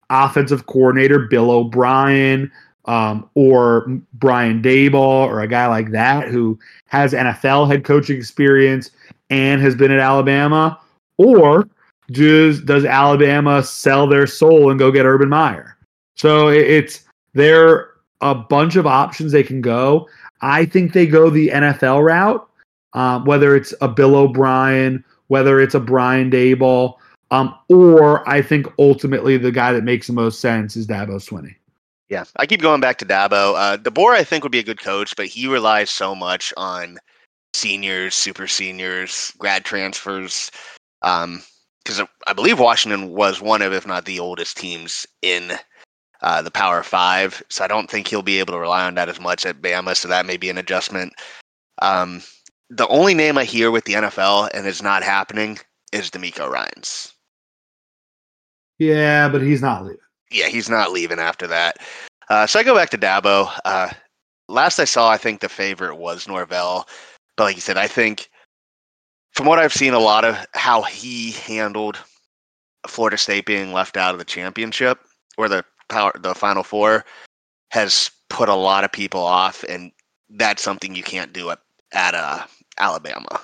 offensive 0.10 0.66
coordinator, 0.68 1.20
Bill 1.20 1.52
O'Brien, 1.52 2.52
um, 2.86 3.30
or 3.36 3.86
Brian 4.14 4.62
Daboll, 4.62 5.28
or 5.28 5.42
a 5.42 5.48
guy 5.48 5.68
like 5.68 5.92
that 5.92 6.28
who 6.28 6.58
has 6.88 7.14
NFL 7.14 7.68
head 7.68 7.84
coaching 7.84 8.18
experience 8.18 8.92
and 9.30 9.62
has 9.62 9.76
been 9.76 9.92
at 9.92 10.00
Alabama? 10.00 10.80
Or 11.18 11.68
does 12.12 12.62
does 12.62 12.86
Alabama 12.86 13.64
sell 13.64 14.08
their 14.08 14.28
soul 14.28 14.70
and 14.70 14.80
go 14.80 14.92
get 14.92 15.06
Urban 15.06 15.30
Meyer? 15.30 15.78
So 16.16 16.50
it, 16.50 16.68
it's 16.68 17.04
there 17.34 17.68
are 17.68 17.90
a 18.22 18.36
bunch 18.36 18.76
of 18.76 18.88
options 18.88 19.32
they 19.32 19.44
can 19.44 19.62
go. 19.62 20.08
I 20.42 20.66
think 20.66 20.94
they 20.94 21.08
go 21.08 21.30
the 21.30 21.50
NFL 21.50 22.04
route, 22.04 22.48
um, 22.94 23.26
whether 23.26 23.56
it's 23.56 23.74
a 23.82 23.88
Bill 23.88 24.16
O'Brien, 24.16 25.04
whether 25.28 25.60
it's 25.60 25.76
a 25.76 25.80
Brian 25.80 26.30
Daboll, 26.30 26.96
um, 27.32 27.56
or 27.70 28.28
I 28.30 28.42
think 28.42 28.68
ultimately 28.78 29.38
the 29.38 29.52
guy 29.52 29.72
that 29.74 29.84
makes 29.84 30.08
the 30.08 30.14
most 30.14 30.40
sense 30.40 30.76
is 30.76 30.88
Dabo 30.88 31.16
Swinney. 31.16 31.56
Yeah, 32.10 32.26
I 32.38 32.46
keep 32.46 32.62
going 32.62 32.82
back 32.82 32.98
to 33.00 33.06
Dabo. 33.06 33.56
Uh, 33.56 33.78
DeBoer, 33.78 34.12
I 34.12 34.24
think, 34.24 34.44
would 34.44 34.52
be 34.52 34.60
a 34.60 34.64
good 34.64 34.80
coach, 34.80 35.16
but 35.16 35.26
he 35.26 35.48
relies 35.48 35.90
so 35.90 36.14
much 36.14 36.54
on 36.56 37.00
seniors, 37.56 38.14
super 38.14 38.48
seniors, 38.48 39.34
grad 39.40 39.66
transfers. 39.66 40.52
Because 41.02 42.02
I 42.28 42.34
believe 42.34 42.60
Washington 42.60 43.10
was 43.10 43.42
one 43.42 43.64
of, 43.64 43.74
if 43.74 43.88
not 43.88 44.06
the 44.06 44.20
oldest 44.20 44.58
teams 44.58 45.08
in 45.24 45.54
uh, 46.22 46.44
the 46.44 46.52
Power 46.52 46.84
Five. 46.84 47.42
So 47.50 47.64
I 47.64 47.68
don't 47.68 47.90
think 47.90 48.08
he'll 48.08 48.22
be 48.22 48.40
able 48.40 48.54
to 48.54 48.60
rely 48.60 48.86
on 48.86 48.94
that 48.96 49.10
as 49.10 49.20
much 49.20 49.46
at 49.46 49.62
Bama. 49.62 49.96
So 49.96 50.08
that 50.08 50.28
may 50.28 50.38
be 50.38 50.52
an 50.52 50.60
adjustment. 50.60 51.14
Um, 51.82 52.22
the 52.70 52.88
only 52.88 53.16
name 53.16 53.38
I 53.38 53.46
hear 53.46 53.72
with 53.72 53.86
the 53.86 53.94
NFL 53.94 54.50
and 54.54 54.68
it's 54.68 54.82
not 54.82 55.04
happening 55.04 55.58
is 55.92 56.12
DeMeco 56.12 56.50
Ryans. 56.50 57.15
Yeah, 58.78 59.30
but 59.30 59.42
he's 59.42 59.62
not 59.62 59.84
leaving. 59.84 60.00
yeah, 60.32 60.48
he's 60.48 60.70
not 60.70 60.92
leaving 60.92 61.20
after 61.20 61.48
that. 61.48 61.78
Uh, 62.30 62.48
so 62.48 62.60
I 62.60 62.64
go 62.64 62.76
back 62.76 62.90
to 62.90 62.98
Dabo. 62.98 63.50
Uh, 63.64 63.90
last 64.50 64.80
I 64.80 64.86
saw, 64.86 65.10
I 65.10 65.18
think 65.18 65.40
the 65.40 65.50
favorite 65.50 65.96
was 65.96 66.28
Norvell. 66.28 66.88
But 67.38 67.44
like 67.46 67.56
you 67.56 67.62
said, 67.62 67.78
I 67.78 67.88
think 67.88 68.30
from 69.32 69.46
what 69.46 69.60
I've 69.60 69.74
seen, 69.74 69.94
a 69.94 70.00
lot 70.00 70.26
of 70.26 70.38
how 70.54 70.82
he 70.82 71.32
handled 71.32 71.98
Florida 72.88 73.18
State 73.18 73.46
being 73.46 73.74
left 73.74 73.98
out 73.98 74.14
of 74.14 74.20
the 74.20 74.26
championship 74.26 75.00
or 75.38 75.50
the 75.50 75.64
power, 75.90 76.14
the 76.20 76.34
Final 76.34 76.64
Four, 76.64 77.06
has 77.70 78.10
put 78.30 78.50
a 78.50 78.56
lot 78.56 78.84
of 78.84 78.92
people 78.92 79.22
off, 79.22 79.64
and 79.68 79.92
that's 80.30 80.64
something 80.64 80.96
you 80.96 81.04
can't 81.04 81.34
do 81.34 81.50
at 81.50 81.60
at 81.92 82.16
uh, 82.16 82.46
Alabama. 82.80 83.42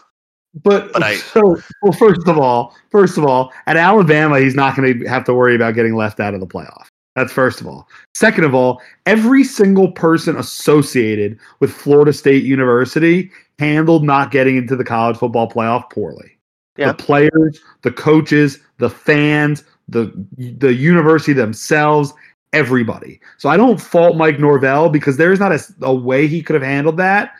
But, 0.63 0.91
But 0.91 1.03
I- 1.03 1.15
so 1.15 1.57
well, 1.81 1.93
first 1.93 2.27
of 2.27 2.37
all, 2.37 2.75
first 2.89 3.17
of 3.17 3.25
all, 3.25 3.53
at 3.67 3.77
Alabama, 3.77 4.39
he's 4.39 4.55
not 4.55 4.75
going 4.75 4.99
to 4.99 5.07
have 5.07 5.23
to 5.25 5.33
worry 5.33 5.55
about 5.55 5.75
getting 5.75 5.95
left 5.95 6.19
out 6.19 6.33
of 6.33 6.39
the 6.39 6.47
playoff. 6.47 6.87
That's 7.15 7.31
first 7.31 7.59
of 7.59 7.67
all. 7.67 7.87
Second 8.15 8.45
of 8.45 8.55
all, 8.55 8.81
every 9.05 9.43
single 9.43 9.91
person 9.91 10.37
associated 10.37 11.37
with 11.59 11.71
Florida 11.71 12.13
State 12.13 12.43
University 12.43 13.29
handled 13.59 14.03
not 14.03 14.31
getting 14.31 14.55
into 14.57 14.75
the 14.75 14.83
college 14.83 15.17
football 15.17 15.49
playoff 15.49 15.89
poorly. 15.91 16.37
Yeah. 16.77 16.87
The 16.87 16.93
players, 16.95 17.59
the 17.81 17.91
coaches, 17.91 18.59
the 18.77 18.89
fans, 18.89 19.63
the 19.89 20.11
the 20.37 20.73
university 20.73 21.33
themselves, 21.33 22.13
everybody. 22.53 23.19
So 23.37 23.49
I 23.49 23.57
don't 23.57 23.79
fault 23.79 24.15
Mike 24.15 24.39
Norvell 24.39 24.89
because 24.89 25.17
there's 25.17 25.39
not 25.39 25.51
a, 25.51 25.59
a 25.81 25.93
way 25.93 26.27
he 26.27 26.41
could 26.41 26.53
have 26.53 26.63
handled 26.63 26.97
that 26.97 27.33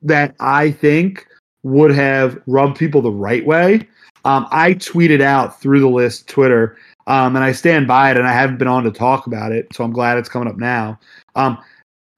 that 0.00 0.34
I 0.40 0.70
think 0.70 1.26
would 1.62 1.92
have 1.92 2.40
rubbed 2.46 2.76
people 2.76 3.02
the 3.02 3.10
right 3.10 3.44
way. 3.46 3.86
Um, 4.24 4.46
I 4.50 4.74
tweeted 4.74 5.20
out 5.20 5.60
through 5.60 5.80
the 5.80 5.88
list 5.88 6.28
Twitter, 6.28 6.76
um, 7.06 7.34
and 7.34 7.44
I 7.44 7.52
stand 7.52 7.88
by 7.88 8.10
it, 8.10 8.16
and 8.16 8.26
I 8.26 8.32
haven't 8.32 8.58
been 8.58 8.68
on 8.68 8.84
to 8.84 8.92
talk 8.92 9.26
about 9.26 9.52
it, 9.52 9.66
so 9.72 9.82
I'm 9.82 9.92
glad 9.92 10.18
it's 10.18 10.28
coming 10.28 10.48
up 10.48 10.56
now. 10.56 10.98
Um, 11.34 11.58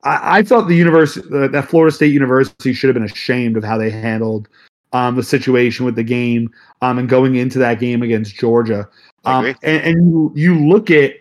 I, 0.02 0.38
I 0.38 0.42
thought 0.42 0.68
the 0.68 0.76
university, 0.76 1.26
uh, 1.34 1.48
that 1.48 1.68
Florida 1.68 1.94
State 1.94 2.12
University, 2.12 2.72
should 2.72 2.88
have 2.88 2.94
been 2.94 3.04
ashamed 3.04 3.56
of 3.56 3.64
how 3.64 3.78
they 3.78 3.90
handled 3.90 4.48
um, 4.92 5.16
the 5.16 5.22
situation 5.22 5.84
with 5.84 5.96
the 5.96 6.04
game 6.04 6.50
um, 6.82 6.98
and 6.98 7.08
going 7.08 7.34
into 7.36 7.58
that 7.58 7.80
game 7.80 8.02
against 8.02 8.36
Georgia. 8.36 8.88
Um, 9.24 9.46
and, 9.62 9.82
and 9.82 10.10
you, 10.10 10.32
you 10.34 10.68
look 10.68 10.90
at 10.90 11.14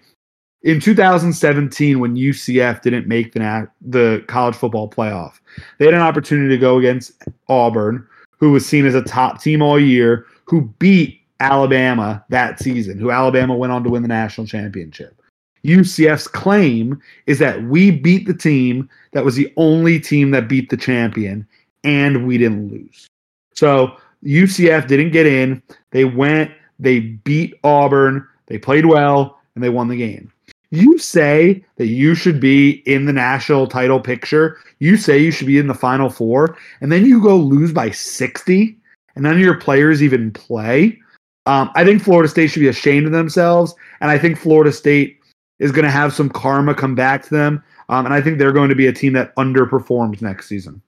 in 0.61 0.79
2017 0.79 1.99
when 1.99 2.15
UCF 2.15 2.81
didn't 2.81 3.07
make 3.07 3.33
the 3.33 3.69
the 3.81 4.23
college 4.27 4.55
football 4.55 4.89
playoff, 4.89 5.39
they 5.77 5.85
had 5.85 5.93
an 5.93 6.01
opportunity 6.01 6.49
to 6.49 6.59
go 6.59 6.77
against 6.77 7.13
Auburn, 7.47 8.07
who 8.37 8.51
was 8.51 8.65
seen 8.65 8.85
as 8.85 8.95
a 8.95 9.01
top 9.01 9.41
team 9.41 9.61
all 9.61 9.79
year, 9.79 10.25
who 10.45 10.61
beat 10.79 11.21
Alabama 11.39 12.23
that 12.29 12.59
season, 12.59 12.97
who 12.97 13.11
Alabama 13.11 13.55
went 13.55 13.73
on 13.73 13.83
to 13.83 13.89
win 13.89 14.01
the 14.01 14.07
national 14.07 14.47
championship. 14.47 15.19
UCF's 15.65 16.27
claim 16.27 17.01
is 17.25 17.39
that 17.39 17.63
we 17.63 17.89
beat 17.89 18.27
the 18.27 18.33
team 18.33 18.89
that 19.13 19.23
was 19.23 19.35
the 19.35 19.51
only 19.55 19.99
team 19.99 20.31
that 20.31 20.49
beat 20.49 20.69
the 20.69 20.77
champion 20.77 21.47
and 21.83 22.27
we 22.27 22.37
didn't 22.37 22.69
lose. 22.69 23.07
So 23.53 23.95
UCF 24.25 24.87
didn't 24.87 25.11
get 25.11 25.25
in. 25.25 25.61
They 25.91 26.05
went, 26.05 26.51
they 26.79 26.99
beat 26.99 27.55
Auburn, 27.63 28.27
they 28.47 28.57
played 28.57 28.85
well, 28.85 29.39
and 29.55 29.63
they 29.63 29.69
won 29.69 29.87
the 29.87 29.95
game. 29.95 30.32
You 30.73 30.97
say 30.97 31.63
that 31.77 31.85
you 31.85 32.15
should 32.15 32.39
be 32.39 32.81
in 32.87 33.05
the 33.05 33.13
national 33.13 33.67
title 33.67 33.99
picture. 33.99 34.57
You 34.79 34.97
say 34.97 35.19
you 35.19 35.29
should 35.29 35.45
be 35.45 35.59
in 35.59 35.67
the 35.67 35.75
final 35.75 36.09
four, 36.09 36.57
and 36.81 36.91
then 36.91 37.05
you 37.05 37.21
go 37.21 37.37
lose 37.37 37.71
by 37.71 37.91
60, 37.91 38.75
and 39.13 39.23
none 39.23 39.33
of 39.33 39.39
your 39.39 39.59
players 39.59 40.01
even 40.01 40.31
play. 40.31 40.99
Um, 41.45 41.69
I 41.75 41.85
think 41.85 42.01
Florida 42.01 42.27
State 42.27 42.47
should 42.47 42.61
be 42.61 42.69
ashamed 42.69 43.05
of 43.05 43.11
themselves, 43.11 43.75
and 44.01 44.09
I 44.09 44.17
think 44.17 44.35
Florida 44.35 44.71
State 44.71 45.19
is 45.59 45.71
going 45.71 45.85
to 45.85 45.91
have 45.91 46.11
some 46.11 46.27
karma 46.27 46.73
come 46.73 46.95
back 46.95 47.21
to 47.25 47.29
them. 47.29 47.63
Um, 47.89 48.05
and 48.05 48.13
I 48.15 48.19
think 48.19 48.39
they're 48.39 48.51
going 48.51 48.69
to 48.69 48.75
be 48.75 48.87
a 48.87 48.93
team 48.93 49.13
that 49.13 49.35
underperforms 49.35 50.23
next 50.23 50.47
season. 50.47 50.81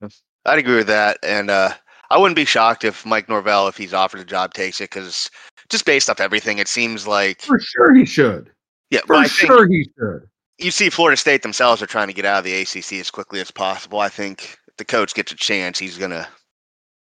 Yes. 0.00 0.22
I'd 0.46 0.60
agree 0.60 0.76
with 0.76 0.86
that, 0.86 1.18
and 1.24 1.50
uh, 1.50 1.72
I 2.10 2.18
wouldn't 2.18 2.36
be 2.36 2.44
shocked 2.44 2.84
if 2.84 3.04
Mike 3.04 3.28
Norvell, 3.28 3.66
if 3.66 3.76
he's 3.76 3.92
offered 3.92 4.20
a 4.20 4.24
job, 4.24 4.54
takes 4.54 4.80
it 4.80 4.90
because 4.90 5.28
just 5.70 5.86
based 5.86 6.08
off 6.08 6.20
everything, 6.20 6.58
it 6.58 6.68
seems 6.68 7.04
like 7.04 7.40
for 7.40 7.58
sure 7.58 7.92
he 7.96 8.04
should. 8.04 8.52
Yeah, 8.90 9.00
for 9.06 9.24
sure 9.26 9.66
he 9.68 9.88
should. 9.98 10.28
You 10.58 10.70
see, 10.70 10.90
Florida 10.90 11.16
State 11.16 11.42
themselves 11.42 11.82
are 11.82 11.86
trying 11.86 12.08
to 12.08 12.14
get 12.14 12.24
out 12.24 12.38
of 12.38 12.44
the 12.44 12.60
ACC 12.60 12.94
as 12.94 13.10
quickly 13.10 13.40
as 13.40 13.50
possible. 13.50 14.00
I 14.00 14.08
think 14.08 14.58
if 14.66 14.76
the 14.76 14.84
coach 14.84 15.14
gets 15.14 15.30
a 15.30 15.36
chance, 15.36 15.78
he's 15.78 15.98
gonna 15.98 16.26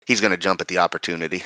he's 0.06 0.22
gonna 0.22 0.38
jump 0.38 0.62
at 0.62 0.67
the 0.67 0.78
opportunity. 0.78 1.44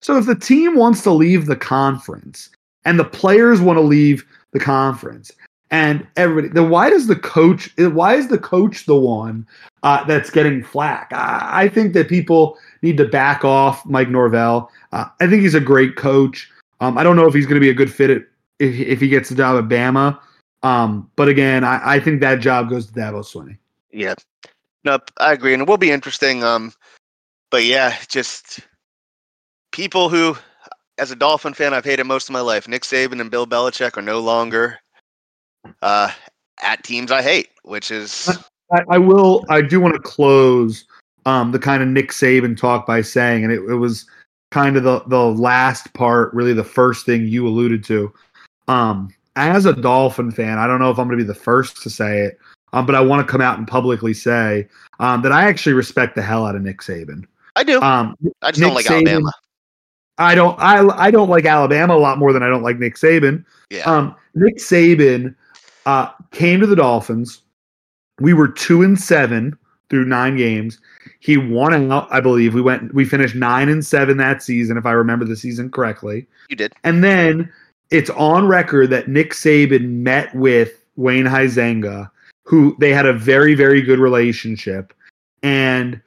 So 0.00 0.16
if 0.16 0.26
the 0.26 0.36
team 0.36 0.76
wants 0.76 1.02
to 1.02 1.10
leave 1.10 1.46
the 1.46 1.56
conference 1.56 2.50
and 2.84 2.98
the 2.98 3.04
players 3.04 3.60
want 3.60 3.78
to 3.78 3.82
leave 3.82 4.24
the 4.52 4.60
conference 4.60 5.32
and 5.70 6.06
everybody 6.16 6.48
then 6.48 6.70
why 6.70 6.88
does 6.88 7.06
the 7.06 7.16
coach 7.16 7.70
why 7.78 8.14
is 8.14 8.28
the 8.28 8.38
coach 8.38 8.86
the 8.86 8.96
one 8.96 9.46
uh, 9.82 10.02
that's 10.04 10.30
getting 10.30 10.62
flack 10.62 11.10
I, 11.12 11.64
I, 11.64 11.68
think 11.68 11.92
that 11.92 12.08
people 12.08 12.56
need 12.82 12.96
to 12.96 13.04
back 13.04 13.44
off 13.44 13.84
mike 13.84 14.08
norvell 14.08 14.70
uh, 14.92 15.06
i 15.20 15.26
think 15.26 15.42
he's 15.42 15.54
a 15.54 15.60
great 15.60 15.96
coach 15.96 16.50
um, 16.80 16.96
i 16.96 17.02
don't 17.02 17.16
know 17.16 17.26
if 17.26 17.34
he's 17.34 17.46
going 17.46 17.56
to 17.56 17.60
be 17.60 17.70
a 17.70 17.74
good 17.74 17.92
fit 17.92 18.10
at, 18.10 18.22
if, 18.58 18.74
if 18.74 19.00
he 19.00 19.08
gets 19.08 19.28
the 19.28 19.34
job 19.34 19.62
at 19.62 19.68
bama 19.68 20.18
um, 20.62 21.08
but 21.16 21.28
again 21.28 21.64
I, 21.64 21.94
I, 21.94 22.00
think 22.00 22.20
that 22.20 22.40
job 22.40 22.68
goes 22.68 22.86
to 22.86 22.92
dabo 22.92 23.20
swinney 23.22 23.58
yeah 23.92 24.14
no 24.84 24.98
i 25.18 25.32
agree 25.32 25.52
and 25.52 25.62
it 25.62 25.68
will 25.68 25.78
be 25.78 25.90
interesting 25.90 26.42
um, 26.42 26.72
but 27.50 27.64
yeah 27.64 27.96
just 28.08 28.60
people 29.72 30.08
who 30.08 30.36
as 30.98 31.10
a 31.10 31.16
dolphin 31.16 31.54
fan 31.54 31.74
i've 31.74 31.84
hated 31.84 32.04
most 32.04 32.28
of 32.28 32.32
my 32.32 32.40
life 32.40 32.66
nick 32.66 32.82
saban 32.82 33.20
and 33.20 33.30
bill 33.30 33.46
belichick 33.46 33.96
are 33.96 34.02
no 34.02 34.18
longer 34.18 34.78
uh, 35.82 36.10
at 36.62 36.82
teams 36.84 37.10
I 37.10 37.22
hate, 37.22 37.50
which 37.62 37.90
is. 37.90 38.28
I, 38.72 38.84
I 38.90 38.98
will. 38.98 39.44
I 39.48 39.62
do 39.62 39.80
want 39.80 39.94
to 39.94 40.00
close 40.00 40.84
um, 41.26 41.52
the 41.52 41.58
kind 41.58 41.82
of 41.82 41.88
Nick 41.88 42.10
Saban 42.10 42.56
talk 42.56 42.86
by 42.86 43.00
saying, 43.00 43.44
and 43.44 43.52
it, 43.52 43.60
it 43.68 43.76
was 43.76 44.06
kind 44.50 44.76
of 44.76 44.82
the 44.82 45.00
the 45.06 45.24
last 45.24 45.92
part, 45.94 46.32
really 46.34 46.52
the 46.52 46.64
first 46.64 47.06
thing 47.06 47.26
you 47.26 47.46
alluded 47.46 47.84
to. 47.84 48.12
Um, 48.68 49.08
as 49.36 49.66
a 49.66 49.72
Dolphin 49.72 50.30
fan, 50.30 50.58
I 50.58 50.66
don't 50.66 50.78
know 50.78 50.90
if 50.90 50.98
I'm 50.98 51.06
going 51.06 51.18
to 51.18 51.24
be 51.24 51.28
the 51.28 51.34
first 51.34 51.82
to 51.82 51.90
say 51.90 52.20
it, 52.20 52.38
um, 52.72 52.86
but 52.86 52.94
I 52.94 53.00
want 53.00 53.26
to 53.26 53.30
come 53.30 53.40
out 53.40 53.58
and 53.58 53.66
publicly 53.66 54.14
say 54.14 54.68
um, 55.00 55.22
that 55.22 55.32
I 55.32 55.48
actually 55.48 55.72
respect 55.72 56.14
the 56.14 56.22
hell 56.22 56.46
out 56.46 56.54
of 56.54 56.62
Nick 56.62 56.80
Saban. 56.80 57.24
I 57.56 57.64
do. 57.64 57.80
Um, 57.80 58.14
I 58.42 58.50
just 58.50 58.60
Nick 58.60 58.68
don't 58.68 58.74
like 58.74 58.86
Saban, 58.86 59.10
Alabama. 59.10 59.32
I 60.18 60.34
don't. 60.34 60.58
I 60.60 61.06
I 61.06 61.10
don't 61.10 61.30
like 61.30 61.44
Alabama 61.44 61.94
a 61.94 61.98
lot 61.98 62.18
more 62.18 62.32
than 62.32 62.42
I 62.42 62.48
don't 62.48 62.62
like 62.62 62.78
Nick 62.78 62.96
Saban. 62.96 63.44
Yeah. 63.70 63.84
Um, 63.84 64.14
Nick 64.34 64.58
Saban 64.58 65.34
uh, 65.86 66.10
came 66.30 66.60
to 66.60 66.66
the 66.66 66.76
Dolphins. 66.76 67.42
We 68.20 68.34
were 68.34 68.48
two 68.48 68.82
and 68.82 68.98
seven 68.98 69.56
through 69.90 70.04
nine 70.04 70.36
games. 70.36 70.80
He 71.20 71.36
won 71.36 71.90
out, 71.90 72.08
I 72.10 72.20
believe. 72.20 72.54
We 72.54 72.60
went, 72.60 72.94
we 72.94 73.04
finished 73.04 73.34
nine 73.34 73.68
and 73.68 73.84
seven 73.84 74.16
that 74.18 74.42
season, 74.42 74.76
if 74.76 74.86
I 74.86 74.92
remember 74.92 75.24
the 75.24 75.36
season 75.36 75.70
correctly. 75.70 76.26
You 76.48 76.56
did. 76.56 76.74
And 76.84 77.02
then 77.02 77.50
it's 77.90 78.10
on 78.10 78.46
record 78.46 78.90
that 78.90 79.08
Nick 79.08 79.32
Saban 79.32 79.88
met 80.02 80.34
with 80.34 80.84
Wayne 80.96 81.24
Huizenga, 81.24 82.10
who 82.44 82.76
they 82.78 82.92
had 82.92 83.06
a 83.06 83.12
very, 83.12 83.54
very 83.54 83.80
good 83.82 83.98
relationship. 83.98 84.92
And 85.42 86.00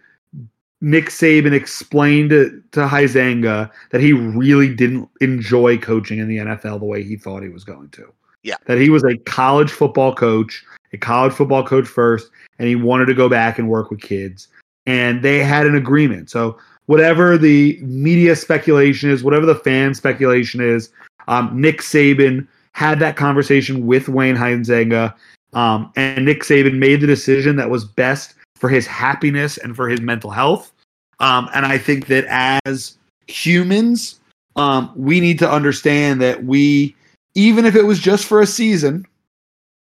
Nick 0.82 1.06
Saban 1.06 1.54
explained 1.54 2.32
to, 2.32 2.62
to 2.72 2.88
Huizenga 2.88 3.72
that 3.92 4.02
he 4.02 4.14
really 4.14 4.74
didn't 4.74 5.10
enjoy 5.22 5.78
coaching 5.78 6.20
in 6.20 6.28
the 6.28 6.38
NFL 6.38 6.80
the 6.80 6.86
way 6.86 7.04
he 7.04 7.16
thought 7.16 7.44
he 7.44 7.50
was 7.50 7.64
going 7.64 7.90
to. 7.90 8.12
Yeah. 8.44 8.56
That 8.66 8.80
he 8.80 8.90
was 8.90 9.04
a 9.04 9.18
college 9.20 9.70
football 9.70 10.16
coach, 10.16 10.64
a 10.94 10.98
college 10.98 11.34
football 11.34 11.64
coach 11.64 11.88
first, 11.88 12.30
and 12.58 12.68
he 12.68 12.76
wanted 12.76 13.06
to 13.06 13.14
go 13.14 13.30
back 13.30 13.60
and 13.60 13.70
work 13.70 13.92
with 13.92 14.02
kids. 14.02 14.48
And 14.88 15.22
they 15.22 15.40
had 15.40 15.68
an 15.68 15.76
agreement. 15.76 16.32
So 16.32 16.58
whatever 16.88 17.38
the 17.38 17.80
media 17.84 18.36
speculation 18.36 19.12
is, 19.12 19.24
whatever 19.24 19.46
the 19.46 19.56
fan 19.56 19.94
speculation 19.94 20.60
is, 20.60 20.90
um, 21.28 21.60
Nick 21.60 21.82
Saban 21.82 22.48
had 22.74 23.00
that 23.00 23.16
conversation 23.16 23.86
with 23.86 24.10
Wayne 24.10 24.36
Huizenga, 24.36 25.14
um, 25.54 25.92
and 25.96 26.26
Nick 26.26 26.44
Saban 26.44 26.78
made 26.78 27.02
the 27.02 27.08
decision 27.08 27.56
that 27.58 27.70
was 27.70 27.86
best 27.86 28.36
for 28.56 28.70
his 28.70 28.88
happiness 28.88 29.58
and 29.58 29.76
for 29.76 29.90
his 29.90 30.02
mental 30.02 30.30
health. 30.30 30.72
Um, 31.20 31.50
and 31.54 31.66
I 31.66 31.78
think 31.78 32.08
that 32.08 32.26
as 32.64 32.98
humans, 33.28 34.20
um, 34.56 34.92
we 34.96 35.20
need 35.20 35.40
to 35.40 35.50
understand 35.50 36.22
that 36.22 36.44
we 36.46 36.96
even 37.36 37.66
if 37.66 37.76
it 37.76 37.84
was 37.84 38.00
just 38.00 38.26
for 38.26 38.42
a 38.42 38.48
season, 38.48 39.06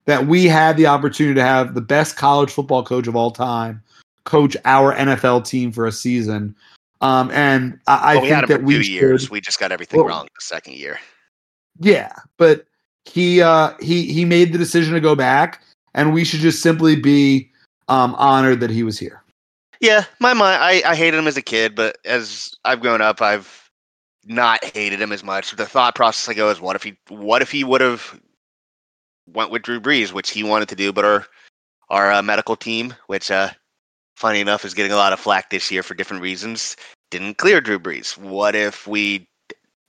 that 0.05 0.27
we 0.27 0.45
had 0.45 0.77
the 0.77 0.87
opportunity 0.87 1.35
to 1.35 1.43
have 1.43 1.73
the 1.73 1.81
best 1.81 2.17
college 2.17 2.51
football 2.51 2.83
coach 2.83 3.07
of 3.07 3.15
all 3.15 3.31
time 3.31 3.81
coach 4.27 4.57
our 4.65 4.93
NFL 4.93 5.45
team 5.45 5.71
for 5.71 5.87
a 5.87 5.91
season. 5.91 6.55
Um, 6.99 7.31
and 7.31 7.79
I, 7.87 8.15
well, 8.15 8.25
I 8.25 8.29
think 8.29 8.47
that 8.47 8.63
we 8.63 8.83
two 8.83 8.91
years. 8.91 9.29
we 9.29 9.39
just 9.39 9.59
got 9.59 9.71
everything 9.71 9.99
well, 9.99 10.09
wrong 10.09 10.25
the 10.25 10.41
second 10.41 10.73
year. 10.73 10.99
Yeah, 11.79 12.13
but 12.37 12.65
he 13.05 13.41
uh, 13.41 13.73
he 13.79 14.11
he 14.11 14.25
made 14.25 14.53
the 14.53 14.57
decision 14.57 14.93
to 14.93 14.99
go 14.99 15.15
back, 15.15 15.61
and 15.93 16.13
we 16.13 16.23
should 16.23 16.39
just 16.39 16.61
simply 16.61 16.95
be 16.95 17.49
um, 17.87 18.15
honored 18.15 18.59
that 18.59 18.69
he 18.69 18.83
was 18.83 18.99
here. 18.99 19.23
Yeah, 19.79 20.05
my 20.19 20.33
mind. 20.33 20.61
I, 20.61 20.81
I 20.85 20.95
hated 20.95 21.17
him 21.17 21.27
as 21.27 21.37
a 21.37 21.41
kid, 21.41 21.75
but 21.75 21.97
as 22.03 22.51
I've 22.65 22.81
grown 22.81 23.01
up, 23.01 23.21
I've 23.21 23.69
not 24.25 24.63
hated 24.63 25.01
him 25.01 25.11
as 25.11 25.23
much. 25.23 25.51
The 25.51 25.65
thought 25.65 25.95
process 25.95 26.27
I 26.27 26.33
go 26.33 26.49
is, 26.49 26.59
what 26.59 26.75
if 26.75 26.83
he, 26.83 26.97
what 27.09 27.41
if 27.41 27.51
he 27.51 27.63
would 27.63 27.81
have 27.81 28.19
went 29.27 29.51
with 29.51 29.61
Drew 29.61 29.79
Brees, 29.79 30.11
which 30.11 30.31
he 30.31 30.43
wanted 30.43 30.69
to 30.69 30.75
do, 30.75 30.91
but 30.91 31.05
our 31.05 31.25
our 31.89 32.11
uh, 32.11 32.21
medical 32.21 32.55
team, 32.55 32.93
which 33.05 33.29
uh, 33.29 33.51
funny 34.15 34.39
enough 34.39 34.65
is 34.65 34.73
getting 34.73 34.91
a 34.91 34.97
lot 34.97 35.13
of 35.13 35.19
flack 35.19 35.49
this 35.49 35.71
year 35.71 35.83
for 35.83 35.93
different 35.93 36.23
reasons, 36.23 36.75
didn't 37.11 37.37
clear 37.37 37.61
Drew 37.61 37.79
Brees. 37.79 38.17
What 38.17 38.55
if 38.55 38.87
we 38.87 39.26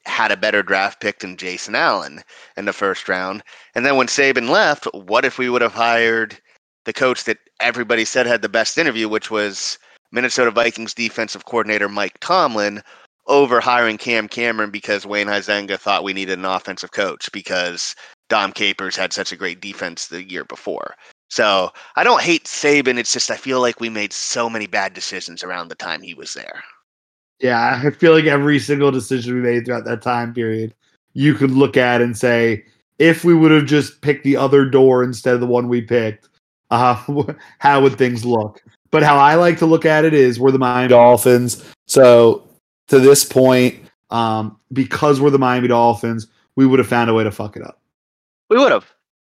had 0.08 0.32
a 0.32 0.36
better 0.36 0.62
draft 0.62 1.00
pick 1.00 1.20
than 1.20 1.36
Jason 1.36 1.74
Allen 1.74 2.22
in 2.56 2.64
the 2.64 2.72
first 2.72 3.08
round? 3.08 3.42
And 3.74 3.84
then 3.84 3.96
when 3.96 4.06
Saban 4.08 4.48
left, 4.48 4.86
what 4.92 5.24
if 5.24 5.38
we 5.38 5.48
would 5.48 5.62
have 5.62 5.74
hired 5.74 6.38
the 6.84 6.92
coach 6.92 7.24
that 7.24 7.38
everybody 7.60 8.04
said 8.04 8.26
had 8.26 8.42
the 8.42 8.48
best 8.48 8.78
interview, 8.78 9.08
which 9.08 9.30
was 9.30 9.78
Minnesota 10.10 10.50
Vikings 10.50 10.94
defensive 10.94 11.44
coordinator 11.44 11.88
Mike 11.88 12.18
Tomlin, 12.20 12.82
over 13.28 13.60
hiring 13.60 13.98
Cam 13.98 14.26
Cameron 14.26 14.70
because 14.70 15.06
Wayne 15.06 15.26
Huizenga 15.26 15.78
thought 15.78 16.02
we 16.02 16.14
needed 16.14 16.38
an 16.38 16.46
offensive 16.46 16.92
coach 16.92 17.30
because 17.30 17.94
Dom 18.28 18.52
Capers 18.52 18.96
had 18.96 19.12
such 19.12 19.32
a 19.32 19.36
great 19.36 19.60
defense 19.60 20.06
the 20.06 20.28
year 20.28 20.44
before. 20.44 20.94
So 21.30 21.70
I 21.96 22.04
don't 22.04 22.22
hate 22.22 22.44
Saban. 22.44 22.98
It's 22.98 23.12
just 23.12 23.30
I 23.30 23.36
feel 23.36 23.60
like 23.60 23.80
we 23.80 23.90
made 23.90 24.14
so 24.14 24.48
many 24.48 24.66
bad 24.66 24.94
decisions 24.94 25.42
around 25.42 25.68
the 25.68 25.74
time 25.74 26.00
he 26.00 26.14
was 26.14 26.32
there. 26.32 26.62
Yeah, 27.40 27.80
I 27.84 27.90
feel 27.90 28.12
like 28.12 28.24
every 28.24 28.58
single 28.58 28.90
decision 28.90 29.34
we 29.34 29.40
made 29.40 29.64
throughout 29.64 29.84
that 29.84 30.02
time 30.02 30.34
period, 30.34 30.74
you 31.12 31.34
could 31.34 31.52
look 31.52 31.76
at 31.76 32.00
and 32.00 32.16
say, 32.16 32.64
if 32.98 33.24
we 33.24 33.34
would 33.34 33.52
have 33.52 33.66
just 33.66 34.00
picked 34.00 34.24
the 34.24 34.36
other 34.36 34.64
door 34.64 35.04
instead 35.04 35.34
of 35.34 35.40
the 35.40 35.46
one 35.46 35.68
we 35.68 35.80
picked, 35.80 36.28
uh, 36.70 36.94
how 37.58 37.80
would 37.80 37.96
things 37.96 38.24
look? 38.24 38.62
But 38.90 39.02
how 39.02 39.18
I 39.18 39.34
like 39.34 39.58
to 39.58 39.66
look 39.66 39.84
at 39.84 40.04
it 40.04 40.14
is 40.14 40.40
we're 40.40 40.50
the 40.50 40.58
Miami 40.58 40.88
Dolphins. 40.88 41.64
So 41.86 42.42
to 42.88 42.98
this 42.98 43.24
point, 43.24 43.76
um, 44.10 44.58
because 44.72 45.20
we're 45.20 45.30
the 45.30 45.38
Miami 45.38 45.68
Dolphins, 45.68 46.26
we 46.56 46.66
would 46.66 46.78
have 46.78 46.88
found 46.88 47.10
a 47.10 47.14
way 47.14 47.24
to 47.24 47.30
fuck 47.30 47.56
it 47.56 47.62
up. 47.62 47.78
We 48.48 48.58
would 48.58 48.72
have, 48.72 48.90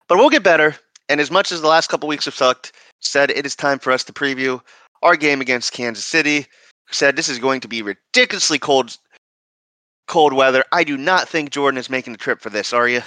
but 0.07 0.17
we'll 0.17 0.29
get 0.29 0.43
better. 0.43 0.75
And 1.09 1.19
as 1.19 1.31
much 1.31 1.51
as 1.51 1.61
the 1.61 1.67
last 1.67 1.89
couple 1.89 2.07
weeks 2.07 2.25
have 2.25 2.35
sucked, 2.35 2.73
said 2.99 3.31
it 3.31 3.45
is 3.45 3.55
time 3.55 3.79
for 3.79 3.91
us 3.91 4.03
to 4.03 4.13
preview 4.13 4.61
our 5.01 5.15
game 5.15 5.41
against 5.41 5.73
Kansas 5.73 6.05
City. 6.05 6.45
Said 6.91 7.15
this 7.15 7.29
is 7.29 7.39
going 7.39 7.61
to 7.61 7.67
be 7.67 7.81
ridiculously 7.81 8.59
cold, 8.59 8.97
cold 10.07 10.33
weather. 10.33 10.63
I 10.71 10.83
do 10.83 10.97
not 10.97 11.29
think 11.29 11.51
Jordan 11.51 11.77
is 11.77 11.89
making 11.89 12.13
the 12.13 12.19
trip 12.19 12.41
for 12.41 12.49
this. 12.49 12.73
Are 12.73 12.87
you? 12.87 13.01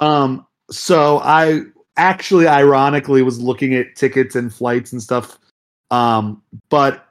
Um. 0.00 0.46
So 0.70 1.18
I 1.20 1.62
actually, 1.96 2.46
ironically, 2.46 3.22
was 3.22 3.40
looking 3.40 3.74
at 3.74 3.96
tickets 3.96 4.36
and 4.36 4.52
flights 4.52 4.92
and 4.92 5.02
stuff. 5.02 5.38
Um. 5.90 6.42
But 6.68 7.04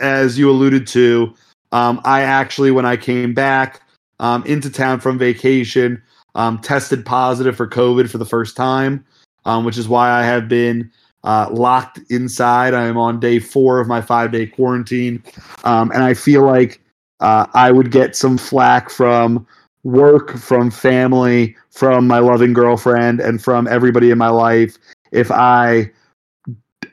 as 0.00 0.38
you 0.38 0.50
alluded 0.50 0.86
to, 0.88 1.34
um, 1.72 2.00
I 2.04 2.22
actually, 2.22 2.70
when 2.70 2.86
I 2.86 2.96
came 2.96 3.34
back 3.34 3.82
um, 4.20 4.44
into 4.44 4.70
town 4.70 5.00
from 5.00 5.18
vacation, 5.18 6.02
um, 6.34 6.58
tested 6.58 7.04
positive 7.04 7.56
for 7.56 7.66
COVID 7.66 8.10
for 8.10 8.18
the 8.18 8.26
first 8.26 8.56
time, 8.56 9.04
um, 9.44 9.64
which 9.64 9.78
is 9.78 9.88
why 9.88 10.10
I 10.10 10.22
have 10.22 10.48
been 10.48 10.90
uh, 11.26 11.48
locked 11.50 12.00
inside. 12.08 12.72
I 12.72 12.86
am 12.86 12.96
on 12.96 13.20
day 13.20 13.38
four 13.38 13.78
of 13.78 13.86
my 13.86 14.00
five 14.00 14.32
day 14.32 14.46
quarantine. 14.46 15.22
Um, 15.64 15.90
and 15.92 16.02
I 16.02 16.14
feel 16.14 16.42
like 16.42 16.80
uh, 17.20 17.46
I 17.52 17.70
would 17.70 17.90
get 17.90 18.16
some 18.16 18.38
flack 18.38 18.88
from 18.88 19.46
work, 19.84 20.36
from 20.38 20.70
family, 20.70 21.54
from 21.70 22.06
my 22.06 22.18
loving 22.18 22.54
girlfriend, 22.54 23.20
and 23.20 23.42
from 23.42 23.68
everybody 23.68 24.10
in 24.10 24.18
my 24.18 24.28
life 24.28 24.78
if 25.12 25.30
I 25.30 25.90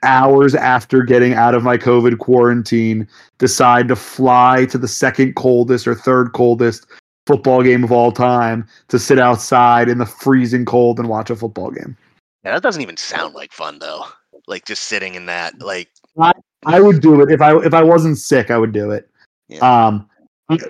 hours 0.02 0.56
after 0.56 1.04
getting 1.04 1.34
out 1.34 1.56
of 1.56 1.64
my 1.64 1.78
COVID 1.78 2.20
quarantine, 2.20 3.08
decide 3.38 3.88
to 3.88 3.96
fly 3.96 4.66
to 4.66 4.78
the 4.78 4.88
second 4.88 5.36
coldest 5.36 5.88
or 5.88 5.96
third 5.96 6.34
coldest 6.34 6.86
football 7.26 7.64
game 7.64 7.84
of 7.84 7.92
all 7.92 8.12
time 8.12 8.68
to 8.90 9.00
sit 9.00 9.20
outside 9.20 9.88
in 9.88 9.98
the 9.98 10.06
freezing 10.06 10.66
cold 10.66 11.00
and 11.00 11.08
watch 11.08 11.30
a 11.30 11.36
football 11.36 11.72
game. 11.72 11.96
Yeah, 12.44 12.54
that 12.54 12.64
doesn't 12.64 12.82
even 12.82 12.98
sound 12.98 13.34
like 13.34 13.54
fun 13.54 13.80
though. 13.80 14.06
Like 14.48 14.66
just 14.66 14.84
sitting 14.84 15.16
in 15.16 15.26
that, 15.28 15.62
like 15.62 15.90
I, 16.20 16.34
I 16.66 16.80
would 16.80 17.02
do 17.02 17.22
it 17.22 17.32
if 17.32 17.42
I 17.42 17.58
if 17.58 17.74
I 17.74 17.84
wasn't 17.84 18.18
sick, 18.18 18.52
I 18.52 18.58
would 18.58 18.74
do 18.74 18.92
it. 18.92 19.10
Yeah. 19.48 19.60
Um, 19.60 20.10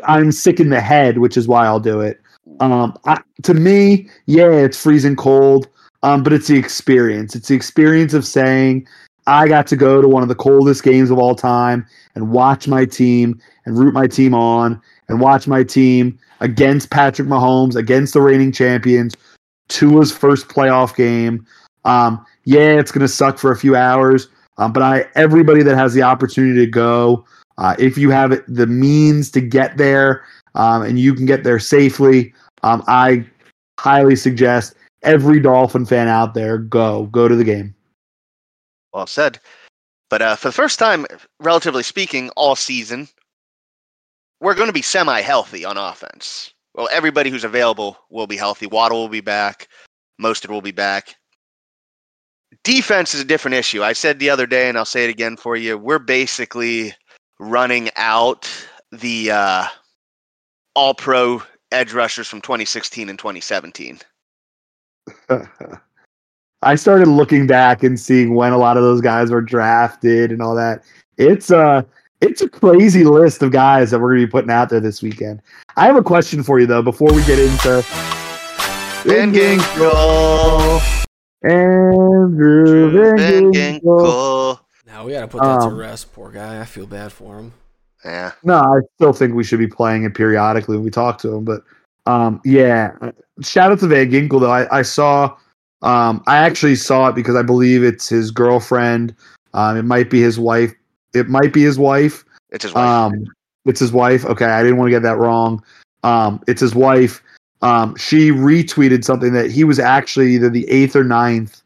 I'm 0.05 0.31
sick 0.31 0.59
in 0.59 0.69
the 0.69 0.81
head, 0.81 1.17
which 1.17 1.37
is 1.37 1.47
why 1.47 1.65
I'll 1.65 1.79
do 1.79 2.01
it. 2.01 2.21
Um, 2.59 2.97
I, 3.05 3.21
to 3.43 3.53
me, 3.53 4.09
yeah, 4.25 4.51
it's 4.51 4.81
freezing 4.81 5.15
cold. 5.15 5.67
Um, 6.03 6.21
but 6.21 6.33
it's 6.33 6.49
the 6.49 6.57
experience. 6.57 7.33
It's 7.33 7.47
the 7.47 7.55
experience 7.55 8.13
of 8.13 8.27
saying 8.27 8.85
I 9.25 9.47
got 9.47 9.67
to 9.67 9.77
go 9.77 10.01
to 10.01 10.07
one 10.07 10.21
of 10.21 10.27
the 10.29 10.35
coldest 10.35 10.83
games 10.83 11.09
of 11.09 11.17
all 11.17 11.33
time 11.33 11.85
and 12.13 12.29
watch 12.29 12.67
my 12.67 12.85
team 12.85 13.39
and 13.65 13.77
root 13.77 13.93
my 13.93 14.07
team 14.07 14.33
on 14.33 14.81
and 15.07 15.21
watch 15.21 15.47
my 15.47 15.63
team 15.63 16.19
against 16.41 16.89
Patrick 16.89 17.27
Mahomes, 17.27 17.77
against 17.77 18.13
the 18.13 18.21
reigning 18.21 18.51
champions, 18.51 19.15
Tua's 19.69 20.11
first 20.11 20.49
playoff 20.49 20.93
game. 20.95 21.45
Um, 21.85 22.25
yeah, 22.45 22.79
it's 22.79 22.91
going 22.91 23.01
to 23.01 23.07
suck 23.07 23.37
for 23.37 23.51
a 23.51 23.57
few 23.57 23.75
hours, 23.75 24.29
um, 24.57 24.73
but 24.73 24.83
I 24.83 25.05
everybody 25.15 25.63
that 25.63 25.75
has 25.75 25.93
the 25.93 26.01
opportunity 26.01 26.65
to 26.65 26.71
go, 26.71 27.25
uh, 27.57 27.75
if 27.79 27.97
you 27.97 28.09
have 28.09 28.41
the 28.47 28.67
means 28.67 29.31
to 29.31 29.41
get 29.41 29.77
there 29.77 30.25
um, 30.55 30.83
and 30.83 30.99
you 30.99 31.13
can 31.13 31.25
get 31.25 31.43
there 31.43 31.59
safely, 31.59 32.33
um, 32.63 32.83
I 32.87 33.25
highly 33.79 34.15
suggest 34.15 34.75
every 35.03 35.39
Dolphin 35.39 35.85
fan 35.85 36.07
out 36.07 36.33
there 36.33 36.57
go 36.57 37.07
go 37.07 37.27
to 37.27 37.35
the 37.35 37.43
game. 37.43 37.75
Well 38.93 39.07
said. 39.07 39.39
But 40.09 40.21
uh, 40.21 40.35
for 40.35 40.49
the 40.49 40.53
first 40.53 40.77
time, 40.77 41.07
relatively 41.39 41.81
speaking, 41.81 42.29
all 42.37 42.55
season, 42.55 43.07
we're 44.39 44.53
going 44.53 44.67
to 44.67 44.73
be 44.73 44.83
semi-healthy 44.83 45.65
on 45.65 45.77
offense. 45.77 46.53
Well, 46.75 46.87
everybody 46.91 47.31
who's 47.31 47.43
available 47.43 47.97
will 48.11 48.27
be 48.27 48.37
healthy. 48.37 48.67
Waddle 48.67 49.01
will 49.01 49.09
be 49.09 49.21
back. 49.21 49.67
Mostert 50.21 50.51
will 50.51 50.61
be 50.61 50.71
back. 50.71 51.15
Defense 52.63 53.13
is 53.13 53.21
a 53.21 53.25
different 53.25 53.55
issue. 53.55 53.83
I 53.83 53.93
said 53.93 54.19
the 54.19 54.29
other 54.29 54.45
day, 54.45 54.69
and 54.69 54.77
I'll 54.77 54.85
say 54.85 55.03
it 55.03 55.09
again 55.09 55.37
for 55.37 55.55
you. 55.55 55.77
We're 55.77 55.99
basically 55.99 56.93
running 57.39 57.89
out 57.95 58.49
the 58.91 59.31
uh, 59.31 59.65
All-Pro 60.75 61.41
edge 61.71 61.93
rushers 61.93 62.27
from 62.27 62.41
2016 62.41 63.09
and 63.09 63.17
2017. 63.17 63.99
I 66.61 66.75
started 66.75 67.07
looking 67.07 67.45
back 67.45 67.83
and 67.83 67.99
seeing 67.99 68.35
when 68.35 68.53
a 68.53 68.57
lot 68.57 68.77
of 68.77 68.83
those 68.83 69.01
guys 69.01 69.31
were 69.31 69.41
drafted 69.41 70.31
and 70.31 70.41
all 70.41 70.55
that. 70.55 70.83
It's 71.17 71.51
a 71.51 71.85
it's 72.21 72.41
a 72.41 72.47
crazy 72.47 73.03
list 73.03 73.43
of 73.43 73.51
guys 73.51 73.91
that 73.91 73.99
we're 73.99 74.11
going 74.11 74.21
to 74.21 74.27
be 74.27 74.31
putting 74.31 74.49
out 74.49 74.69
there 74.69 74.79
this 74.79 75.01
weekend. 75.01 75.41
I 75.75 75.85
have 75.87 75.97
a 75.97 76.03
question 76.03 76.41
for 76.41 76.59
you 76.59 76.65
though 76.65 76.81
before 76.81 77.11
we 77.11 77.21
get 77.25 77.37
into 77.37 77.81
Van 79.03 79.33
Ginkel. 79.33 81.03
Andrew 81.43 82.12
Van 82.27 83.51
Ginkel. 83.51 84.59
Now 84.85 85.05
we 85.05 85.13
got 85.13 85.21
to 85.21 85.27
put 85.27 85.41
that 85.41 85.61
um, 85.61 85.69
to 85.71 85.75
rest. 85.75 86.13
Poor 86.13 86.31
guy. 86.31 86.61
I 86.61 86.65
feel 86.65 86.85
bad 86.85 87.11
for 87.11 87.39
him. 87.39 87.53
Yeah. 88.05 88.31
No, 88.43 88.55
I 88.55 88.79
still 88.95 89.13
think 89.13 89.33
we 89.33 89.43
should 89.43 89.59
be 89.59 89.67
playing 89.67 90.03
it 90.03 90.13
periodically 90.13 90.75
when 90.75 90.83
we 90.83 90.91
talk 90.91 91.17
to 91.19 91.33
him. 91.35 91.45
But 91.45 91.63
um, 92.05 92.41
yeah, 92.43 92.91
shout 93.41 93.71
out 93.71 93.79
to 93.79 93.87
Van 93.87 94.11
Ginkel 94.11 94.39
though. 94.39 94.51
I, 94.51 94.79
I 94.79 94.81
saw 94.81 95.35
um, 95.83 96.23
I 96.27 96.37
actually 96.37 96.75
saw 96.75 97.09
it 97.09 97.15
because 97.15 97.35
I 97.35 97.41
believe 97.41 97.83
it's 97.83 98.07
his 98.07 98.31
girlfriend. 98.31 99.15
Um, 99.53 99.77
it 99.77 99.83
might 99.83 100.09
be 100.09 100.21
his 100.21 100.39
wife. 100.39 100.73
It 101.13 101.27
might 101.27 101.53
be 101.53 101.61
his 101.61 101.77
wife. 101.77 102.25
It's 102.51 102.63
his 102.63 102.73
wife. 102.73 102.85
Um, 102.85 103.25
it's 103.65 103.79
his 103.79 103.91
wife. 103.91 104.25
Okay, 104.25 104.45
I 104.45 104.61
didn't 104.63 104.77
want 104.77 104.87
to 104.87 104.91
get 104.91 105.03
that 105.03 105.17
wrong. 105.17 105.63
Um, 106.03 106.41
it's 106.47 106.61
his 106.61 106.75
wife. 106.75 107.21
Um, 107.61 107.95
she 107.95 108.29
retweeted 108.29 109.03
something 109.03 109.33
that 109.33 109.51
he 109.51 109.63
was 109.63 109.79
actually 109.79 110.35
either 110.35 110.49
the 110.49 110.69
eighth 110.69 110.95
or 110.95 111.03
ninth 111.03 111.62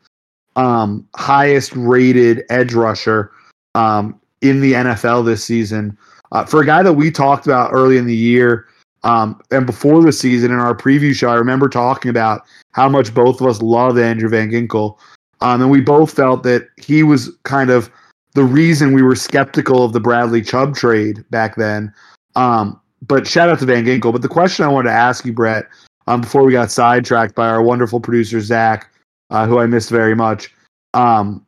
um, 0.57 1.07
highest 1.15 1.73
rated 1.75 2.43
edge 2.49 2.73
rusher 2.73 3.31
um, 3.75 4.19
in 4.41 4.59
the 4.59 4.73
NFL 4.73 5.25
this 5.25 5.43
season. 5.43 5.97
Uh, 6.33 6.43
for 6.43 6.61
a 6.61 6.65
guy 6.65 6.83
that 6.83 6.93
we 6.93 7.09
talked 7.09 7.45
about 7.45 7.71
early 7.71 7.97
in 7.97 8.05
the 8.05 8.15
year 8.15 8.67
um, 9.03 9.39
and 9.51 9.65
before 9.65 10.01
the 10.01 10.11
season 10.11 10.51
in 10.51 10.59
our 10.59 10.75
preview 10.75 11.13
show, 11.13 11.29
I 11.29 11.35
remember 11.35 11.69
talking 11.69 12.09
about 12.09 12.41
how 12.73 12.89
much 12.89 13.13
both 13.13 13.39
of 13.39 13.47
us 13.47 13.61
love 13.61 13.97
Andrew 13.97 14.27
Van 14.27 14.51
Ginkel. 14.51 14.97
Um, 15.39 15.61
and 15.61 15.71
we 15.71 15.81
both 15.81 16.11
felt 16.11 16.43
that 16.43 16.67
he 16.77 17.03
was 17.03 17.31
kind 17.43 17.69
of 17.69 17.89
the 18.33 18.43
reason 18.43 18.93
we 18.93 19.03
were 19.03 19.15
skeptical 19.15 19.83
of 19.83 19.93
the 19.93 19.99
Bradley 19.99 20.41
Chubb 20.41 20.75
trade 20.75 21.23
back 21.29 21.55
then. 21.55 21.93
Um, 22.35 22.81
but 23.07 23.27
shout 23.27 23.49
out 23.49 23.59
to 23.59 23.65
Van 23.65 23.85
Ginkel. 23.85 24.11
But 24.11 24.23
the 24.23 24.27
question 24.27 24.65
I 24.65 24.69
wanted 24.69 24.89
to 24.89 24.95
ask 24.95 25.25
you, 25.25 25.33
Brett, 25.33 25.65
um, 26.07 26.21
before 26.21 26.43
we 26.43 26.51
got 26.51 26.71
sidetracked 26.71 27.35
by 27.35 27.47
our 27.47 27.61
wonderful 27.61 27.99
producer, 27.99 28.41
Zach, 28.41 28.91
uh, 29.29 29.47
who 29.47 29.59
I 29.59 29.65
missed 29.65 29.89
very 29.89 30.15
much. 30.15 30.53
Um, 30.93 31.45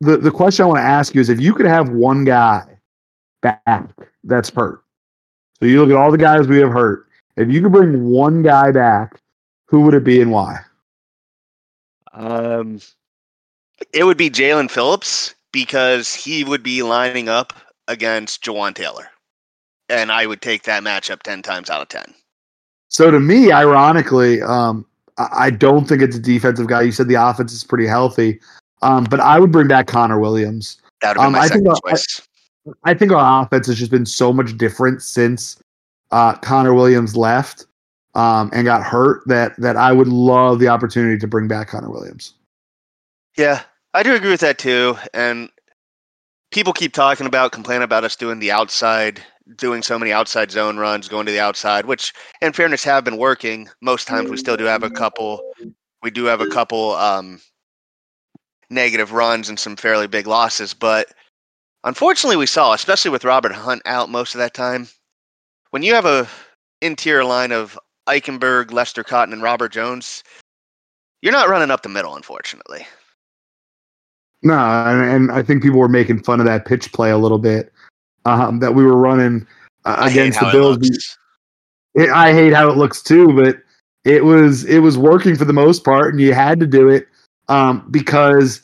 the, 0.00 0.16
the 0.16 0.30
question 0.30 0.64
I 0.64 0.66
want 0.66 0.78
to 0.78 0.84
ask 0.84 1.14
you 1.14 1.20
is 1.20 1.28
if 1.28 1.40
you 1.40 1.54
could 1.54 1.66
have 1.66 1.90
one 1.90 2.24
guy 2.24 2.64
back 3.42 3.90
that's 4.24 4.50
hurt, 4.50 4.82
so 5.58 5.66
you 5.66 5.80
look 5.80 5.90
at 5.90 5.96
all 5.96 6.10
the 6.10 6.18
guys 6.18 6.46
we 6.48 6.58
have 6.58 6.70
hurt. 6.70 7.06
If 7.36 7.50
you 7.50 7.62
could 7.62 7.72
bring 7.72 8.04
one 8.04 8.42
guy 8.42 8.72
back, 8.72 9.20
who 9.66 9.82
would 9.82 9.94
it 9.94 10.04
be 10.04 10.20
and 10.20 10.30
why? 10.30 10.58
Um, 12.12 12.80
it 13.92 14.04
would 14.04 14.16
be 14.16 14.30
Jaelan 14.30 14.70
Phillips 14.70 15.34
because 15.52 16.14
he 16.14 16.44
would 16.44 16.62
be 16.62 16.82
lining 16.82 17.28
up 17.28 17.52
against 17.88 18.42
Jawaan 18.42 18.74
Taylor, 18.74 19.08
and 19.88 20.10
I 20.10 20.26
would 20.26 20.42
take 20.42 20.64
that 20.64 20.82
matchup 20.82 21.22
ten 21.22 21.42
times 21.42 21.70
out 21.70 21.82
of 21.82 21.88
ten. 21.88 22.14
So 22.88 23.10
to 23.10 23.20
me, 23.20 23.52
ironically, 23.52 24.42
um, 24.42 24.84
I 25.32 25.50
don't 25.50 25.86
think 25.86 26.02
it's 26.02 26.16
a 26.16 26.20
defensive 26.20 26.66
guy. 26.66 26.82
You 26.82 26.92
said 26.92 27.08
the 27.08 27.14
offense 27.14 27.52
is 27.52 27.64
pretty 27.64 27.86
healthy, 27.86 28.40
um, 28.82 29.04
but 29.04 29.20
I 29.20 29.38
would 29.38 29.52
bring 29.52 29.68
back 29.68 29.86
Connor 29.86 30.18
Williams. 30.18 30.80
That 31.02 31.16
would 31.16 31.22
be 31.22 31.26
um, 31.26 31.32
my 31.32 31.46
second 31.46 31.72
choice. 31.84 32.22
I 32.84 32.94
think 32.94 33.12
our 33.12 33.42
offense 33.42 33.66
has 33.66 33.78
just 33.78 33.90
been 33.90 34.06
so 34.06 34.32
much 34.32 34.56
different 34.56 35.02
since 35.02 35.60
uh, 36.10 36.34
Connor 36.36 36.74
Williams 36.74 37.16
left 37.16 37.66
um, 38.14 38.50
and 38.52 38.64
got 38.64 38.82
hurt 38.82 39.22
that 39.26 39.56
that 39.58 39.76
I 39.76 39.92
would 39.92 40.08
love 40.08 40.58
the 40.58 40.68
opportunity 40.68 41.18
to 41.18 41.26
bring 41.26 41.48
back 41.48 41.68
Connor 41.68 41.90
Williams. 41.90 42.34
Yeah, 43.36 43.62
I 43.94 44.02
do 44.02 44.14
agree 44.14 44.30
with 44.30 44.40
that 44.40 44.58
too. 44.58 44.96
And 45.14 45.48
people 46.50 46.72
keep 46.72 46.92
talking 46.92 47.26
about, 47.26 47.52
complaining 47.52 47.84
about 47.84 48.04
us 48.04 48.16
doing 48.16 48.38
the 48.38 48.50
outside, 48.50 49.22
doing 49.56 49.82
so 49.82 49.98
many 49.98 50.12
outside 50.12 50.50
zone 50.50 50.78
runs, 50.78 51.08
going 51.08 51.26
to 51.26 51.32
the 51.32 51.40
outside, 51.40 51.86
which, 51.86 52.12
in 52.40 52.52
fairness, 52.52 52.84
have 52.84 53.04
been 53.04 53.16
working. 53.16 53.68
Most 53.80 54.06
times, 54.06 54.30
we 54.30 54.36
still 54.36 54.56
do 54.56 54.64
have 54.64 54.82
a 54.82 54.90
couple. 54.90 55.42
We 56.02 56.10
do 56.10 56.24
have 56.24 56.40
a 56.40 56.46
couple 56.46 56.92
um, 56.92 57.40
negative 58.70 59.12
runs 59.12 59.48
and 59.48 59.58
some 59.58 59.76
fairly 59.76 60.06
big 60.06 60.26
losses, 60.26 60.72
but 60.72 61.12
Unfortunately, 61.84 62.36
we 62.36 62.46
saw, 62.46 62.74
especially 62.74 63.10
with 63.10 63.24
Robert 63.24 63.52
Hunt 63.52 63.82
out 63.86 64.10
most 64.10 64.34
of 64.34 64.38
that 64.38 64.52
time, 64.52 64.88
when 65.70 65.82
you 65.82 65.94
have 65.94 66.04
a 66.04 66.28
interior 66.82 67.24
line 67.24 67.52
of 67.52 67.78
Eichenberg, 68.06 68.70
Lester 68.70 69.02
Cotton, 69.02 69.32
and 69.32 69.42
Robert 69.42 69.72
Jones, 69.72 70.22
you're 71.22 71.32
not 71.32 71.48
running 71.48 71.70
up 71.70 71.82
the 71.82 71.88
middle, 71.88 72.16
unfortunately. 72.16 72.86
No, 74.42 74.54
and, 74.54 75.02
and 75.02 75.32
I 75.32 75.42
think 75.42 75.62
people 75.62 75.78
were 75.78 75.88
making 75.88 76.22
fun 76.22 76.40
of 76.40 76.46
that 76.46 76.66
pitch 76.66 76.92
play 76.92 77.10
a 77.10 77.18
little 77.18 77.38
bit 77.38 77.72
um, 78.24 78.58
that 78.60 78.74
we 78.74 78.84
were 78.84 78.96
running 78.96 79.46
uh, 79.84 80.08
against 80.10 80.40
the 80.40 80.50
Bills. 80.52 81.16
It, 81.94 82.10
I 82.10 82.32
hate 82.32 82.52
how 82.52 82.70
it 82.70 82.76
looks 82.76 83.02
too, 83.02 83.34
but 83.34 83.56
it 84.04 84.24
was 84.24 84.64
it 84.64 84.78
was 84.78 84.96
working 84.96 85.36
for 85.36 85.44
the 85.44 85.52
most 85.52 85.84
part, 85.84 86.12
and 86.12 86.20
you 86.20 86.32
had 86.32 86.60
to 86.60 86.66
do 86.66 86.88
it 86.88 87.08
um, 87.48 87.86
because 87.90 88.62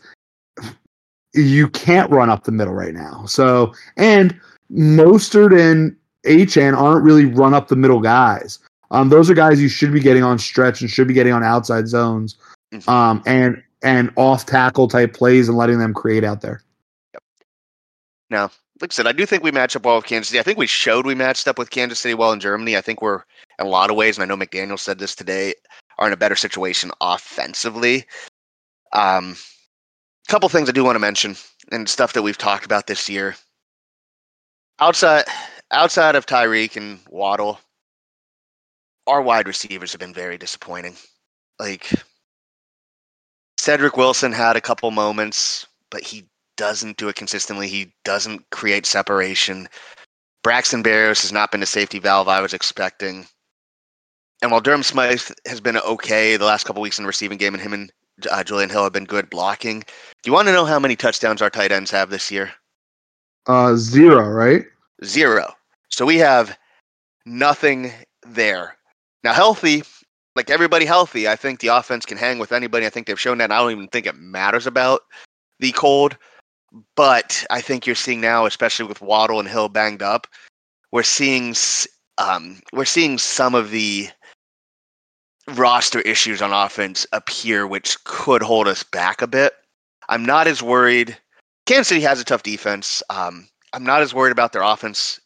you 1.35 1.69
can't 1.69 2.11
run 2.11 2.31
up 2.31 2.45
the 2.45 2.53
middle 2.53 2.75
right 2.75 2.95
now. 2.95 3.25
So, 3.27 3.75
and 3.97 4.39
Mostert 4.73 5.59
and 5.59 5.97
Achane 6.25 6.77
aren't 6.77 7.05
really 7.05 7.27
run 7.27 7.55
up 7.55 7.69
the 7.69 7.77
middle 7.77 8.01
guys. 8.01 8.59
Um, 8.91 9.09
those 9.09 9.29
are 9.29 9.35
guys 9.35 9.61
you 9.61 9.69
should 9.69 9.93
be 9.93 10.01
getting 10.01 10.23
on 10.23 10.39
stretch 10.39 10.81
and 10.81 10.89
should 10.89 11.09
be 11.09 11.15
getting 11.15 11.33
on 11.33 11.43
outside 11.43 11.89
zones, 11.89 12.37
mm-hmm. 12.73 12.89
um, 12.89 13.23
and 13.27 13.63
and 13.83 14.11
off 14.17 14.47
tackle 14.47 14.89
type 14.89 15.13
plays 15.13 15.49
and 15.49 15.59
letting 15.59 15.79
them 15.79 15.93
create 15.93 16.25
out 16.25 16.41
there. 16.41 16.63
Yep. 17.13 17.23
Now, 18.31 18.51
like 18.81 18.93
I 18.93 18.95
said, 18.95 19.07
I 19.07 19.13
do 19.13 19.25
think 19.25 19.43
we 19.43 19.51
match 19.51 19.75
up 19.75 19.85
well 19.85 19.97
with 19.97 20.07
Kansas 20.07 20.29
City. 20.29 20.41
I 20.41 20.43
think 20.43 20.59
we 20.59 20.67
showed 20.67 21.07
we 21.07 21.15
matched 21.15 21.49
up 21.49 21.59
with 21.59 21.71
Kansas 21.71 21.99
City 21.99 22.15
well 22.15 22.33
in 22.33 22.41
Germany. 22.41 22.77
I 22.77 22.81
think 22.81 23.01
we're 23.01 23.23
in 23.59 23.67
a 23.67 23.71
lot 23.71 23.91
of 23.91 23.97
ways, 23.97 24.19
and 24.19 24.23
I 24.23 24.27
know 24.27 24.43
McDaniel 24.43 24.79
said 24.79 24.99
this 24.99 25.15
today. 25.15 25.55
are 25.99 26.07
in 26.07 26.13
a 26.13 26.17
better 26.17 26.37
situation 26.37 26.91
offensively. 27.01 28.05
Um, 28.93 29.37
couple 30.29 30.49
things 30.49 30.69
I 30.69 30.73
do 30.73 30.85
want 30.85 30.97
to 30.97 31.01
mention 31.01 31.37
and 31.73 31.89
stuff 31.89 32.13
that 32.13 32.23
we've 32.23 32.39
talked 32.39 32.65
about 32.65 32.87
this 32.87 33.09
year. 33.09 33.37
Outside 34.79 35.25
outside 35.71 36.15
of 36.17 36.27
Tyreek 36.27 36.77
and 36.77 37.01
Waddle, 37.09 37.61
our 39.07 39.23
wide 39.23 39.47
receivers 39.47 39.93
have 39.93 40.01
been 40.01 40.15
very 40.15 40.37
disappointing. 40.37 40.97
Like 41.59 41.91
Cedric 43.57 43.97
Wilson 43.97 44.33
had 44.33 44.57
a 44.57 44.61
couple 44.61 44.91
moments, 44.91 45.67
but 45.91 46.03
he 46.03 46.27
doesn't 46.57 46.97
do 46.97 47.09
it 47.09 47.17
consistently. 47.17 47.69
He 47.69 47.93
doesn't 48.05 48.49
create 48.51 48.87
separation. 48.87 49.69
Braxton 50.43 50.83
Berrios 50.83 51.23
has 51.23 51.33
not 51.33 51.51
been 51.51 51.61
the 51.61 51.67
safety 51.67 51.99
valve 51.99 52.29
I 52.29 52.41
was 52.41 52.55
expecting. 52.55 53.27
And 54.43 54.51
while 54.51 54.61
Durham 54.61 54.83
Smythe 54.83 55.31
has 55.47 55.61
been 55.61 55.79
okay 55.79 56.37
the 56.37 56.45
last 56.45 56.65
couple 56.65 56.83
weeks 56.83 56.99
in 56.99 57.05
the 57.05 57.09
receiving 57.09 57.39
game, 57.39 57.55
and 57.55 57.63
him 57.63 57.73
and 57.73 57.93
uh, 58.31 58.45
Julian 58.45 58.71
Hill 58.71 58.85
have 58.85 58.93
been 58.93 59.05
good 59.05 59.31
blocking, 59.31 59.81
do 59.81 60.31
you 60.31 60.33
want 60.33 60.47
to 60.49 60.53
know 60.53 60.65
how 60.65 60.79
many 60.79 60.95
touchdowns 60.95 61.43
our 61.43 61.51
tight 61.51 61.73
ends 61.73 61.91
have 61.91 62.11
this 62.11 62.31
year? 62.31 62.53
Uh, 63.47 63.75
zero, 63.77 64.29
right? 64.29 64.65
Zero. 65.05 65.53
So 65.89 66.05
we 66.05 66.17
have 66.19 66.57
nothing 67.25 67.93
there. 68.27 68.77
Now, 69.25 69.33
healthy, 69.33 69.83
like 70.35 70.51
everybody 70.51 70.85
healthy, 70.85 71.27
I 71.29 71.37
think 71.37 71.61
the 71.61 71.69
offense 71.69 72.05
can 72.05 72.19
hang 72.19 72.39
with 72.39 72.53
anybody. 72.53 72.87
I 72.87 72.91
think 72.91 73.07
they've 73.07 73.19
shown 73.19 73.39
that. 73.39 73.51
I 73.51 73.59
don't 73.59 73.73
even 73.73 73.89
think 73.89 74.07
it 74.07 74.17
matters 74.17 74.67
about 74.67 75.03
the 75.61 75.73
cold. 75.73 76.17
But 76.95 77.45
I 77.51 77.61
think 77.61 77.87
you're 77.87 77.95
seeing 77.95 78.21
now, 78.21 78.47
especially 78.47 78.87
with 78.87 79.01
Waddle 79.01 79.41
and 79.41 79.49
Hill 79.49 79.69
banged 79.69 80.03
up, 80.03 80.27
we're 80.93 81.03
seeing 81.03 81.55
um, 82.19 82.61
we're 82.73 82.85
seeing 82.85 83.19
some 83.19 83.55
of 83.55 83.71
the 83.71 84.09
roster 85.55 86.01
issues 86.01 86.43
on 86.43 86.53
offense 86.53 87.07
appear, 87.13 87.67
which 87.67 88.03
could 88.05 88.43
hold 88.43 88.67
us 88.69 88.83
back 88.83 89.23
a 89.23 89.27
bit. 89.27 89.53
I'm 90.09 90.25
not 90.25 90.47
as 90.47 90.63
worried. 90.63 91.17
Kansas 91.67 91.89
City 91.89 92.01
has 92.03 92.21
a 92.21 92.25
tough 92.25 92.43
defense. 92.43 93.03
Um, 93.11 93.49
I'm 93.73 93.85
not 93.85 94.03
as 94.03 94.15
worried 94.15 94.33
about 94.33 94.53
their 94.53 94.63
offense. 94.63 95.21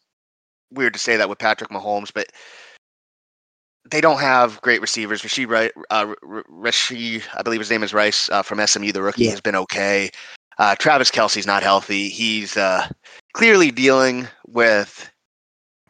Weird 0.72 0.92
to 0.92 0.98
say 0.98 1.16
that 1.16 1.28
with 1.28 1.38
Patrick 1.38 1.70
Mahomes, 1.70 2.12
but 2.12 2.28
they 3.90 4.00
don't 4.00 4.20
have 4.20 4.60
great 4.62 4.80
receivers. 4.80 5.24
Rashid, 5.24 5.48
Rice, 5.48 5.72
uh, 5.90 6.14
Rashid, 6.22 7.24
I 7.34 7.42
believe 7.42 7.60
his 7.60 7.70
name 7.70 7.82
is 7.82 7.92
Rice 7.92 8.30
uh, 8.30 8.42
from 8.42 8.64
SMU, 8.64 8.92
the 8.92 9.02
rookie, 9.02 9.24
yeah. 9.24 9.30
has 9.30 9.40
been 9.40 9.56
okay. 9.56 10.10
Uh, 10.60 10.74
Travis 10.74 11.10
Kelce's 11.10 11.46
not 11.46 11.62
healthy. 11.62 12.10
He's 12.10 12.54
uh, 12.58 12.86
clearly 13.32 13.70
dealing 13.70 14.28
with 14.46 15.10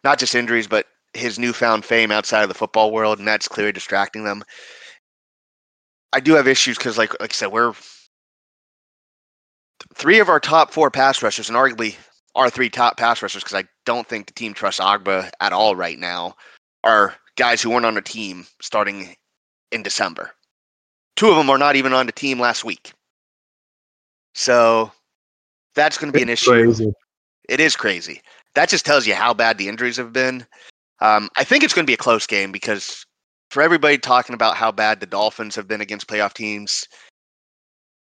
not 0.05 0.21
just 0.21 0.37
injuries, 0.37 0.69
but 0.69 0.87
his 1.13 1.41
newfound 1.41 1.85
fame 1.85 2.13
outside 2.13 2.43
of 2.45 2.49
the 2.49 2.55
football 2.55 2.93
world, 2.93 3.19
and 3.19 3.27
that's 3.27 3.49
clearly 3.49 3.73
distracting 3.73 4.23
them. 4.23 4.45
I 6.13 6.21
do 6.21 6.35
have 6.35 6.47
issues 6.47 6.79
because, 6.79 6.97
like, 6.97 7.21
like 7.21 7.33
I 7.33 7.35
said, 7.35 7.51
we're 7.51 7.75
three 9.97 10.21
of 10.21 10.29
our 10.29 10.39
top 10.39 10.71
four 10.71 10.89
pass 10.89 11.21
rushers, 11.21 11.49
and 11.49 11.59
arguably 11.59 11.97
our 12.37 12.49
three 12.49 12.71
top 12.71 12.97
pass 12.97 13.21
rushers, 13.23 13.43
because 13.43 13.59
I 13.61 13.69
don't 13.87 14.07
think 14.07 14.29
the 14.29 14.35
team 14.35 14.55
trusts 14.55 14.81
Ogbah 14.81 15.31
at 15.41 15.53
all 15.53 15.75
right 15.75 15.99
now, 15.99 16.37
are 16.85 17.17
guys 17.37 17.61
who 17.61 17.71
weren't 17.71 17.87
on 17.87 17.95
the 17.95 18.03
team 18.03 18.47
starting 18.63 19.17
in 19.73 19.83
December. 19.83 20.31
Two 21.17 21.29
of 21.29 21.37
them 21.37 21.51
are 21.51 21.59
not 21.59 21.75
even 21.75 21.93
on 21.93 22.07
the 22.07 22.13
team 22.13 22.39
last 22.39 22.65
week. 22.65 22.93
So 24.35 24.93
that's 25.75 25.99
going 25.99 26.13
to 26.13 26.17
be 26.17 26.23
an 26.23 26.29
issue. 26.29 26.51
Crazy. 26.51 26.93
It 27.49 27.61
is 27.61 27.77
crazy. 27.77 28.23
That 28.55 28.69
just 28.69 28.85
tells 28.85 29.07
you 29.07 29.15
how 29.15 29.35
bad 29.35 29.59
the 29.59 29.69
injuries 29.69 29.97
have 29.97 30.13
been. 30.13 30.47
Um, 31.01 31.29
I 31.37 31.45
think 31.45 31.65
it's 31.65 31.75
going 31.75 31.85
to 31.85 31.91
be 31.91 31.95
a 31.95 31.99
close 31.99 32.27
game 32.27 32.53
because 32.53 33.05
for 33.51 33.63
everybody 33.63 33.99
talking 33.99 34.35
about 34.35 34.57
how 34.57 34.71
bad 34.71 35.01
the 35.01 35.07
Dolphins 35.07 35.57
have 35.57 35.67
been 35.67 35.81
against 35.81 36.07
playoff 36.07 36.35
teams, 36.35 36.87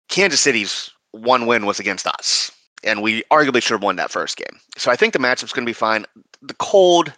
Kansas 0.08 0.40
City's 0.40 0.90
one 1.12 1.46
win 1.46 1.66
was 1.66 1.78
against 1.78 2.06
us, 2.06 2.50
and 2.82 3.02
we 3.02 3.22
arguably 3.30 3.62
should 3.62 3.74
have 3.74 3.82
won 3.82 3.96
that 3.96 4.10
first 4.10 4.36
game. 4.36 4.60
So 4.76 4.90
I 4.90 4.96
think 4.96 5.12
the 5.12 5.18
matchup's 5.18 5.52
going 5.52 5.64
to 5.64 5.68
be 5.68 5.74
fine. 5.74 6.04
The 6.42 6.54
cold 6.54 7.12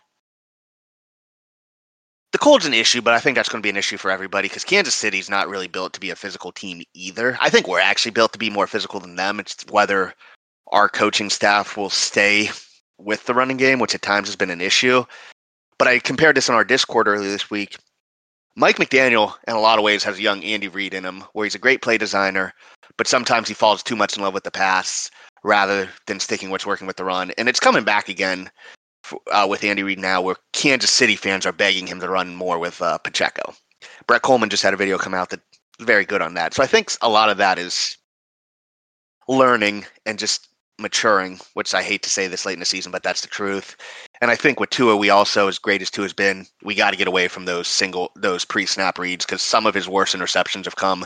the 2.33 2.39
cold's 2.39 2.67
an 2.67 2.75
issue, 2.75 3.01
but 3.01 3.15
I 3.15 3.21
think 3.21 3.37
that's 3.37 3.49
going 3.49 3.63
to 3.63 3.67
be 3.67 3.71
an 3.71 3.77
issue 3.77 3.97
for 3.97 4.11
everybody 4.11 4.49
because 4.49 4.65
Kansas 4.65 4.95
City's 4.95 5.31
not 5.31 5.49
really 5.49 5.69
built 5.69 5.93
to 5.95 6.01
be 6.01 6.11
a 6.11 6.17
physical 6.17 6.53
team 6.53 6.83
either. 6.95 7.39
I 7.41 7.51
think 7.51 7.67
we're 7.67 7.81
actually 7.81 8.11
built 8.13 8.33
to 8.33 8.39
be 8.39 8.51
more 8.51 8.67
physical 8.67 9.01
than 9.01 9.17
them. 9.17 9.41
It's 9.41 9.65
whether 9.71 10.13
our 10.69 10.89
coaching 10.89 11.31
staff 11.31 11.77
will 11.77 11.91
stay 11.91 12.51
with 12.99 13.25
the 13.25 13.35
running 13.35 13.57
game, 13.57 13.79
which 13.79 13.95
at 13.95 14.03
times 14.03 14.29
has 14.29 14.37
been 14.37 14.51
an 14.51 14.61
issue. 14.61 15.05
But 15.79 15.89
I 15.89 15.99
compared 15.99 16.37
this 16.37 16.49
on 16.49 16.57
our 16.57 16.65
Discord 16.65 17.09
earlier 17.09 17.31
this 17.31 17.51
week. 17.51 17.77
Mike 18.57 18.79
McDaniel, 18.79 19.35
in 19.47 19.55
a 19.55 19.61
lot 19.61 19.79
of 19.79 19.85
ways, 19.85 20.03
has 20.03 20.19
a 20.19 20.23
young 20.23 20.43
Andy 20.43 20.69
Reid 20.69 20.95
in 20.95 21.05
him, 21.05 21.23
where 21.35 21.45
he's 21.45 21.55
a 21.55 21.59
great 21.59 21.83
play 21.83 21.99
designer, 21.99 22.55
but 22.97 23.07
sometimes 23.07 23.49
he 23.49 23.55
falls 23.55 23.83
too 23.83 23.97
much 23.97 24.17
in 24.17 24.23
love 24.23 24.33
with 24.33 24.45
the 24.45 24.51
pass 24.51 25.11
rather 25.45 25.89
than 26.07 26.19
sticking 26.19 26.51
what's 26.51 26.67
working 26.67 26.87
with 26.87 26.97
the 26.97 27.05
run. 27.05 27.33
And 27.37 27.49
it's 27.49 27.61
coming 27.61 27.85
back 27.85 28.09
again 28.09 28.51
uh, 29.33 29.47
with 29.49 29.65
Andy 29.65 29.83
Reid 29.83 29.99
now, 29.99 30.21
where 30.21 30.37
Kansas 30.53 30.91
City 30.91 31.17
fans 31.17 31.47
are 31.47 31.53
begging 31.53 31.87
him 31.87 32.01
to 32.01 32.09
run 32.09 32.35
more 32.35 32.59
with 32.59 32.81
uh, 32.83 32.99
Pacheco. 32.99 33.55
Brett 34.07 34.23
Kollmann 34.23 34.49
just 34.49 34.63
had 34.63 34.75
a 34.75 34.79
video 34.79 34.99
come 34.99 35.15
out 35.15 35.31
that's 35.31 35.43
very 35.81 36.05
good 36.05 36.23
on 36.23 36.35
that. 36.35 36.55
So 36.55 36.63
I 36.63 36.67
think 36.67 36.93
a 37.03 37.09
lot 37.09 37.29
of 37.29 37.37
that 37.39 37.59
is 37.59 37.97
learning 39.29 39.85
and 40.07 40.19
just 40.19 40.49
maturing, 40.79 41.41
which 41.55 41.75
I 41.75 41.83
hate 41.83 42.03
to 42.03 42.11
say 42.11 42.27
this 42.27 42.45
late 42.45 42.55
in 42.55 42.61
the 42.61 42.67
season, 42.67 42.93
but 42.93 43.03
that's 43.03 43.23
the 43.23 43.29
truth. 43.29 43.77
And 44.21 44.31
I 44.31 44.37
think 44.37 44.61
with 44.61 44.71
Tua, 44.71 44.97
we 44.97 45.11
also, 45.11 45.49
as 45.49 45.59
great 45.59 45.83
as 45.83 45.91
Tua 45.91 46.05
has 46.05 46.13
been, 46.13 46.47
we 46.63 46.75
got 46.75 46.91
to 46.91 46.97
get 46.97 47.09
away 47.09 47.29
from 47.29 47.45
those 47.45 47.69
single, 47.69 48.11
those 48.15 48.45
pre-snap 48.45 48.99
reads 48.99 49.25
because 49.25 49.43
some 49.43 49.67
of 49.67 49.75
his 49.75 49.89
worst 49.89 50.15
interceptions 50.15 50.65
have 50.65 50.77
come 50.77 51.05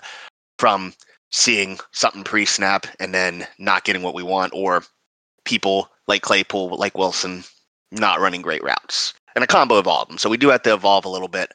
from 0.59 0.92
seeing 1.30 1.78
something 1.92 2.24
pre-snap 2.24 2.86
and 2.98 3.14
then 3.14 3.46
not 3.59 3.84
getting 3.84 4.03
what 4.03 4.14
we 4.14 4.22
want, 4.22 4.53
or 4.55 4.82
people 5.44 5.88
like 6.09 6.22
Claypool, 6.22 6.76
like 6.76 6.98
Wilson, 6.98 7.44
not 7.93 8.20
running 8.20 8.43
great 8.43 8.62
routes, 8.62 9.14
and 9.34 9.45
a 9.45 9.47
combo 9.47 9.76
of 9.76 9.86
all 9.86 10.03
of 10.03 10.09
them. 10.09 10.18
So 10.18 10.30
we 10.30 10.36
do 10.36 10.49
have 10.49 10.62
to 10.62 10.74
evolve 10.74 11.05
a 11.05 11.11
little 11.11 11.28
bit. 11.28 11.53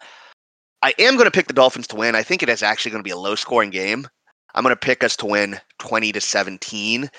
I 0.82 0.94
am 1.00 1.16
going 1.16 1.26
to 1.26 1.32
pick 1.32 1.48
the 1.48 1.54
Dolphins 1.54 1.88
to 1.88 1.96
win. 1.96 2.16
I 2.16 2.24
think 2.24 2.44
it 2.44 2.50
is 2.50 2.62
actually 2.62 2.92
going 2.92 3.04
to 3.04 3.08
be 3.08 3.12
a 3.12 3.18
low 3.18 3.36
scoring 3.36 3.70
game. 3.70 4.08
I'm 4.54 4.64
going 4.64 4.76
to 4.76 4.80
pick 4.80 5.04
us 5.04 5.16
to 5.18 5.26
win 5.26 5.60
20 5.80 6.12
to 6.12 6.22
17 6.22 7.10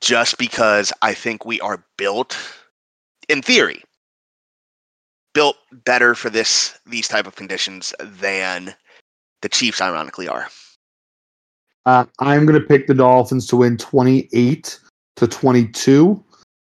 just 0.00 0.36
because 0.36 0.92
I 1.00 1.14
think 1.14 1.44
we 1.46 1.60
are 1.60 1.84
built 1.96 2.36
in 3.28 3.40
theory 3.40 3.82
built 5.34 5.56
better 5.84 6.14
for 6.14 6.30
this 6.30 6.78
these 6.86 7.08
type 7.08 7.26
of 7.26 7.36
conditions 7.36 7.92
than 8.00 8.74
the 9.42 9.48
Chiefs 9.48 9.82
ironically 9.82 10.28
are. 10.28 10.48
Uh, 11.84 12.06
I'm 12.20 12.46
going 12.46 12.58
to 12.58 12.66
pick 12.66 12.86
the 12.86 12.94
Dolphins 12.94 13.46
to 13.48 13.56
win 13.56 13.76
28 13.76 14.80
to 15.16 15.26
22. 15.26 16.24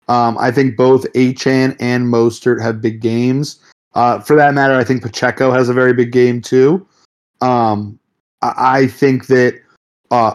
Um, 0.08 0.38
I 0.38 0.52
think 0.52 0.76
both 0.76 1.12
Achane 1.14 1.76
and 1.80 2.08
Mostert 2.08 2.62
have 2.62 2.82
big 2.82 3.00
games. 3.00 3.60
Uh, 3.96 4.20
for 4.20 4.36
that 4.36 4.54
matter, 4.54 4.76
I 4.76 4.84
think 4.84 5.02
Pacheco 5.02 5.52
has 5.52 5.70
a 5.70 5.74
very 5.74 5.94
big 5.94 6.12
game 6.12 6.42
too. 6.42 6.86
Um, 7.42 8.00
I, 8.42 8.54
I, 8.58 8.88
think 8.88 9.28
that 9.28 9.62
uh, 10.12 10.34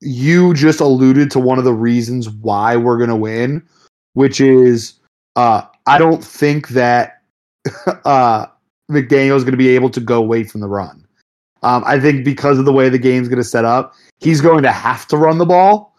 you 0.00 0.54
just 0.54 0.80
alluded 0.80 1.30
to 1.32 1.38
one 1.38 1.58
of 1.58 1.64
the 1.64 1.72
reasons 1.72 2.28
why 2.28 2.76
we're 2.76 2.96
going 2.96 3.10
to 3.10 3.16
win, 3.16 3.66
which 4.14 4.40
is 4.40 4.94
uh, 5.36 5.62
I 5.86 5.98
don't 5.98 6.24
think 6.24 6.68
that 6.68 7.22
uh, 8.04 8.46
McDaniel 8.90 9.36
is 9.36 9.44
going 9.44 9.52
to 9.52 9.58
be 9.58 9.68
able 9.70 9.90
to 9.90 10.00
go 10.00 10.18
away 10.18 10.44
from 10.44 10.60
the 10.60 10.68
run. 10.68 11.06
Um, 11.62 11.82
I 11.86 11.98
think 12.00 12.24
because 12.24 12.58
of 12.58 12.64
the 12.64 12.72
way 12.72 12.88
the 12.88 12.98
game's 12.98 13.28
going 13.28 13.38
to 13.38 13.44
set 13.44 13.64
up, 13.64 13.94
he's 14.18 14.40
going 14.40 14.62
to 14.62 14.72
have 14.72 15.06
to 15.08 15.16
run 15.16 15.38
the 15.38 15.46
ball 15.46 15.96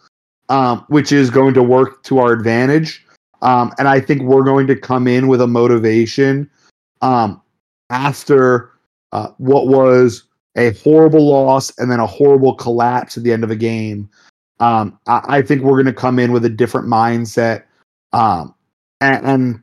um, 0.50 0.84
which 0.88 1.12
is 1.12 1.30
going 1.30 1.54
to 1.54 1.62
work 1.62 2.02
to 2.02 2.18
our 2.18 2.32
advantage. 2.32 3.06
Um, 3.40 3.72
and 3.78 3.88
I 3.88 4.00
think 4.00 4.22
we're 4.22 4.44
going 4.44 4.66
to 4.66 4.76
come 4.76 5.08
in 5.08 5.28
with 5.28 5.40
a 5.40 5.46
motivation 5.46 6.50
um, 7.00 7.40
after 7.88 8.70
uh, 9.12 9.28
what 9.38 9.68
was 9.68 10.24
a 10.56 10.72
horrible 10.74 11.30
loss 11.30 11.72
and 11.78 11.90
then 11.90 12.00
a 12.00 12.06
horrible 12.06 12.54
collapse 12.54 13.16
at 13.16 13.22
the 13.22 13.32
end 13.32 13.44
of 13.44 13.50
a 13.50 13.56
game. 13.56 14.10
Um, 14.58 14.98
I, 15.06 15.22
I, 15.28 15.42
think 15.42 15.62
we're 15.62 15.82
going 15.82 15.86
to 15.86 15.92
come 15.92 16.18
in 16.18 16.32
with 16.32 16.44
a 16.44 16.50
different 16.50 16.86
mindset. 16.86 17.62
Um, 18.12 18.54
and, 19.00 19.26
and 19.26 19.62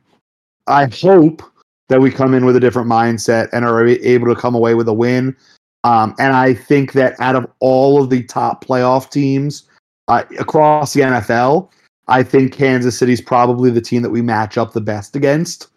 I 0.66 0.86
hope 0.86 1.42
that 1.88 2.00
we 2.00 2.10
come 2.10 2.34
in 2.34 2.44
with 2.44 2.56
a 2.56 2.60
different 2.60 2.88
mindset 2.88 3.48
and 3.52 3.64
are 3.64 3.86
able 3.86 4.26
to 4.26 4.40
come 4.40 4.56
away 4.56 4.74
with 4.74 4.88
a 4.88 4.92
win. 4.92 5.36
Um, 5.84 6.16
and 6.18 6.34
I 6.34 6.54
think 6.54 6.94
that 6.94 7.14
out 7.20 7.36
of 7.36 7.46
all 7.60 8.02
of 8.02 8.10
the 8.10 8.24
top 8.24 8.64
playoff 8.64 9.10
teams, 9.10 9.67
across 10.08 10.94
the 10.94 11.00
NFL, 11.02 11.70
I 12.08 12.22
think 12.22 12.52
Kansas 12.52 12.98
City's 12.98 13.20
probably 13.20 13.70
the 13.70 13.80
team 13.80 14.02
that 14.02 14.10
we 14.10 14.22
match 14.22 14.56
up 14.56 14.72
the 14.72 14.80
best 14.80 15.14
against. 15.14 15.68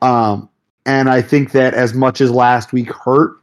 Um, 0.00 0.48
and 0.86 1.08
I 1.08 1.22
think 1.22 1.52
that 1.52 1.74
as 1.74 1.94
much 1.94 2.20
as 2.20 2.30
last 2.30 2.72
week 2.72 2.92
hurt, 2.92 3.36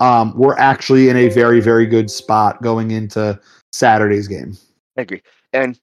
um, 0.00 0.32
we're 0.36 0.56
actually 0.58 1.08
in 1.08 1.16
a 1.16 1.28
very, 1.28 1.60
very 1.60 1.86
good 1.86 2.10
spot 2.10 2.62
going 2.62 2.90
into 2.90 3.38
Saturday's 3.72 4.28
game. 4.28 4.56
I 4.96 5.02
agree. 5.02 5.22
And 5.52 5.78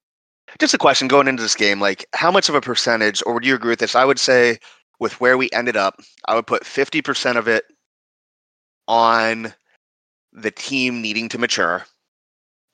just 0.60 0.74
a 0.74 0.78
question 0.78 1.08
going 1.08 1.28
into 1.28 1.44
this 1.44 1.56
game, 1.56 1.80
like 1.80 2.06
how 2.14 2.32
much 2.32 2.50
of 2.50 2.56
a 2.56 2.62
percentage, 2.62 3.22
or 3.26 3.34
would 3.34 3.46
you 3.46 3.56
agree 3.56 3.72
with 3.72 3.80
this? 3.80 3.96
I 3.96 4.06
would 4.06 4.20
say 4.20 4.60
with 5.00 5.20
where 5.20 5.38
we 5.38 5.50
ended 5.52 5.76
up, 5.76 6.00
I 6.28 6.36
would 6.36 6.48
put 6.48 6.64
50% 6.64 7.36
of 7.36 7.48
it 7.48 7.66
on 8.88 9.54
the 10.32 10.52
team 10.52 11.02
needing 11.02 11.30
to 11.30 11.38
mature, 11.38 11.86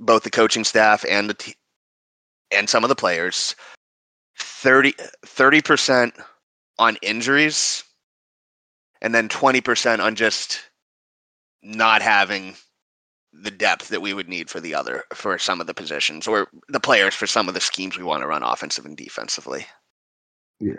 both 0.02 0.24
the 0.24 0.30
coaching 0.30 0.64
staff 0.66 1.06
and 1.10 1.30
the 1.30 1.34
t- 1.36 1.56
and 2.52 2.70
some 2.70 2.84
of 2.84 2.90
the 2.90 2.96
players. 2.96 3.56
30 4.38 5.62
percent 5.62 6.14
on 6.78 6.98
injuries, 7.02 7.84
and 9.02 9.14
then 9.16 9.30
twenty 9.30 9.62
percent 9.62 10.02
on 10.02 10.16
just 10.16 10.60
not 11.64 12.02
having 12.02 12.56
the 13.34 13.52
depth 13.52 13.90
that 13.90 14.02
we 14.02 14.14
would 14.14 14.28
need 14.28 14.50
for 14.50 14.60
the 14.60 14.76
other 14.76 15.04
for 15.14 15.38
some 15.38 15.62
of 15.62 15.68
the 15.68 15.74
positions 15.74 16.28
or 16.28 16.48
the 16.68 16.80
players 16.80 17.16
for 17.16 17.28
some 17.28 17.48
of 17.48 17.54
the 17.54 17.62
schemes 17.62 17.98
we 17.98 18.04
want 18.04 18.22
to 18.22 18.28
run 18.28 18.44
offensive 18.44 18.86
and 18.86 18.98
defensively. 18.98 19.66
Yeah. 20.60 20.74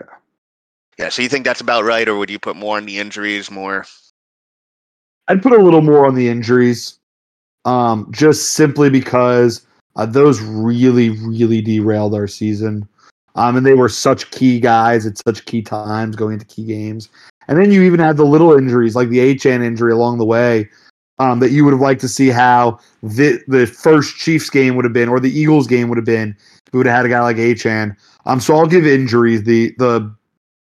Yeah. 0.99 1.09
So 1.09 1.21
you 1.21 1.29
think 1.29 1.45
that's 1.45 1.61
about 1.61 1.83
right, 1.83 2.07
or 2.07 2.15
would 2.17 2.29
you 2.29 2.39
put 2.39 2.55
more 2.55 2.77
on 2.77 2.85
the 2.85 2.99
injuries? 2.99 3.49
More. 3.49 3.85
I'd 5.27 5.41
put 5.41 5.53
a 5.53 5.63
little 5.63 5.81
more 5.81 6.05
on 6.05 6.15
the 6.15 6.27
injuries, 6.27 6.99
um, 7.65 8.07
just 8.11 8.51
simply 8.53 8.89
because 8.89 9.65
uh, 9.95 10.05
those 10.05 10.41
really, 10.41 11.11
really 11.11 11.61
derailed 11.61 12.15
our 12.15 12.27
season. 12.27 12.87
Um, 13.35 13.57
and 13.57 13.65
they 13.65 13.73
were 13.73 13.89
such 13.89 14.29
key 14.31 14.59
guys 14.59 15.05
at 15.05 15.17
such 15.17 15.45
key 15.45 15.61
times 15.61 16.15
going 16.15 16.33
into 16.33 16.45
key 16.45 16.65
games. 16.65 17.09
And 17.47 17.57
then 17.57 17.71
you 17.71 17.81
even 17.83 17.99
had 17.99 18.17
the 18.17 18.25
little 18.25 18.53
injuries 18.53 18.95
like 18.95 19.09
the 19.09 19.19
Achane 19.19 19.63
injury 19.63 19.91
along 19.91 20.17
the 20.17 20.25
way 20.25 20.69
um, 21.19 21.39
that 21.39 21.51
you 21.51 21.63
would 21.63 21.73
have 21.73 21.81
liked 21.81 22.01
to 22.01 22.07
see 22.07 22.29
how 22.29 22.79
the 23.01 23.39
the 23.47 23.65
first 23.65 24.17
Chiefs 24.17 24.49
game 24.49 24.75
would 24.75 24.85
have 24.85 24.93
been 24.93 25.09
or 25.09 25.19
the 25.19 25.31
Eagles 25.31 25.67
game 25.67 25.89
would 25.89 25.97
have 25.97 26.05
been 26.05 26.35
if 26.39 26.73
we 26.73 26.77
would 26.77 26.85
have 26.85 26.95
had 26.95 27.05
a 27.05 27.09
guy 27.09 27.21
like 27.21 27.37
Achane. 27.37 27.95
Um, 28.25 28.39
so 28.39 28.55
I'll 28.55 28.67
give 28.67 28.85
injuries 28.85 29.43
the 29.43 29.73
the 29.77 30.13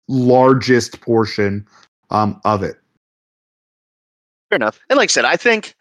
largest 0.09 1.01
portion 1.01 1.67
um, 2.11 2.41
of 2.45 2.63
it. 2.63 2.77
Fair 4.51 4.57
enough. 4.57 4.81
And 4.91 4.97
like 4.97 5.11
I 5.11 5.13
said, 5.13 5.25
I 5.25 5.37
think 5.37 5.75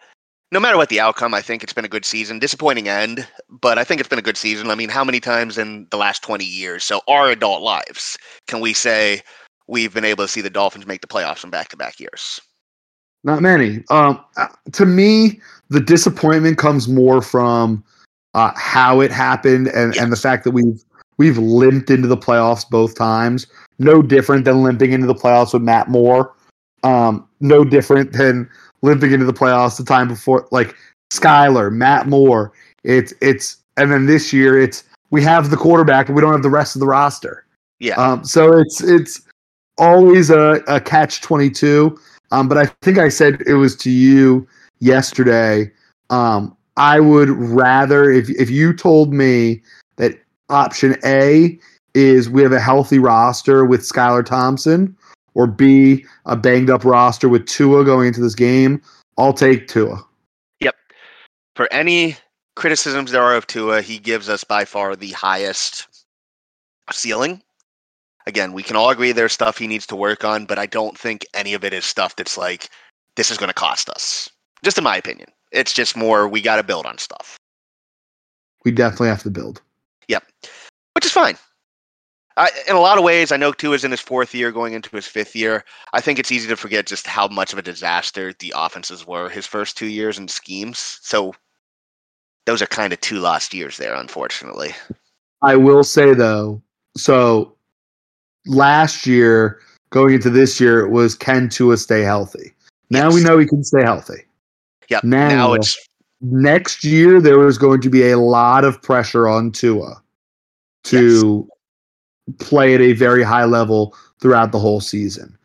no 0.52 0.60
matter 0.60 0.78
what 0.78 0.90
the 0.90 1.00
outcome, 1.00 1.34
I 1.34 1.42
think 1.42 1.64
it's 1.64 1.74
been 1.74 1.86
a 1.86 1.90
good 1.90 2.06
season. 2.06 2.40
Disappointing 2.40 2.88
end, 2.88 3.28
but 3.50 3.78
I 3.78 3.84
think 3.84 4.00
it's 4.00 4.10
been 4.10 4.20
a 4.20 4.24
good 4.24 4.38
season. 4.38 4.72
I 4.72 4.76
mean, 4.76 4.90
how 4.90 5.04
many 5.04 5.20
times 5.20 5.58
in 5.58 5.88
the 5.92 5.98
last 5.98 6.24
20 6.24 6.44
years, 6.44 6.84
so 6.84 7.02
our 7.08 7.30
adult 7.30 7.62
lives, 7.62 8.18
can 8.48 8.60
we 8.60 8.74
say 8.74 9.22
we've 9.68 9.94
been 9.94 10.06
able 10.06 10.24
to 10.24 10.28
see 10.28 10.42
the 10.42 10.50
Dolphins 10.50 10.88
make 10.88 11.02
the 11.02 11.08
playoffs 11.08 11.44
in 11.44 11.50
back 11.50 11.70
to 11.70 11.78
back 11.78 12.00
years? 12.00 12.40
Not 13.24 13.42
many. 13.42 13.84
Um, 13.90 14.24
uh, 14.38 14.48
to 14.72 14.86
me, 14.86 15.40
the 15.70 15.82
disappointment 15.82 16.58
comes 16.58 16.88
more 16.88 17.22
from 17.22 17.84
uh, 18.34 18.52
how 18.56 19.02
it 19.02 19.12
happened 19.12 19.68
and, 19.68 19.94
yes. 19.94 20.04
and 20.04 20.12
the 20.12 20.18
fact 20.18 20.44
that 20.46 20.52
we've 20.52 20.84
we've 21.18 21.38
limped 21.38 21.90
into 21.90 22.08
the 22.08 22.18
playoffs 22.18 22.68
both 22.68 22.96
times. 22.96 23.46
No 23.78 24.02
different 24.02 24.46
than 24.46 24.64
limping 24.64 24.94
into 24.94 25.06
the 25.06 25.16
playoffs 25.16 25.54
with 25.54 25.62
Matt 25.62 25.90
Moore. 25.90 26.34
Um, 26.84 27.28
no 27.42 27.66
different 27.66 28.14
than 28.14 28.50
limping 28.82 29.12
into 29.12 29.26
the 29.26 29.34
playoffs 29.34 29.78
the 29.78 29.84
time 29.84 30.08
before, 30.08 30.48
like 30.52 30.76
Skylar, 31.12 31.72
Matt 31.72 32.08
Moore. 32.08 32.52
It's 32.84 33.14
it's 33.22 33.58
and 33.78 33.92
then 33.92 34.06
this 34.06 34.32
year 34.34 34.60
it's 34.60 34.84
we 35.12 35.24
have 35.24 35.50
the 35.50 35.58
quarterback, 35.58 36.08
but 36.08 36.14
we 36.14 36.22
don't 36.22 36.34
have 36.34 36.44
the 36.44 36.50
rest 36.50 36.76
of 36.76 36.80
the 36.80 36.88
roster. 36.88 37.46
Yeah. 37.80 37.96
Um, 37.96 38.24
so 38.24 38.58
it's 38.58 38.82
it's 38.82 39.22
always 39.78 40.30
a, 40.30 40.62
a 40.68 40.80
catch 40.80 41.22
twenty 41.22 41.50
two. 41.50 41.98
Um, 42.32 42.48
but 42.48 42.58
I 42.58 42.66
think 42.84 42.98
I 42.98 43.10
said 43.10 43.42
it 43.48 43.56
was 43.56 43.76
to 43.78 43.90
you 43.90 44.48
yesterday. 44.80 45.72
Um, 46.10 46.56
I 46.78 47.00
would 47.00 47.30
rather 47.30 48.10
if 48.10 48.30
if 48.30 48.50
you 48.50 48.74
told 48.74 49.14
me 49.14 49.62
that 49.98 50.20
option 50.50 50.96
A 51.04 51.60
is 51.96 52.30
we 52.30 52.42
have 52.44 52.52
a 52.52 52.60
healthy 52.60 53.00
roster 53.00 53.66
with 53.66 53.82
Skylar 53.82 54.26
Thompson, 54.26 54.96
or 55.34 55.48
B 55.48 56.06
a 56.26 56.36
banged 56.36 56.70
up 56.70 56.84
roster 56.84 57.30
with 57.30 57.46
Tua 57.46 57.84
going 57.86 58.08
into 58.08 58.22
this 58.22 58.36
game, 58.36 58.82
I'll 59.18 59.34
take 59.34 59.68
Tua. 59.68 60.04
Yep. 60.60 60.76
For 61.56 61.72
any 61.72 62.18
criticisms 62.56 63.12
there 63.12 63.24
are 63.24 63.36
of 63.36 63.48
Tua, 63.48 63.82
he 63.82 63.98
gives 64.00 64.30
us 64.30 64.44
by 64.44 64.66
far 64.66 64.96
the 64.96 65.12
highest 65.12 65.88
ceiling 66.92 67.42
again, 68.30 68.54
we 68.54 68.64
can 68.64 68.78
all 68.78 68.90
agree 68.90 69.12
there's 69.12 69.34
stuff 69.34 69.58
he 69.58 69.68
needs 69.68 69.86
to 69.88 69.96
work 69.98 70.24
on, 70.24 70.46
but 70.46 70.58
I 70.58 70.66
don't 70.66 70.98
think 70.98 71.26
any 71.34 71.54
of 71.54 71.66
it 71.66 71.74
is 71.74 71.84
stuff 71.84 72.16
that's 72.16 72.38
like, 72.38 72.70
this 73.16 73.30
is 73.30 73.38
going 73.38 73.50
to 73.50 73.54
cost 73.54 73.90
us. 73.90 74.30
Just 74.64 74.78
in 74.78 74.86
my 74.86 74.96
opinion. 74.96 75.28
It's 75.52 75.74
just 75.74 75.98
more, 75.98 76.28
we 76.28 76.42
got 76.42 76.58
to 76.58 76.64
build 76.64 76.86
on 76.86 76.98
stuff. 76.98 77.38
We 78.64 78.72
definitely 78.72 79.08
have 79.10 79.24
to 79.24 79.30
build. 79.30 79.62
Yep. 80.08 80.24
Which 80.94 81.06
is 81.06 81.12
fine. 81.12 81.38
I, 82.38 82.50
in 82.68 82.76
a 82.76 82.80
lot 82.80 82.98
of 82.98 83.04
ways, 83.04 83.32
I 83.32 83.38
know 83.38 83.52
Tua 83.52 83.76
is 83.76 83.84
in 83.84 83.92
his 83.92 84.00
fourth 84.00 84.34
year, 84.34 84.52
going 84.52 84.74
into 84.74 84.96
his 84.96 85.08
fifth 85.08 85.36
year. 85.36 85.66
I 85.94 86.02
think 86.02 86.20
it's 86.20 86.32
easy 86.32 86.48
to 86.48 86.56
forget 86.56 86.86
just 86.86 87.06
how 87.06 87.28
much 87.28 87.52
of 87.52 87.60
a 87.60 87.64
disaster 87.64 88.34
the 88.40 88.54
offenses 88.56 89.06
were 89.06 89.30
his 89.30 89.46
first 89.46 89.78
two 89.78 89.88
years 89.88 90.18
and 90.18 90.30
schemes. 90.30 91.00
So 91.02 91.34
those 92.46 92.62
are 92.62 92.68
kind 92.68 92.94
of 92.94 93.02
two 93.02 93.20
lost 93.20 93.54
years 93.54 93.78
there, 93.78 93.94
unfortunately. 93.94 94.74
I 95.42 95.56
will 95.56 95.84
say 95.84 96.14
though, 96.14 96.62
so 96.98 97.56
last 98.46 99.06
year 99.06 99.60
going 99.90 100.16
into 100.16 100.30
this 100.30 100.60
year 100.60 100.80
it 100.80 100.90
was 100.90 101.16
can 101.16 101.50
Tua 101.50 101.78
stay 101.78 102.02
healthy? 102.02 102.54
Now 102.90 103.06
yes. 103.06 103.16
we 103.16 103.24
know 103.24 103.38
he 103.38 103.46
can 103.46 103.64
stay 103.64 103.84
healthy. 103.84 104.26
Yeah. 104.90 105.00
Now, 105.04 105.30
now 105.30 105.54
it's 105.54 105.78
next 106.22 106.84
year 106.84 107.22
there 107.22 107.38
was 107.38 107.58
going 107.58 107.82
to 107.82 107.90
be 107.90 108.10
a 108.10 108.18
lot 108.18 108.64
of 108.64 108.82
pressure 108.82 109.28
on 109.28 109.52
Tua 109.52 110.02
to 110.86 111.48
yes. 111.48 111.58
Play 112.38 112.76
at 112.76 112.82
a 112.82 112.94
very 112.94 113.24
high 113.24 113.46
level 113.46 113.96
throughout 114.20 114.52
the 114.52 114.60
whole 114.60 114.82
season. 114.82 115.36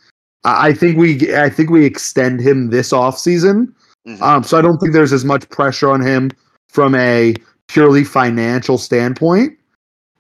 I 0.45 0.75
think 0.75 0.99
we 0.99 1.35
I 1.35 1.49
think 1.49 1.71
we 1.71 1.85
extend 1.85 2.41
him 2.41 2.71
this 2.71 2.93
off 2.93 3.19
season. 3.19 3.75
Mm-hmm. 4.07 4.23
Um, 4.23 4.43
so 4.43 4.59
I 4.59 4.63
don't 4.63 4.79
think 4.79 4.93
there's 4.93 5.13
as 5.13 5.25
much 5.25 5.49
pressure 5.49 5.91
on 5.91 6.03
him 6.03 6.31
from 6.69 6.95
a 6.95 7.35
purely 7.69 8.05
financial 8.05 8.77
standpoint. 8.77 9.57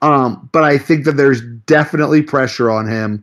Um, 0.01 0.49
but 0.53 0.65
I 0.65 0.79
think 0.79 1.05
that 1.05 1.17
there's 1.17 1.43
definitely 1.67 2.23
pressure 2.23 2.71
on 2.71 2.89
him 2.89 3.23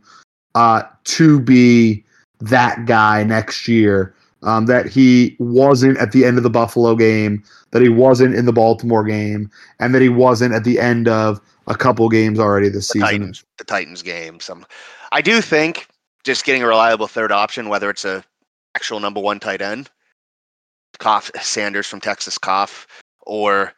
uh, 0.54 0.82
to 1.04 1.40
be 1.40 2.04
that 2.40 2.86
guy 2.86 3.24
next 3.24 3.66
year. 3.66 4.14
Um, 4.44 4.66
that 4.66 4.86
he 4.86 5.36
wasn't 5.38 5.98
at 5.98 6.10
the 6.10 6.24
end 6.24 6.36
of 6.36 6.42
the 6.42 6.50
Buffalo 6.50 6.96
game, 6.96 7.44
that 7.70 7.80
he 7.80 7.88
wasn't 7.88 8.34
in 8.34 8.44
the 8.44 8.52
Baltimore 8.52 9.04
game, 9.04 9.48
and 9.78 9.94
that 9.94 10.02
he 10.02 10.08
wasn't 10.08 10.52
at 10.52 10.64
the 10.64 10.80
end 10.80 11.06
of 11.06 11.40
a 11.66 11.74
couple 11.74 12.08
games 12.08 12.38
already 12.38 12.68
this 12.68 12.88
the 12.88 12.94
season. 12.94 13.08
Titans, 13.08 13.44
the 13.58 13.64
Titans 13.64 14.02
game. 14.02 14.40
Some, 14.40 14.66
I 15.12 15.20
do 15.20 15.40
think 15.40 15.88
just 16.24 16.44
getting 16.44 16.62
a 16.62 16.66
reliable 16.66 17.06
third 17.06 17.32
option, 17.32 17.68
whether 17.68 17.90
it's 17.90 18.04
a 18.04 18.24
actual 18.74 19.00
number 19.00 19.20
one 19.20 19.40
tight 19.40 19.62
end, 19.62 19.90
Koff 20.98 21.30
Sanders 21.40 21.86
from 21.86 22.00
Texas 22.00 22.38
Koff, 22.38 22.86
or 23.22 23.72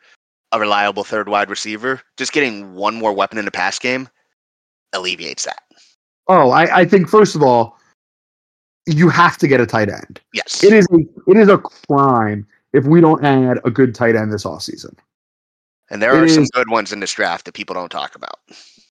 a 0.53 0.61
reliable 0.61 1.05
third 1.05 1.29
wide 1.29 1.51
receiver, 1.51 2.01
just 2.17 2.33
getting 2.33 2.75
one 2.75 2.95
more 2.95 3.13
weapon 3.13 3.39
in 3.39 3.45
the 3.45 3.51
pass 3.51 3.79
game 3.79 4.09
alleviates 4.93 5.45
that. 5.45 5.63
Oh, 6.29 6.51
I, 6.51 6.81
I 6.81 6.85
think 6.85 7.09
first 7.09 7.35
of 7.35 7.43
all, 7.43 7.79
you 8.87 9.09
have 9.09 9.37
to 9.39 9.49
get 9.49 9.61
a 9.61 9.67
tight 9.67 9.89
end. 9.89 10.21
Yes. 10.33 10.63
It 10.63 10.73
is 10.73 10.87
a 10.93 11.31
it 11.31 11.37
is 11.37 11.49
a 11.49 11.59
crime 11.59 12.47
if 12.73 12.85
we 12.85 13.01
don't 13.01 13.25
add 13.25 13.59
a 13.65 13.71
good 13.71 13.95
tight 13.95 14.17
end 14.17 14.33
this 14.33 14.45
offseason. 14.45 14.95
And 15.95 16.03
there 16.03 16.13
are 16.13 16.25
is, 16.25 16.35
some 16.35 16.47
good 16.47 16.71
ones 16.71 16.93
in 16.93 16.99
this 16.99 17.13
draft 17.13 17.45
that 17.45 17.55
people 17.55 17.73
don't 17.73 17.89
talk 17.89 18.17
about. 18.17 18.41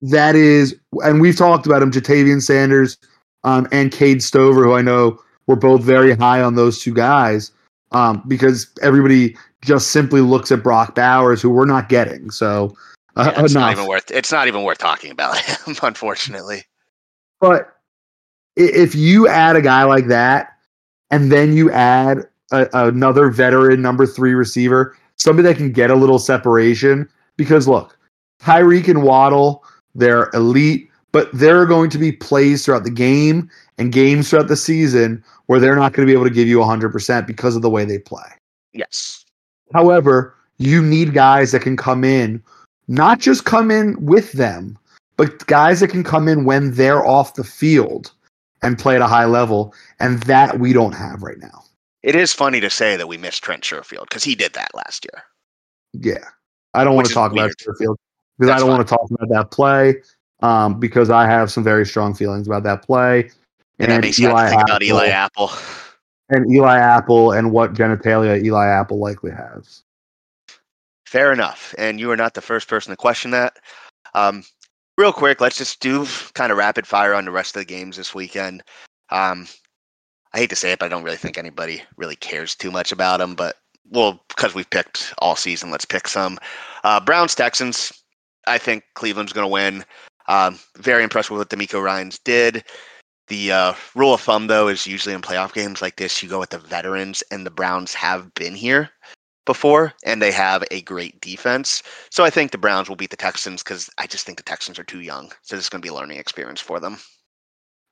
That 0.01 0.37
is, 0.37 0.73
and 1.03 1.19
we've 1.19 1.35
talked 1.35 1.65
about 1.65 1.81
him, 1.81 1.91
Ja'Tavion 1.91 2.41
Sanders 2.41 2.97
um, 3.43 3.67
and 3.73 3.91
Cade 3.91 4.23
Stover, 4.23 4.63
who 4.63 4.73
I 4.73 4.81
know 4.81 5.19
were 5.45 5.57
both 5.57 5.81
very 5.81 6.15
high 6.15 6.41
on 6.41 6.55
those 6.55 6.79
two 6.79 6.93
guys 6.93 7.51
um, 7.91 8.23
because 8.25 8.67
everybody 8.81 9.35
just 9.65 9.91
simply 9.91 10.21
looks 10.21 10.49
at 10.49 10.63
Brock 10.63 10.95
Bowers, 10.95 11.41
who 11.41 11.49
we're 11.49 11.65
not 11.65 11.89
getting. 11.89 12.31
So 12.31 12.73
uh, 13.17 13.33
yeah, 13.35 13.43
it's 13.43 13.51
enough. 13.51 13.63
not 13.63 13.71
even 13.73 13.87
worth. 13.87 14.09
It's 14.09 14.31
not 14.31 14.47
even 14.47 14.63
worth 14.63 14.77
talking 14.77 15.11
about 15.11 15.37
him, 15.37 15.75
unfortunately. 15.83 16.63
But 17.41 17.75
if 18.55 18.95
you 18.95 19.27
add 19.27 19.57
a 19.57 19.61
guy 19.61 19.83
like 19.83 20.07
that, 20.07 20.53
and 21.11 21.33
then 21.33 21.51
you 21.51 21.69
add 21.69 22.19
a, 22.53 22.69
another 22.73 23.29
veteran 23.29 23.81
number 23.81 24.05
three 24.05 24.35
receiver, 24.35 24.95
somebody 25.17 25.47
that 25.47 25.57
can 25.57 25.71
get 25.71 25.89
a 25.89 25.95
little 25.95 26.19
separation, 26.19 27.07
because 27.37 27.67
look, 27.67 27.97
Tyreek 28.41 28.87
and 28.87 29.03
Waddle, 29.03 29.63
they're 29.95 30.29
elite, 30.33 30.89
but 31.11 31.29
there 31.33 31.61
are 31.61 31.65
going 31.65 31.89
to 31.91 31.97
be 31.97 32.11
plays 32.11 32.65
throughout 32.65 32.83
the 32.83 32.91
game 32.91 33.49
and 33.77 33.91
games 33.91 34.29
throughout 34.29 34.47
the 34.47 34.55
season 34.55 35.23
where 35.45 35.59
they're 35.59 35.75
not 35.75 35.93
going 35.93 36.07
to 36.07 36.11
be 36.11 36.15
able 36.15 36.27
to 36.27 36.33
give 36.33 36.47
you 36.47 36.59
100% 36.59 37.27
because 37.27 37.55
of 37.55 37.61
the 37.61 37.69
way 37.69 37.85
they 37.85 37.99
play. 37.99 38.27
Yes. 38.73 39.23
However, 39.73 40.35
you 40.57 40.81
need 40.81 41.13
guys 41.13 41.51
that 41.51 41.61
can 41.61 41.77
come 41.77 42.03
in, 42.03 42.41
not 42.87 43.19
just 43.19 43.45
come 43.45 43.71
in 43.71 44.03
with 44.03 44.33
them, 44.33 44.77
but 45.17 45.45
guys 45.47 45.79
that 45.79 45.89
can 45.89 46.03
come 46.03 46.27
in 46.27 46.45
when 46.45 46.73
they're 46.73 47.05
off 47.05 47.35
the 47.35 47.43
field 47.43 48.11
and 48.61 48.79
play 48.79 48.95
at 48.95 49.01
a 49.01 49.07
high 49.07 49.25
level. 49.25 49.73
And 49.99 50.23
that 50.23 50.59
we 50.59 50.73
don't 50.73 50.93
have 50.93 51.21
right 51.21 51.39
now. 51.39 51.62
It 52.03 52.15
is 52.15 52.33
funny 52.33 52.59
to 52.59 52.69
say 52.69 52.97
that 52.97 53.07
we 53.07 53.17
missed 53.17 53.43
Trent 53.43 53.63
Sherfield 53.63 54.03
because 54.09 54.23
he 54.23 54.35
did 54.35 54.53
that 54.53 54.69
last 54.75 55.05
year. 55.05 55.23
Yeah. 55.93 56.27
I 56.73 56.83
don't 56.83 56.95
want 56.95 57.07
to 57.07 57.13
talk 57.13 57.31
weird. 57.31 57.45
about 57.45 57.57
Sherfield 57.57 57.95
because 58.37 58.49
That's 58.49 58.61
I 58.61 58.65
don't 58.65 58.69
want 58.69 58.87
to 58.87 58.93
talk 58.93 59.09
about 59.09 59.29
that 59.29 59.51
play 59.51 60.01
um, 60.41 60.79
because 60.79 61.09
I 61.09 61.25
have 61.25 61.51
some 61.51 61.63
very 61.63 61.85
strong 61.85 62.13
feelings 62.13 62.47
about 62.47 62.63
that 62.63 62.83
play. 62.83 63.31
And, 63.79 63.91
and 63.91 64.03
that 64.03 64.19
Eli 64.19 64.45
Apple, 64.45 64.61
about 64.61 64.83
Eli 64.83 65.07
Apple. 65.07 65.51
and 66.29 66.51
Eli 66.51 66.77
Apple 66.77 67.31
and 67.31 67.51
what 67.51 67.73
genitalia 67.73 68.43
Eli 68.43 68.67
Apple 68.67 68.99
likely 68.99 69.31
has. 69.31 69.83
Fair 71.07 71.31
enough. 71.31 71.73
And 71.77 71.99
you 71.99 72.11
are 72.11 72.17
not 72.17 72.33
the 72.33 72.41
first 72.41 72.67
person 72.67 72.91
to 72.91 72.97
question 72.97 73.31
that. 73.31 73.57
Um, 74.13 74.43
real 74.97 75.13
quick, 75.13 75.41
let's 75.41 75.57
just 75.57 75.79
do 75.79 76.05
kind 76.33 76.51
of 76.51 76.57
rapid 76.57 76.85
fire 76.85 77.13
on 77.13 77.25
the 77.25 77.31
rest 77.31 77.55
of 77.55 77.61
the 77.61 77.65
games 77.65 77.97
this 77.97 78.13
weekend. 78.13 78.63
Um, 79.09 79.47
I 80.33 80.39
hate 80.39 80.49
to 80.49 80.55
say 80.55 80.71
it, 80.71 80.79
but 80.79 80.85
I 80.85 80.89
don't 80.89 81.03
really 81.03 81.17
think 81.17 81.37
anybody 81.37 81.83
really 81.97 82.15
cares 82.15 82.55
too 82.55 82.71
much 82.71 82.91
about 82.91 83.17
them. 83.17 83.35
But 83.35 83.57
well, 83.89 84.23
because 84.29 84.55
we've 84.55 84.69
picked 84.69 85.13
all 85.19 85.35
season, 85.35 85.71
let's 85.71 85.85
pick 85.85 86.07
some. 86.07 86.39
Uh, 86.83 86.99
Browns 86.99 87.35
Texans. 87.35 87.91
I 88.47 88.57
think 88.57 88.83
Cleveland's 88.95 89.33
going 89.33 89.45
to 89.45 89.51
win. 89.51 89.85
Um, 90.27 90.59
very 90.77 91.03
impressed 91.03 91.29
with 91.29 91.39
what 91.39 91.49
DeMeco 91.49 91.81
Ryans 91.81 92.19
did. 92.19 92.63
The 93.27 93.51
uh, 93.51 93.73
rule 93.95 94.13
of 94.13 94.21
thumb, 94.21 94.47
though, 94.47 94.67
is 94.67 94.85
usually 94.85 95.15
in 95.15 95.21
playoff 95.21 95.53
games 95.53 95.81
like 95.81 95.95
this, 95.95 96.21
you 96.21 96.27
go 96.27 96.39
with 96.39 96.49
the 96.49 96.59
veterans, 96.59 97.23
and 97.31 97.45
the 97.45 97.51
Browns 97.51 97.93
have 97.93 98.33
been 98.33 98.53
here 98.53 98.89
before, 99.45 99.93
and 100.05 100.21
they 100.21 100.31
have 100.31 100.63
a 100.71 100.81
great 100.81 101.19
defense. 101.21 101.83
So 102.09 102.23
I 102.23 102.29
think 102.29 102.51
the 102.51 102.57
Browns 102.57 102.89
will 102.89 102.95
beat 102.95 103.11
the 103.11 103.17
Texans 103.17 103.63
because 103.63 103.89
I 103.97 104.07
just 104.07 104.25
think 104.25 104.37
the 104.37 104.43
Texans 104.43 104.77
are 104.77 104.83
too 104.83 105.01
young. 105.01 105.31
So 105.41 105.55
this 105.55 105.65
is 105.65 105.69
going 105.69 105.81
to 105.81 105.85
be 105.85 105.89
a 105.89 105.93
learning 105.93 106.17
experience 106.17 106.61
for 106.61 106.79
them. 106.79 106.97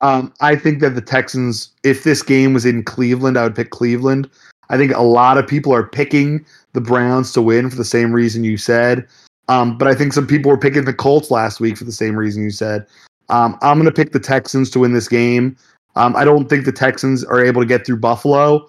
Um, 0.02 0.34
I 0.40 0.56
think 0.56 0.80
that 0.80 0.94
the 0.96 1.00
Texans, 1.00 1.70
if 1.84 2.02
this 2.04 2.22
game 2.22 2.52
was 2.52 2.66
in 2.66 2.82
Cleveland, 2.82 3.38
I 3.38 3.44
would 3.44 3.54
pick 3.54 3.70
Cleveland. 3.70 4.28
I 4.68 4.76
think 4.76 4.92
a 4.92 5.02
lot 5.02 5.38
of 5.38 5.46
people 5.46 5.72
are 5.72 5.86
picking 5.86 6.44
the 6.72 6.80
Browns 6.80 7.32
to 7.32 7.42
win 7.42 7.70
for 7.70 7.76
the 7.76 7.84
same 7.84 8.12
reason 8.12 8.42
you 8.42 8.56
said. 8.56 9.06
Um, 9.48 9.78
but 9.78 9.86
I 9.86 9.94
think 9.94 10.12
some 10.12 10.26
people 10.26 10.50
were 10.50 10.58
picking 10.58 10.84
the 10.84 10.94
Colts 10.94 11.30
last 11.30 11.60
week 11.60 11.76
for 11.76 11.84
the 11.84 11.92
same 11.92 12.16
reason 12.16 12.42
you 12.42 12.50
said. 12.50 12.86
Um, 13.28 13.56
I'm 13.62 13.76
going 13.76 13.86
to 13.86 13.92
pick 13.92 14.12
the 14.12 14.20
Texans 14.20 14.70
to 14.70 14.80
win 14.80 14.92
this 14.92 15.08
game. 15.08 15.56
Um, 15.94 16.16
I 16.16 16.24
don't 16.24 16.48
think 16.48 16.64
the 16.64 16.72
Texans 16.72 17.24
are 17.24 17.44
able 17.44 17.60
to 17.60 17.66
get 17.66 17.84
through 17.84 17.98
Buffalo, 17.98 18.68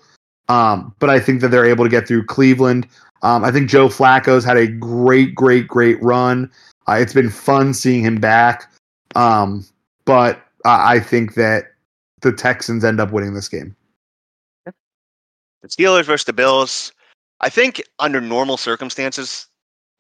um, 0.50 0.94
but 1.00 1.10
I 1.10 1.20
think 1.20 1.42
that 1.42 1.50
they're 1.50 1.66
able 1.66 1.86
to 1.86 1.90
get 1.90 2.08
through 2.08 2.26
Cleveland. 2.26 2.88
Um, 3.22 3.44
I 3.46 3.52
think 3.52 3.70
Joe 3.70 3.88
Flacco's 3.88 4.44
had 4.44 4.58
a 4.58 4.68
great, 4.68 5.34
great, 5.34 5.68
great 5.68 6.02
run. 6.04 6.52
Uh, 6.88 6.98
it's 7.00 7.14
been 7.14 7.30
fun 7.30 7.74
seeing 7.74 8.04
him 8.04 8.18
back, 8.18 8.70
um, 9.16 9.66
but 10.04 10.46
I 10.66 11.00
think 11.00 11.36
that 11.36 11.66
the 12.22 12.32
Texans 12.32 12.84
end 12.84 13.00
up 13.00 13.12
winning 13.12 13.34
this 13.34 13.50
game. 13.50 13.76
The 14.66 15.70
Steelers 15.70 16.06
versus 16.06 16.26
the 16.26 16.34
Bills. 16.34 16.92
I 17.40 17.50
think 17.50 17.82
under 18.00 18.20
normal 18.20 18.58
circumstances, 18.58 19.48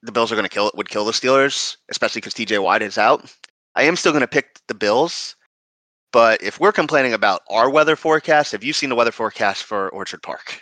the 0.01 0.11
Bills 0.11 0.32
are 0.32 0.36
going 0.36 0.45
to 0.45 0.49
kill 0.49 0.68
it. 0.68 0.76
Would 0.76 0.89
kill 0.89 1.05
the 1.05 1.11
Steelers, 1.11 1.78
especially 1.89 2.20
because 2.20 2.34
T.J. 2.34 2.59
Watt 2.59 2.82
is 2.82 2.97
out. 2.97 3.34
I 3.76 3.84
am 3.84 3.95
still 3.95 4.11
going 4.11 4.22
to 4.22 4.28
pick 4.28 4.59
the 4.68 4.74
Bills, 4.74 5.36
but 6.11 6.41
if 6.43 6.59
we're 6.59 6.72
complaining 6.72 7.14
about 7.14 7.41
our 7.49 7.70
weather 7.70 7.95
forecast, 7.95 8.51
have 8.51 8.64
you 8.64 8.72
seen 8.72 8.89
the 8.89 8.95
weather 8.95 9.11
forecast 9.11 9.64
for 9.64 9.89
Orchard 9.89 10.22
Park? 10.22 10.61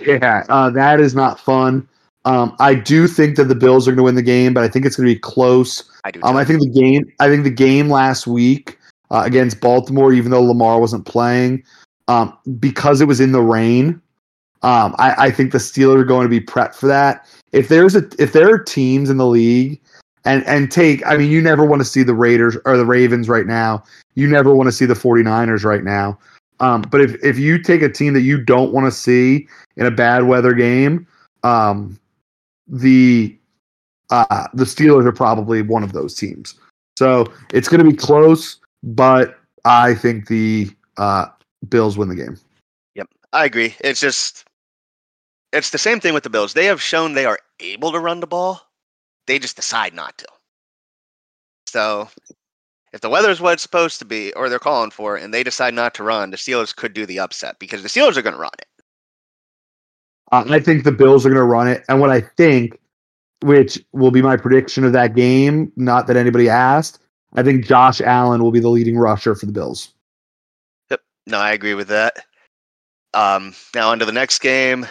Yeah, 0.00 0.44
uh, 0.48 0.70
that 0.70 1.00
is 1.00 1.14
not 1.14 1.40
fun. 1.40 1.88
Um, 2.24 2.54
I 2.60 2.74
do 2.74 3.08
think 3.08 3.36
that 3.36 3.44
the 3.44 3.54
Bills 3.54 3.88
are 3.88 3.92
going 3.92 3.98
to 3.98 4.02
win 4.04 4.14
the 4.14 4.22
game, 4.22 4.54
but 4.54 4.62
I 4.62 4.68
think 4.68 4.84
it's 4.84 4.96
going 4.96 5.08
to 5.08 5.14
be 5.14 5.18
close. 5.18 5.82
I 6.04 6.10
do. 6.10 6.20
Um, 6.22 6.36
I 6.36 6.44
think 6.44 6.60
the 6.60 6.68
game. 6.68 7.10
I 7.18 7.28
think 7.28 7.44
the 7.44 7.50
game 7.50 7.88
last 7.88 8.26
week 8.26 8.78
uh, 9.10 9.22
against 9.24 9.60
Baltimore, 9.60 10.12
even 10.12 10.30
though 10.30 10.42
Lamar 10.42 10.80
wasn't 10.80 11.06
playing, 11.06 11.64
um, 12.08 12.36
because 12.58 13.00
it 13.00 13.06
was 13.06 13.20
in 13.20 13.32
the 13.32 13.42
rain. 13.42 14.00
Um, 14.62 14.94
I, 14.98 15.14
I 15.26 15.30
think 15.30 15.52
the 15.52 15.58
Steelers 15.58 16.00
are 16.00 16.04
going 16.04 16.26
to 16.26 16.28
be 16.28 16.40
prepped 16.40 16.74
for 16.74 16.86
that. 16.86 17.26
If 17.52 17.68
there's 17.68 17.96
a 17.96 18.08
if 18.18 18.32
there 18.32 18.52
are 18.52 18.58
teams 18.58 19.10
in 19.10 19.16
the 19.16 19.26
league 19.26 19.80
and 20.24 20.46
and 20.46 20.70
take 20.70 21.04
I 21.06 21.16
mean 21.16 21.30
you 21.30 21.40
never 21.40 21.64
want 21.64 21.80
to 21.80 21.84
see 21.84 22.02
the 22.02 22.14
Raiders 22.14 22.56
or 22.64 22.76
the 22.76 22.84
Ravens 22.84 23.28
right 23.28 23.46
now. 23.46 23.82
You 24.14 24.28
never 24.28 24.54
want 24.54 24.66
to 24.66 24.72
see 24.72 24.86
the 24.86 24.94
49ers 24.94 25.64
right 25.64 25.82
now. 25.82 26.18
Um, 26.60 26.82
but 26.82 27.00
if 27.00 27.22
if 27.24 27.38
you 27.38 27.58
take 27.58 27.82
a 27.82 27.88
team 27.88 28.12
that 28.12 28.20
you 28.20 28.42
don't 28.42 28.72
want 28.72 28.86
to 28.86 28.90
see 28.90 29.48
in 29.76 29.86
a 29.86 29.90
bad 29.90 30.24
weather 30.24 30.52
game, 30.52 31.06
um, 31.42 31.98
the 32.68 33.36
uh, 34.10 34.46
the 34.52 34.64
Steelers 34.64 35.06
are 35.06 35.12
probably 35.12 35.62
one 35.62 35.82
of 35.82 35.92
those 35.92 36.14
teams. 36.14 36.54
So 36.98 37.26
it's 37.54 37.68
going 37.68 37.82
to 37.82 37.90
be 37.90 37.96
close, 37.96 38.59
but 38.82 39.38
I 39.64 39.94
think 39.94 40.28
the 40.28 40.70
uh, 40.96 41.26
Bills 41.68 41.96
win 41.96 42.08
the 42.08 42.16
game. 42.16 42.38
Yep, 42.94 43.08
I 43.32 43.44
agree. 43.44 43.74
It's 43.80 44.00
just 44.00 44.44
it's 45.52 45.70
the 45.70 45.78
same 45.78 46.00
thing 46.00 46.14
with 46.14 46.22
the 46.22 46.30
Bills. 46.30 46.54
They 46.54 46.66
have 46.66 46.80
shown 46.80 47.12
they 47.12 47.26
are 47.26 47.38
able 47.58 47.92
to 47.92 47.98
run 47.98 48.20
the 48.20 48.26
ball. 48.26 48.60
They 49.26 49.38
just 49.38 49.56
decide 49.56 49.94
not 49.94 50.16
to. 50.18 50.26
So 51.66 52.08
if 52.92 53.00
the 53.00 53.10
weather 53.10 53.30
is 53.30 53.40
what 53.40 53.54
it's 53.54 53.62
supposed 53.62 53.98
to 54.00 54.04
be, 54.04 54.32
or 54.34 54.48
they're 54.48 54.58
calling 54.58 54.90
for, 54.90 55.16
and 55.16 55.32
they 55.32 55.42
decide 55.42 55.74
not 55.74 55.94
to 55.94 56.02
run, 56.02 56.30
the 56.30 56.36
Steelers 56.36 56.74
could 56.74 56.92
do 56.92 57.06
the 57.06 57.20
upset 57.20 57.58
because 57.58 57.82
the 57.82 57.88
Steelers 57.88 58.16
are 58.16 58.22
going 58.22 58.34
to 58.34 58.40
run 58.40 58.50
it. 58.58 58.66
Uh, 60.32 60.44
I 60.48 60.60
think 60.60 60.84
the 60.84 60.92
Bills 60.92 61.26
are 61.26 61.28
going 61.28 61.40
to 61.40 61.44
run 61.44 61.68
it, 61.68 61.84
and 61.88 62.00
what 62.00 62.10
I 62.10 62.20
think, 62.20 62.78
which 63.42 63.82
will 63.92 64.10
be 64.10 64.22
my 64.22 64.36
prediction 64.36 64.84
of 64.84 64.92
that 64.92 65.14
game, 65.14 65.72
not 65.76 66.06
that 66.06 66.16
anybody 66.16 66.48
asked, 66.48 67.00
I 67.34 67.42
think 67.42 67.64
Josh 67.64 68.00
Allen 68.00 68.42
will 68.42 68.50
be 68.50 68.60
the 68.60 68.68
leading 68.68 68.98
rusher 68.98 69.34
for 69.34 69.46
the 69.46 69.52
Bills. 69.52 69.92
Yep. 70.90 71.00
No, 71.26 71.38
I 71.38 71.52
agree 71.52 71.74
with 71.74 71.88
that. 71.88 72.24
Um, 73.14 73.54
now, 73.74 73.90
on 73.90 73.98
to 74.00 74.04
the 74.04 74.12
next 74.12 74.40
game 74.40 74.86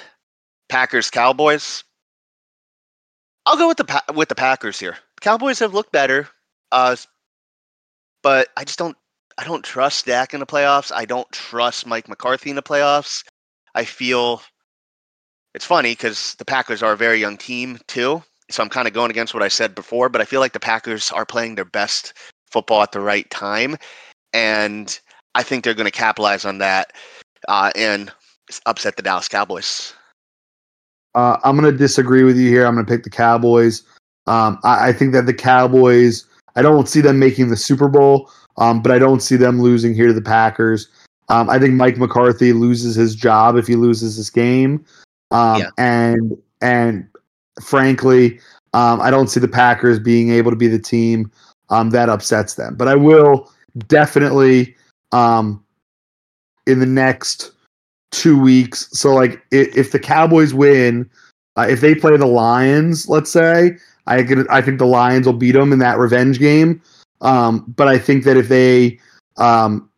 Packers 0.70 1.10
Cowboys. 1.10 1.84
I'll 3.46 3.58
go 3.58 3.68
with 3.68 3.78
the 3.78 4.04
with 4.14 4.30
the 4.30 4.36
Packers 4.36 4.80
here. 4.80 4.98
Cowboys 5.22 5.60
have 5.60 5.74
looked 5.74 5.92
better, 5.92 6.30
uh, 6.72 6.96
but 8.22 8.50
I 8.56 8.64
just 8.64 8.80
don't 8.80 8.98
I 9.38 9.46
don't 9.46 9.64
trust 9.64 10.06
Dak 10.06 10.34
in 10.34 10.40
the 10.40 10.46
playoffs. 10.46 10.92
I 10.94 11.06
don't 11.06 11.30
trust 11.32 11.88
Mike 11.88 12.08
McCarthy 12.08 12.50
in 12.50 12.56
the 12.56 12.62
playoffs. 12.62 13.24
I 13.74 13.86
feel 13.86 14.42
it's 15.54 15.66
funny 15.66 15.92
because 15.92 16.36
the 16.36 16.46
Packers 16.46 16.84
are 16.84 16.94
a 16.94 16.98
very 16.98 17.20
young 17.20 17.38
team 17.38 17.80
too. 17.88 18.22
So 18.50 18.64
I'm 18.64 18.70
kind 18.70 18.88
of 18.88 18.94
going 18.94 19.12
against 19.12 19.34
what 19.34 19.44
I 19.44 19.48
said 19.48 19.76
before, 19.76 20.10
but 20.10 20.22
I 20.22 20.26
feel 20.26 20.40
like 20.40 20.54
the 20.54 20.60
Packers 20.60 21.12
are 21.12 21.26
playing 21.26 21.56
their 21.56 21.66
best 21.66 22.14
football 22.52 22.82
at 22.82 22.92
the 22.92 23.00
right 23.00 23.30
time, 23.30 23.78
and 24.34 25.00
I 25.36 25.44
think 25.44 25.64
they're 25.64 25.74
going 25.74 25.86
to 25.86 25.92
capitalize 25.92 26.46
on 26.46 26.58
that 26.60 26.94
uh, 27.48 27.72
and 27.76 28.12
upset 28.66 28.96
the 28.96 29.04
Dallas 29.04 29.28
Cowboys. 29.28 29.94
Uh, 31.16 31.38
I'm 31.44 31.58
going 31.58 31.72
to 31.72 31.78
disagree 31.78 32.24
with 32.24 32.38
you 32.38 32.50
here. 32.50 32.66
I'm 32.66 32.76
going 32.76 32.86
to 32.86 32.92
pick 32.92 33.04
the 33.04 33.10
Cowboys. 33.10 33.84
Um, 34.28 34.60
I, 34.64 34.90
I, 34.90 34.94
think 34.94 35.14
that 35.14 35.26
the 35.26 35.34
Cowboys, 35.34 36.26
I 36.56 36.62
don't 36.62 36.88
see 36.88 37.02
them 37.02 37.18
making 37.18 37.50
the 37.50 37.58
Super 37.58 37.88
Bowl, 37.88 38.32
um, 38.58 38.82
but 38.82 38.92
I 38.92 39.00
don't 39.00 39.22
see 39.22 39.36
them 39.36 39.60
losing 39.60 39.96
here 39.96 40.08
to 40.08 40.14
the 40.14 40.22
Packers. 40.22 40.88
Um, 41.30 41.50
I 41.50 41.58
think 41.58 41.74
Mike 41.74 41.98
McCarthy 41.98 42.54
loses 42.54 42.96
his 42.96 43.16
job 43.16 43.56
if 43.56 43.66
he 43.66 43.76
loses 43.76 44.18
this 44.18 44.30
game. 44.30 44.86
Um, 45.32 45.62
yeah. 45.62 45.70
And 45.78 46.38
and 46.62 47.08
frankly, 47.62 48.40
um, 48.74 49.02
I 49.02 49.10
don't 49.12 49.28
see 49.28 49.40
the 49.40 49.48
Packers 49.48 50.00
being 50.00 50.32
able 50.32 50.52
to 50.52 50.58
be 50.58 50.68
the 50.68 50.80
team 50.80 51.32
um, 51.70 51.90
that 51.92 52.10
upsets 52.10 52.56
them. 52.56 52.76
But 52.76 52.88
I 52.88 52.96
will 52.96 53.52
definitely 53.88 54.76
in 55.12 56.80
the 56.80 56.86
next 56.86 57.52
two 58.12 58.40
weeks. 58.40 58.90
So 58.92 59.14
like 59.14 59.42
if, 59.52 59.76
if 59.76 59.92
the 59.92 60.00
Cowboys 60.00 60.54
win, 60.54 61.10
uh, 61.58 61.68
if 61.70 61.82
they 61.82 61.96
play 61.96 62.16
the 62.16 62.26
Lions, 62.26 63.10
let's 63.10 63.32
say, 63.32 63.78
I 64.08 64.24
can 64.24 64.48
I 64.50 64.62
think 64.62 64.80
the 64.80 64.86
Lions 64.86 65.26
will 65.26 65.34
beat 65.34 65.52
them 65.52 65.74
in 65.74 65.80
that 65.80 65.98
revenge 65.98 66.40
game. 66.40 66.82
Um, 67.22 67.66
but 67.76 67.88
I 67.88 67.98
think 67.98 68.24
that 68.24 68.38
if 68.38 68.48
they 68.48 69.00
um, 69.38 69.90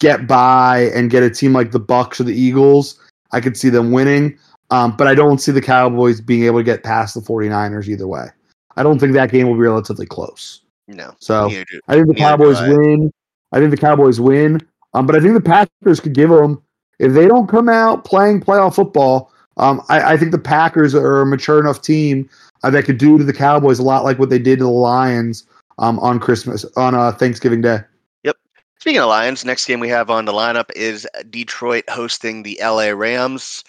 get 0.00 0.26
by 0.26 0.90
and 0.94 1.10
get 1.10 1.22
a 1.22 1.30
team 1.30 1.52
like 1.52 1.72
the 1.72 1.80
Bucks 1.80 2.20
or 2.20 2.24
the 2.24 2.34
Eagles, 2.34 2.98
I 3.32 3.40
could 3.40 3.56
see 3.56 3.68
them 3.68 3.90
winning. 3.90 4.38
Um, 4.70 4.96
but 4.96 5.06
I 5.06 5.14
don't 5.14 5.38
see 5.38 5.52
the 5.52 5.60
Cowboys 5.60 6.20
being 6.20 6.44
able 6.44 6.58
to 6.58 6.64
get 6.64 6.82
past 6.82 7.14
the 7.14 7.20
49ers 7.20 7.88
either 7.88 8.06
way. 8.06 8.28
I 8.76 8.82
don't 8.82 8.98
think 8.98 9.12
that 9.12 9.30
game 9.30 9.46
will 9.46 9.54
be 9.54 9.60
relatively 9.60 10.06
close. 10.06 10.62
No. 10.88 11.14
So 11.18 11.46
I 11.46 11.94
think 11.94 12.08
the 12.08 12.14
Cowboys 12.14 12.60
win. 12.60 13.12
I 13.52 13.58
think 13.58 13.70
the 13.70 13.76
Cowboys 13.76 14.20
win. 14.20 14.60
Um, 14.94 15.06
but 15.06 15.16
I 15.16 15.20
think 15.20 15.34
the 15.34 15.40
Packers 15.40 16.00
could 16.00 16.14
give 16.14 16.30
them 16.30 16.62
if 16.98 17.12
they 17.12 17.26
don't 17.26 17.48
come 17.48 17.68
out 17.68 18.04
playing 18.04 18.40
playoff 18.40 18.76
football, 18.76 19.32
um, 19.56 19.82
I, 19.88 20.14
I, 20.14 20.16
think 20.16 20.32
the 20.32 20.38
Packers 20.38 20.94
are 20.94 21.22
a 21.22 21.26
mature 21.26 21.60
enough 21.60 21.82
team 21.82 22.28
uh, 22.62 22.70
that 22.70 22.84
could 22.84 22.98
do 22.98 23.18
to 23.18 23.24
the 23.24 23.32
Cowboys 23.32 23.78
a 23.78 23.82
lot 23.82 24.04
like 24.04 24.18
what 24.18 24.30
they 24.30 24.38
did 24.38 24.58
to 24.58 24.64
the 24.64 24.70
Lions 24.70 25.46
um, 25.78 25.98
on 26.00 26.18
Christmas 26.18 26.64
on 26.76 26.94
uh, 26.94 27.12
Thanksgiving 27.12 27.60
Day. 27.60 27.78
Yep. 28.24 28.36
Speaking 28.80 29.00
of 29.00 29.08
Lions, 29.08 29.44
next 29.44 29.66
game 29.66 29.80
we 29.80 29.88
have 29.88 30.10
on 30.10 30.24
the 30.24 30.32
lineup 30.32 30.70
is 30.74 31.06
Detroit 31.30 31.84
hosting 31.88 32.42
the 32.42 32.58
LA 32.60 32.88
Rams. 32.88 33.64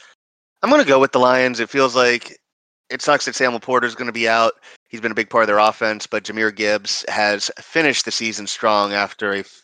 I'm 0.66 0.72
going 0.72 0.82
to 0.82 0.88
go 0.88 0.99
with 0.99 1.11
the 1.11 1.20
Lions. 1.20 1.59
It 1.59 1.70
feels 1.70 1.95
like 1.95 2.39
it 2.89 2.99
sucks 2.99 3.26
that 3.26 3.36
Sam 3.36 3.51
LaPorta 3.51 3.84
is 3.84 3.93
going 3.93 4.07
to 4.07 4.11
be 4.11 4.28
out. 4.28 4.53
He's 4.88 4.99
been 4.99 5.11
a 5.11 5.16
big 5.16 5.30
part 5.30 5.43
of 5.43 5.47
their 5.47 5.59
offense, 5.59 6.07
but 6.07 6.24
Jahmyr 6.24 6.55
Gibbs 6.55 7.05
has 7.07 7.51
finished 7.59 8.05
the 8.05 8.11
season 8.11 8.47
strong 8.47 8.91
after 8.91 9.32
a 9.32 9.41
f- 9.41 9.61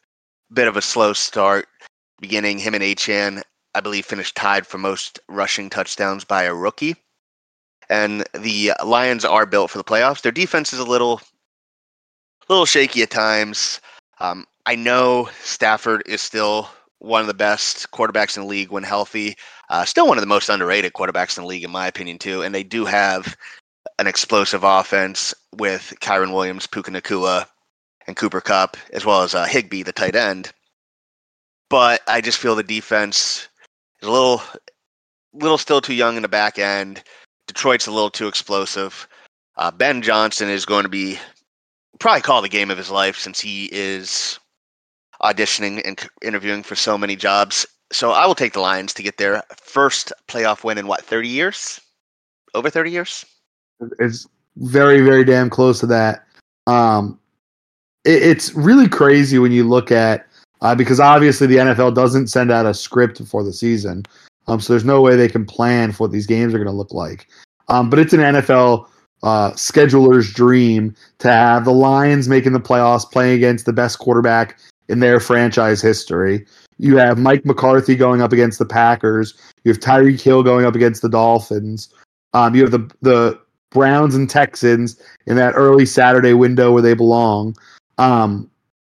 bit 0.53 0.67
of 0.67 0.77
a 0.77 0.81
slow 0.83 1.13
start 1.13 1.67
beginning. 2.19 2.59
Him 2.59 2.75
and 2.75 2.83
Achane 2.83 3.41
I 3.73 3.79
believe, 3.79 4.05
finished 4.05 4.35
tied 4.35 4.67
for 4.67 4.77
most 4.77 5.17
rushing 5.27 5.71
touchdowns 5.71 6.23
by 6.23 6.43
a 6.43 6.53
rookie. 6.53 6.95
And 7.89 8.23
the 8.35 8.73
Lions 8.85 9.25
are 9.25 9.47
built 9.47 9.71
for 9.71 9.79
the 9.79 9.83
playoffs. 9.83 10.21
Their 10.21 10.31
defense 10.31 10.71
is 10.71 10.77
a 10.77 10.85
little, 10.85 11.19
little 12.47 12.67
shaky 12.67 13.01
at 13.01 13.09
times. 13.09 13.81
Um, 14.19 14.45
I 14.67 14.75
know 14.75 15.29
Stafford 15.41 16.03
is 16.05 16.21
still 16.21 16.69
one 17.01 17.21
of 17.21 17.27
the 17.27 17.33
best 17.33 17.89
quarterbacks 17.89 18.37
in 18.37 18.43
the 18.43 18.49
league 18.49 18.69
when 18.69 18.83
healthy. 18.83 19.35
Uh, 19.71 19.85
still 19.85 20.05
one 20.05 20.17
of 20.17 20.21
the 20.21 20.27
most 20.27 20.49
underrated 20.49 20.91
quarterbacks 20.91 21.37
in 21.37 21.43
the 21.43 21.47
league, 21.47 21.63
in 21.63 21.71
my 21.71 21.87
opinion, 21.87 22.17
too. 22.17 22.43
And 22.43 22.53
they 22.53 22.61
do 22.61 22.83
have 22.83 23.37
an 23.99 24.05
explosive 24.05 24.65
offense 24.65 25.33
with 25.55 25.93
Kyren 26.01 26.33
Williams, 26.33 26.67
Puka 26.67 26.91
Nacua, 26.91 27.47
and 28.05 28.17
Cooper 28.17 28.41
Kupp, 28.41 28.75
as 28.91 29.05
well 29.05 29.23
as 29.23 29.33
uh, 29.33 29.45
Higbee, 29.45 29.83
the 29.83 29.93
tight 29.93 30.17
end. 30.17 30.51
But 31.69 32.01
I 32.05 32.19
just 32.19 32.37
feel 32.37 32.53
the 32.53 32.63
defense 32.63 33.47
is 34.01 34.09
a 34.09 34.11
little, 34.11 34.43
little 35.31 35.57
still 35.57 35.79
too 35.79 35.93
young 35.93 36.17
in 36.17 36.21
the 36.21 36.27
back 36.27 36.59
end. 36.59 37.01
Detroit's 37.47 37.87
a 37.87 37.91
little 37.91 38.09
too 38.09 38.27
explosive. 38.27 39.07
Uh, 39.55 39.71
ben 39.71 40.01
Johnson 40.01 40.49
is 40.49 40.65
going 40.65 40.83
to 40.83 40.89
be 40.89 41.17
probably 41.97 42.21
call 42.21 42.41
the 42.41 42.49
game 42.49 42.71
of 42.71 42.77
his 42.77 42.91
life 42.91 43.17
since 43.17 43.39
he 43.39 43.69
is 43.71 44.37
auditioning 45.21 45.81
and 45.85 46.05
interviewing 46.21 46.61
for 46.61 46.75
so 46.75 46.97
many 46.97 47.15
jobs. 47.15 47.65
So 47.91 48.11
I 48.11 48.25
will 48.25 48.35
take 48.35 48.53
the 48.53 48.61
Lions 48.61 48.93
to 48.93 49.03
get 49.03 49.17
their 49.17 49.43
first 49.57 50.13
playoff 50.27 50.63
win 50.63 50.77
in 50.77 50.87
what, 50.87 51.03
30 51.03 51.27
years? 51.27 51.79
Over 52.53 52.69
30 52.69 52.91
years? 52.91 53.25
It's 53.99 54.27
very, 54.57 55.01
very 55.01 55.23
damn 55.23 55.49
close 55.49 55.79
to 55.81 55.87
that. 55.87 56.25
Um, 56.67 57.19
it, 58.05 58.23
it's 58.23 58.53
really 58.53 58.87
crazy 58.87 59.39
when 59.39 59.51
you 59.51 59.67
look 59.67 59.91
at 59.91 60.27
uh, 60.61 60.75
because 60.75 60.99
obviously 60.99 61.47
the 61.47 61.57
NFL 61.57 61.95
doesn't 61.95 62.27
send 62.27 62.51
out 62.51 62.65
a 62.65 62.73
script 62.73 63.21
for 63.25 63.43
the 63.43 63.51
season, 63.51 64.03
um, 64.47 64.59
so 64.59 64.73
there's 64.73 64.85
no 64.85 65.01
way 65.01 65.15
they 65.15 65.27
can 65.27 65.45
plan 65.45 65.91
for 65.91 66.03
what 66.03 66.11
these 66.11 66.27
games 66.27 66.53
are 66.53 66.57
going 66.57 66.67
to 66.67 66.71
look 66.71 66.93
like. 66.93 67.27
Um, 67.67 67.89
but 67.89 67.99
it's 67.99 68.13
an 68.13 68.19
NFL 68.19 68.87
uh, 69.23 69.51
scheduler's 69.51 70.31
dream 70.33 70.95
to 71.19 71.29
have 71.29 71.65
the 71.65 71.73
Lions 71.73 72.27
making 72.27 72.53
the 72.53 72.59
playoffs, 72.59 73.09
playing 73.09 73.35
against 73.35 73.65
the 73.65 73.73
best 73.73 73.99
quarterback 73.99 74.59
in 74.87 74.99
their 74.99 75.19
franchise 75.19 75.81
history. 75.81 76.45
You 76.81 76.97
have 76.97 77.19
Mike 77.19 77.45
McCarthy 77.45 77.95
going 77.95 78.23
up 78.23 78.33
against 78.33 78.57
the 78.57 78.65
Packers. 78.65 79.35
You 79.63 79.71
have 79.71 79.79
Tyreek 79.79 80.19
Hill 80.19 80.41
going 80.41 80.65
up 80.65 80.73
against 80.73 81.03
the 81.03 81.09
Dolphins. 81.09 81.93
Um, 82.33 82.55
you 82.55 82.63
have 82.63 82.71
the 82.71 82.91
the 83.01 83.39
Browns 83.69 84.15
and 84.15 84.27
Texans 84.27 84.99
in 85.27 85.35
that 85.35 85.53
early 85.55 85.85
Saturday 85.85 86.33
window 86.33 86.73
where 86.73 86.81
they 86.81 86.95
belong. 86.95 87.55
Um, 87.99 88.49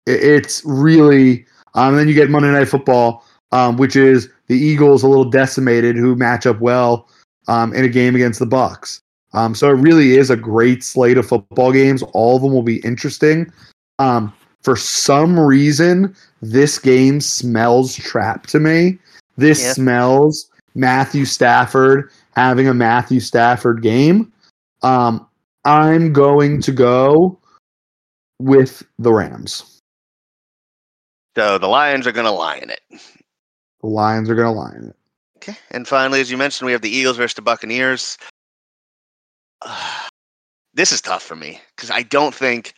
it, 0.06 0.24
it's 0.24 0.64
really. 0.64 1.46
Um, 1.76 1.98
then 1.98 2.08
you 2.08 2.14
get 2.14 2.30
Monday 2.30 2.52
Night 2.52 2.70
Football, 2.70 3.26
um, 3.52 3.76
which 3.76 3.98
is 3.98 4.30
the 4.48 4.58
Eagles 4.58 5.04
a 5.04 5.08
little 5.10 5.30
decimated, 5.30 5.98
who 5.98 6.16
match 6.16 6.46
up 6.46 6.62
well 6.62 7.10
um, 7.50 7.74
in 7.74 7.84
a 7.84 7.90
game 7.90 8.16
against 8.16 8.40
the 8.40 8.46
Bucks. 8.46 9.02
Um, 9.34 9.54
so 9.54 9.68
it 9.68 9.74
really 9.74 10.16
is 10.16 10.30
a 10.30 10.38
great 10.38 10.86
slate 10.86 11.18
of 11.18 11.28
football 11.28 11.74
games. 11.74 12.02
All 12.14 12.38
of 12.38 12.44
them 12.44 12.54
will 12.54 12.64
be 12.64 12.78
interesting. 12.78 13.52
Um, 14.00 14.32
for 14.64 14.76
some 14.76 15.40
reason, 15.40 16.16
this 16.42 16.80
game 16.80 17.22
smells 17.22 17.96
trap 17.96 18.48
to 18.48 18.60
me. 18.60 18.98
This 19.38 19.62
yeah. 19.62 19.74
smells 19.74 20.50
Matthew 20.76 21.26
Stafford 21.26 22.10
having 22.36 22.68
a 22.68 22.74
Matthew 22.74 23.20
Stafford 23.20 23.82
game. 23.82 24.32
Um, 24.82 25.26
I'm 25.66 26.14
going 26.14 26.62
to 26.62 26.72
go 26.72 27.40
with 28.40 28.84
the 29.00 29.14
Rams. 29.14 29.82
So 31.36 31.58
the 31.58 31.68
Lions 31.68 32.06
are 32.06 32.12
going 32.12 32.26
to 32.26 32.32
lie 32.32 32.58
in 32.58 32.70
it. 32.70 32.82
The 33.82 33.88
Lions 33.88 34.30
are 34.30 34.36
going 34.36 34.54
to 34.54 34.60
lie 34.60 34.74
in 34.78 34.90
it. 34.90 34.96
Okay. 35.38 35.58
And 35.72 35.88
finally, 35.88 36.22
as 36.22 36.32
you 36.32 36.38
mentioned, 36.38 36.66
we 36.66 36.72
have 36.72 36.82
the 36.82 36.96
Eagles 36.96 37.18
versus 37.18 37.36
the 37.36 37.42
Buccaneers. 37.42 38.18
Uh, 39.62 40.08
this 40.74 40.92
is 40.92 41.02
tough 41.02 41.24
for 41.24 41.36
me 41.36 41.60
because 41.76 41.92
I 41.92 42.04
don't 42.04 42.34
think 42.34 42.74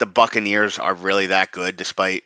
the 0.00 0.06
Buccaneers 0.06 0.78
are 0.78 0.94
really 0.94 1.26
that 1.26 1.52
good, 1.52 1.76
despite 1.76 2.24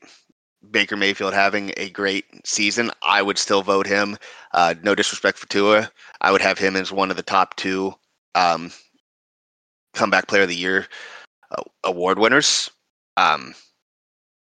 Baker 0.71 0.97
Mayfield 0.97 1.35
having 1.35 1.73
a 1.77 1.91
great 1.91 2.25
season. 2.47 2.91
I 3.03 3.21
would 3.21 3.37
still 3.37 3.63
vote 3.63 3.87
him. 3.87 4.17
Uh, 4.53 4.75
no 4.83 4.95
disrespect 4.95 5.37
for 5.37 5.49
Tua. 5.49 5.91
I 6.23 6.33
would 6.33 6.41
have 6.41 6.57
him 6.57 6.77
as 6.77 6.91
one 6.93 7.11
of 7.11 7.17
the 7.17 7.23
top 7.23 7.57
two 7.57 7.93
um, 8.35 8.73
comeback 9.93 10.29
player 10.29 10.43
of 10.43 10.49
the 10.49 10.55
year 10.55 10.87
uh, 11.51 11.63
award 11.83 12.19
winners. 12.19 12.71
Um, 13.17 13.55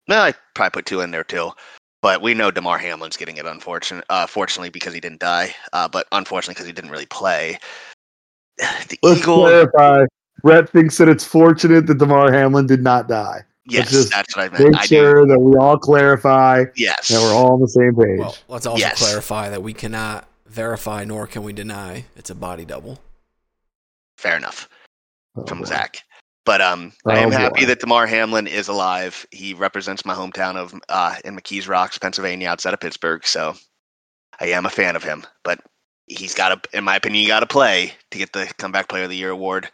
well, 0.08 0.22
I 0.22 0.34
probably 0.54 0.70
put 0.70 0.86
two 0.86 1.00
in 1.00 1.10
there 1.10 1.24
too. 1.24 1.52
But 2.00 2.22
we 2.22 2.32
know 2.32 2.50
Damar 2.50 2.78
Hamlin's 2.78 3.16
getting 3.16 3.38
it, 3.38 3.44
unfortunate, 3.44 4.04
uh, 4.08 4.26
fortunately 4.26 4.70
because 4.70 4.94
he 4.94 5.00
didn't 5.00 5.18
die, 5.18 5.52
uh, 5.72 5.88
but 5.88 6.06
unfortunately 6.12 6.54
because 6.54 6.66
he 6.66 6.72
didn't 6.72 6.90
really 6.90 7.06
play. 7.06 7.58
The 8.88 8.98
Let's 9.02 9.20
Eagle, 9.20 9.40
clarify. 9.42 10.04
Brett 10.42 10.70
thinks 10.70 10.98
that 10.98 11.08
it's 11.08 11.24
fortunate 11.24 11.86
that 11.86 11.98
Damar 11.98 12.32
Hamlin 12.32 12.66
did 12.66 12.82
not 12.82 13.08
die. 13.08 13.42
Yes, 13.66 14.08
that's 14.08 14.34
what 14.34 14.46
I 14.46 14.48
meant. 14.48 14.72
Make 14.72 14.80
I 14.80 14.86
sure 14.86 15.22
do. 15.22 15.32
that 15.32 15.38
we 15.38 15.54
all 15.56 15.78
clarify. 15.78 16.64
Yes, 16.74 17.08
that 17.08 17.20
we're 17.20 17.34
all 17.34 17.52
on 17.52 17.60
the 17.60 17.68
same 17.68 17.94
page. 17.94 18.18
Well, 18.18 18.36
let's 18.48 18.64
also 18.64 18.80
yes. 18.80 18.98
clarify 18.98 19.50
that 19.50 19.62
we 19.62 19.74
cannot 19.74 20.26
verify 20.46 21.04
nor 21.04 21.26
can 21.26 21.42
we 21.42 21.52
deny 21.52 22.06
it's 22.16 22.30
a 22.30 22.34
body 22.34 22.64
double. 22.64 22.98
Fair 24.16 24.36
enough 24.36 24.68
oh, 25.36 25.44
from 25.44 25.58
boy. 25.58 25.66
Zach. 25.66 25.98
But 26.46 26.62
um, 26.62 26.92
oh, 27.04 27.10
I 27.10 27.18
am 27.18 27.30
happy 27.30 27.66
that 27.66 27.80
Damar 27.80 28.06
Hamlin 28.06 28.46
is 28.46 28.68
alive. 28.68 29.26
He 29.30 29.52
represents 29.52 30.06
my 30.06 30.14
hometown 30.14 30.56
of 30.56 30.74
uh, 30.88 31.16
in 31.26 31.36
McKees 31.36 31.68
Rocks, 31.68 31.98
Pennsylvania, 31.98 32.48
outside 32.48 32.72
of 32.72 32.80
Pittsburgh. 32.80 33.26
So 33.26 33.54
I 34.40 34.46
am 34.46 34.64
a 34.64 34.70
fan 34.70 34.96
of 34.96 35.04
him. 35.04 35.26
But 35.44 35.60
he's 36.06 36.34
got 36.34 36.62
to, 36.62 36.76
in 36.78 36.84
my 36.84 36.96
opinion, 36.96 37.22
you 37.22 37.28
got 37.28 37.40
to 37.40 37.46
play 37.46 37.92
to 38.12 38.18
get 38.18 38.32
the 38.32 38.50
comeback 38.56 38.88
player 38.88 39.04
of 39.04 39.10
the 39.10 39.16
year 39.16 39.28
award. 39.28 39.68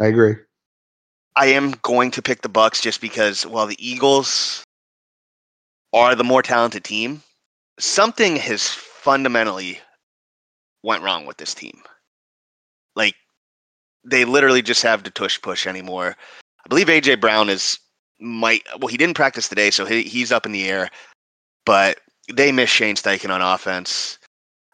I 0.00 0.06
agree. 0.06 0.36
I 1.34 1.46
am 1.46 1.72
going 1.82 2.10
to 2.12 2.22
pick 2.22 2.42
the 2.42 2.48
Bucks 2.48 2.80
just 2.80 3.00
because 3.00 3.44
while 3.46 3.66
the 3.66 3.76
Eagles 3.78 4.64
are 5.92 6.14
the 6.14 6.24
more 6.24 6.42
talented 6.42 6.84
team, 6.84 7.22
something 7.78 8.36
has 8.36 8.68
fundamentally 8.68 9.80
went 10.82 11.02
wrong 11.02 11.26
with 11.26 11.36
this 11.36 11.54
team. 11.54 11.82
Like 12.94 13.14
they 14.04 14.24
literally 14.24 14.62
just 14.62 14.82
have 14.82 15.02
to 15.02 15.10
tush 15.10 15.40
push 15.40 15.66
anymore. 15.66 16.16
I 16.64 16.68
believe 16.68 16.86
AJ 16.86 17.20
Brown 17.20 17.48
is 17.48 17.78
might 18.18 18.62
well 18.78 18.88
he 18.88 18.96
didn't 18.96 19.16
practice 19.16 19.48
today, 19.48 19.70
so 19.70 19.84
he, 19.84 20.02
he's 20.02 20.32
up 20.32 20.46
in 20.46 20.52
the 20.52 20.68
air. 20.68 20.90
But 21.64 21.98
they 22.32 22.52
miss 22.52 22.70
Shane 22.70 22.96
Steichen 22.96 23.30
on 23.30 23.42
offense. 23.42 24.18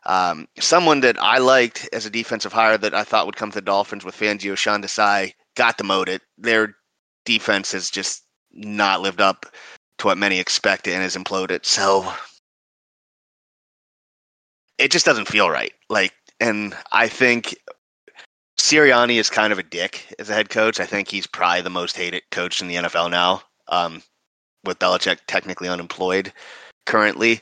Um, 0.04 0.48
someone 0.58 1.00
that 1.00 1.20
I 1.22 1.38
liked 1.38 1.88
as 1.92 2.06
a 2.06 2.10
defensive 2.10 2.52
hire 2.52 2.76
that 2.78 2.94
I 2.94 3.04
thought 3.04 3.26
would 3.26 3.36
come 3.36 3.50
to 3.50 3.56
the 3.56 3.62
Dolphins 3.62 4.04
with 4.04 4.16
Fangio, 4.16 4.56
Sean 4.56 4.82
Desai, 4.82 5.32
got 5.56 5.78
demoted. 5.78 6.20
Their 6.38 6.74
defense 7.24 7.72
has 7.72 7.90
just 7.90 8.24
not 8.52 9.00
lived 9.00 9.20
up 9.20 9.46
to 9.98 10.06
what 10.06 10.18
many 10.18 10.38
expected 10.38 10.94
and 10.94 11.02
has 11.02 11.16
imploded. 11.16 11.64
So 11.64 12.12
it 14.78 14.90
just 14.90 15.06
doesn't 15.06 15.28
feel 15.28 15.48
right. 15.48 15.72
Like, 15.88 16.12
and 16.40 16.76
I 16.90 17.06
think 17.06 17.54
Sirianni 18.58 19.16
is 19.16 19.30
kind 19.30 19.52
of 19.52 19.58
a 19.58 19.62
dick 19.62 20.06
as 20.18 20.28
a 20.28 20.34
head 20.34 20.50
coach. 20.50 20.80
I 20.80 20.86
think 20.86 21.08
he's 21.08 21.26
probably 21.26 21.62
the 21.62 21.70
most 21.70 21.96
hated 21.96 22.22
coach 22.30 22.60
in 22.60 22.68
the 22.68 22.76
NFL 22.76 23.10
now, 23.10 23.42
um, 23.68 24.02
with 24.64 24.78
Belichick 24.78 25.18
technically 25.26 25.68
unemployed 25.68 26.32
currently. 26.86 27.40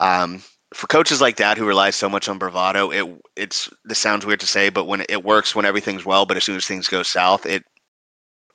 Um, 0.00 0.42
for 0.74 0.86
coaches 0.86 1.20
like 1.20 1.36
that 1.36 1.58
who 1.58 1.66
rely 1.66 1.90
so 1.90 2.08
much 2.08 2.28
on 2.28 2.38
bravado, 2.38 2.90
it 2.90 3.06
it's 3.36 3.68
this 3.84 3.98
sounds 3.98 4.26
weird 4.26 4.40
to 4.40 4.46
say, 4.46 4.68
but 4.68 4.86
when 4.86 5.04
it 5.08 5.24
works 5.24 5.54
when 5.54 5.64
everything's 5.64 6.04
well, 6.04 6.26
but 6.26 6.36
as 6.36 6.44
soon 6.44 6.56
as 6.56 6.66
things 6.66 6.88
go 6.88 7.02
south, 7.02 7.46
it 7.46 7.64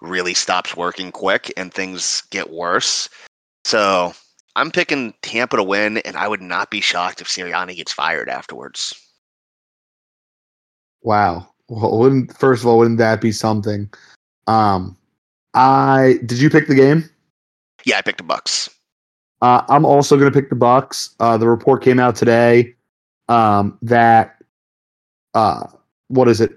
really 0.02 0.34
stops 0.34 0.76
working 0.76 1.12
quick 1.12 1.52
and 1.58 1.74
things 1.74 2.24
get 2.30 2.50
worse. 2.50 3.10
So 3.66 4.14
I'm 4.56 4.72
picking 4.72 5.14
Tampa 5.22 5.58
to 5.58 5.64
win, 5.64 5.98
and 6.00 6.18
I 6.18 6.28
would 6.28 6.42
not 6.42 6.72
be 6.72 6.82
shocked 6.82 7.22
if 7.22 7.28
Sirianni 7.28 7.76
gets 7.76 7.94
fired 7.94 8.30
afterwards. 8.30 8.94
Wow. 11.04 11.48
Well, 11.70 11.98
wouldn't 11.98 12.36
first 12.38 12.64
of 12.64 12.68
all, 12.68 12.78
wouldn't 12.80 12.98
that 13.00 13.22
be 13.22 13.32
something? 13.32 13.90
Um, 14.48 14.98
I 15.54 16.20
did 16.26 16.40
you 16.40 16.50
pick 16.50 16.68
the 16.68 16.76
game? 16.76 17.10
Yeah, 17.86 17.98
I 17.98 18.02
picked 18.02 18.18
the 18.20 18.24
Bucks. 18.24 18.70
Uh, 19.42 19.62
I'm 19.70 19.86
also 19.86 20.18
going 20.18 20.32
to 20.32 20.40
pick 20.40 20.50
the 20.50 20.56
Bucks. 20.56 21.16
Uh, 21.20 21.38
the 21.38 21.48
report 21.48 21.84
came 21.84 22.00
out 22.00 22.16
today 22.16 22.76
um, 23.30 23.78
that 23.82 24.38
uh, 25.34 25.68
what 26.08 26.28
is 26.28 26.42
it? 26.42 26.52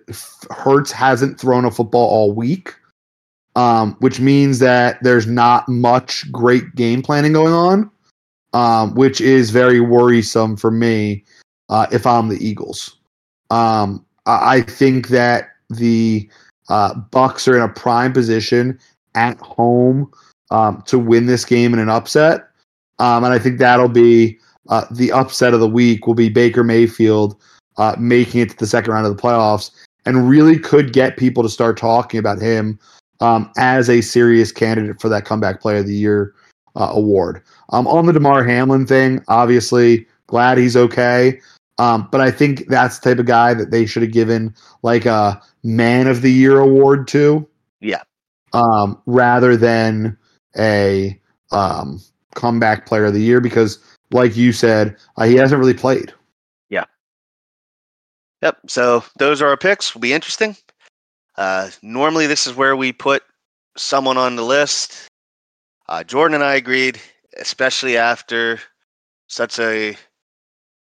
Hurts 0.50 0.92
hasn't 0.92 1.38
thrown 1.38 1.64
a 1.64 1.70
football 1.70 2.08
all 2.08 2.32
week, 2.32 2.74
um, 3.56 3.96
which 4.00 4.20
means 4.20 4.58
that 4.60 5.02
there's 5.02 5.26
not 5.26 5.68
much 5.68 6.30
great 6.32 6.74
game 6.74 7.02
planning 7.02 7.32
going 7.32 7.52
on, 7.52 7.90
um, 8.52 8.94
which 8.94 9.20
is 9.20 9.50
very 9.50 9.80
worrisome 9.80 10.56
for 10.56 10.70
me 10.70 11.24
uh, 11.68 11.86
if 11.92 12.06
I'm 12.06 12.28
the 12.28 12.44
Eagles. 12.44 12.96
Um, 13.50 14.04
I 14.26 14.62
think 14.62 15.08
that 15.08 15.48
the 15.68 16.28
uh, 16.68 16.94
Bucks 16.94 17.48
are 17.48 17.56
in 17.56 17.62
a 17.62 17.68
prime 17.68 18.12
position 18.12 18.78
at 19.14 19.38
home 19.40 20.10
um, 20.50 20.82
to 20.86 20.98
win 20.98 21.26
this 21.26 21.44
game 21.44 21.72
in 21.72 21.80
an 21.80 21.88
upset. 21.88 22.49
Um, 23.00 23.24
and 23.24 23.32
I 23.32 23.38
think 23.38 23.58
that'll 23.58 23.88
be 23.88 24.38
uh, 24.68 24.84
the 24.90 25.10
upset 25.10 25.54
of 25.54 25.60
the 25.60 25.68
week 25.68 26.06
will 26.06 26.14
be 26.14 26.28
Baker 26.28 26.62
Mayfield 26.62 27.34
uh, 27.78 27.96
making 27.98 28.42
it 28.42 28.50
to 28.50 28.56
the 28.56 28.66
second 28.66 28.92
round 28.92 29.06
of 29.06 29.16
the 29.16 29.20
playoffs 29.20 29.70
and 30.06 30.28
really 30.28 30.58
could 30.58 30.92
get 30.92 31.16
people 31.16 31.42
to 31.42 31.48
start 31.48 31.76
talking 31.76 32.20
about 32.20 32.40
him 32.40 32.78
um, 33.20 33.50
as 33.56 33.88
a 33.88 34.00
serious 34.00 34.52
candidate 34.52 35.00
for 35.00 35.08
that 35.08 35.24
comeback 35.24 35.60
player 35.60 35.78
of 35.78 35.86
the 35.86 35.94
year 35.94 36.34
uh, 36.76 36.90
award. 36.92 37.42
Um, 37.70 37.86
on 37.88 38.06
the 38.06 38.12
Damar 38.12 38.44
Hamlin 38.44 38.86
thing, 38.86 39.24
obviously 39.28 40.06
glad 40.26 40.58
he's 40.58 40.76
okay. 40.76 41.40
Um, 41.78 42.08
but 42.12 42.20
I 42.20 42.30
think 42.30 42.68
that's 42.68 42.98
the 42.98 43.10
type 43.10 43.18
of 43.18 43.26
guy 43.26 43.54
that 43.54 43.70
they 43.70 43.86
should 43.86 44.02
have 44.02 44.12
given 44.12 44.54
like 44.82 45.06
a 45.06 45.40
Man 45.64 46.06
of 46.06 46.20
the 46.20 46.30
Year 46.30 46.58
award 46.60 47.08
to. 47.08 47.48
Yeah. 47.80 48.02
Um, 48.52 49.00
rather 49.06 49.56
than 49.56 50.18
a 50.58 51.18
um, 51.50 52.00
comeback 52.34 52.86
player 52.86 53.06
of 53.06 53.14
the 53.14 53.22
year 53.22 53.40
because, 53.40 53.78
like 54.10 54.36
you 54.36 54.52
said, 54.52 54.96
uh, 55.16 55.24
he 55.24 55.34
hasn't 55.36 55.58
really 55.58 55.74
played. 55.74 56.12
Yeah. 56.68 56.84
Yep. 58.42 58.58
So 58.68 59.04
those 59.18 59.42
are 59.42 59.48
our 59.48 59.56
picks. 59.56 59.94
Will 59.94 60.00
be 60.00 60.12
interesting. 60.12 60.56
Uh, 61.36 61.70
normally, 61.82 62.26
this 62.26 62.46
is 62.46 62.54
where 62.54 62.76
we 62.76 62.92
put 62.92 63.22
someone 63.76 64.18
on 64.18 64.36
the 64.36 64.44
list. 64.44 65.08
Uh, 65.88 66.04
Jordan 66.04 66.36
and 66.36 66.44
I 66.44 66.54
agreed, 66.54 67.00
especially 67.38 67.96
after 67.96 68.60
such 69.28 69.58
a 69.58 69.96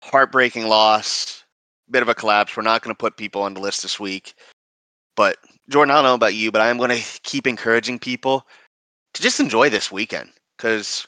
heartbreaking 0.04 0.68
loss, 0.68 1.44
bit 1.90 2.02
of 2.02 2.10
a 2.10 2.16
collapse. 2.16 2.56
We're 2.56 2.64
not 2.64 2.82
going 2.82 2.94
to 2.96 3.00
put 3.00 3.18
people 3.18 3.42
on 3.42 3.54
the 3.54 3.60
list 3.60 3.82
this 3.82 4.00
week. 4.00 4.34
But 5.16 5.38
Jordan, 5.70 5.92
I 5.92 5.96
don't 5.96 6.04
know 6.06 6.14
about 6.16 6.34
you, 6.34 6.52
but 6.52 6.62
I'm 6.62 6.78
going 6.78 6.90
to 6.90 7.20
keep 7.24 7.46
encouraging 7.46 8.00
people 8.00 8.48
to 9.14 9.22
just 9.22 9.40
enjoy 9.40 9.70
this 9.70 9.92
weekend 9.92 10.32
because 10.58 11.08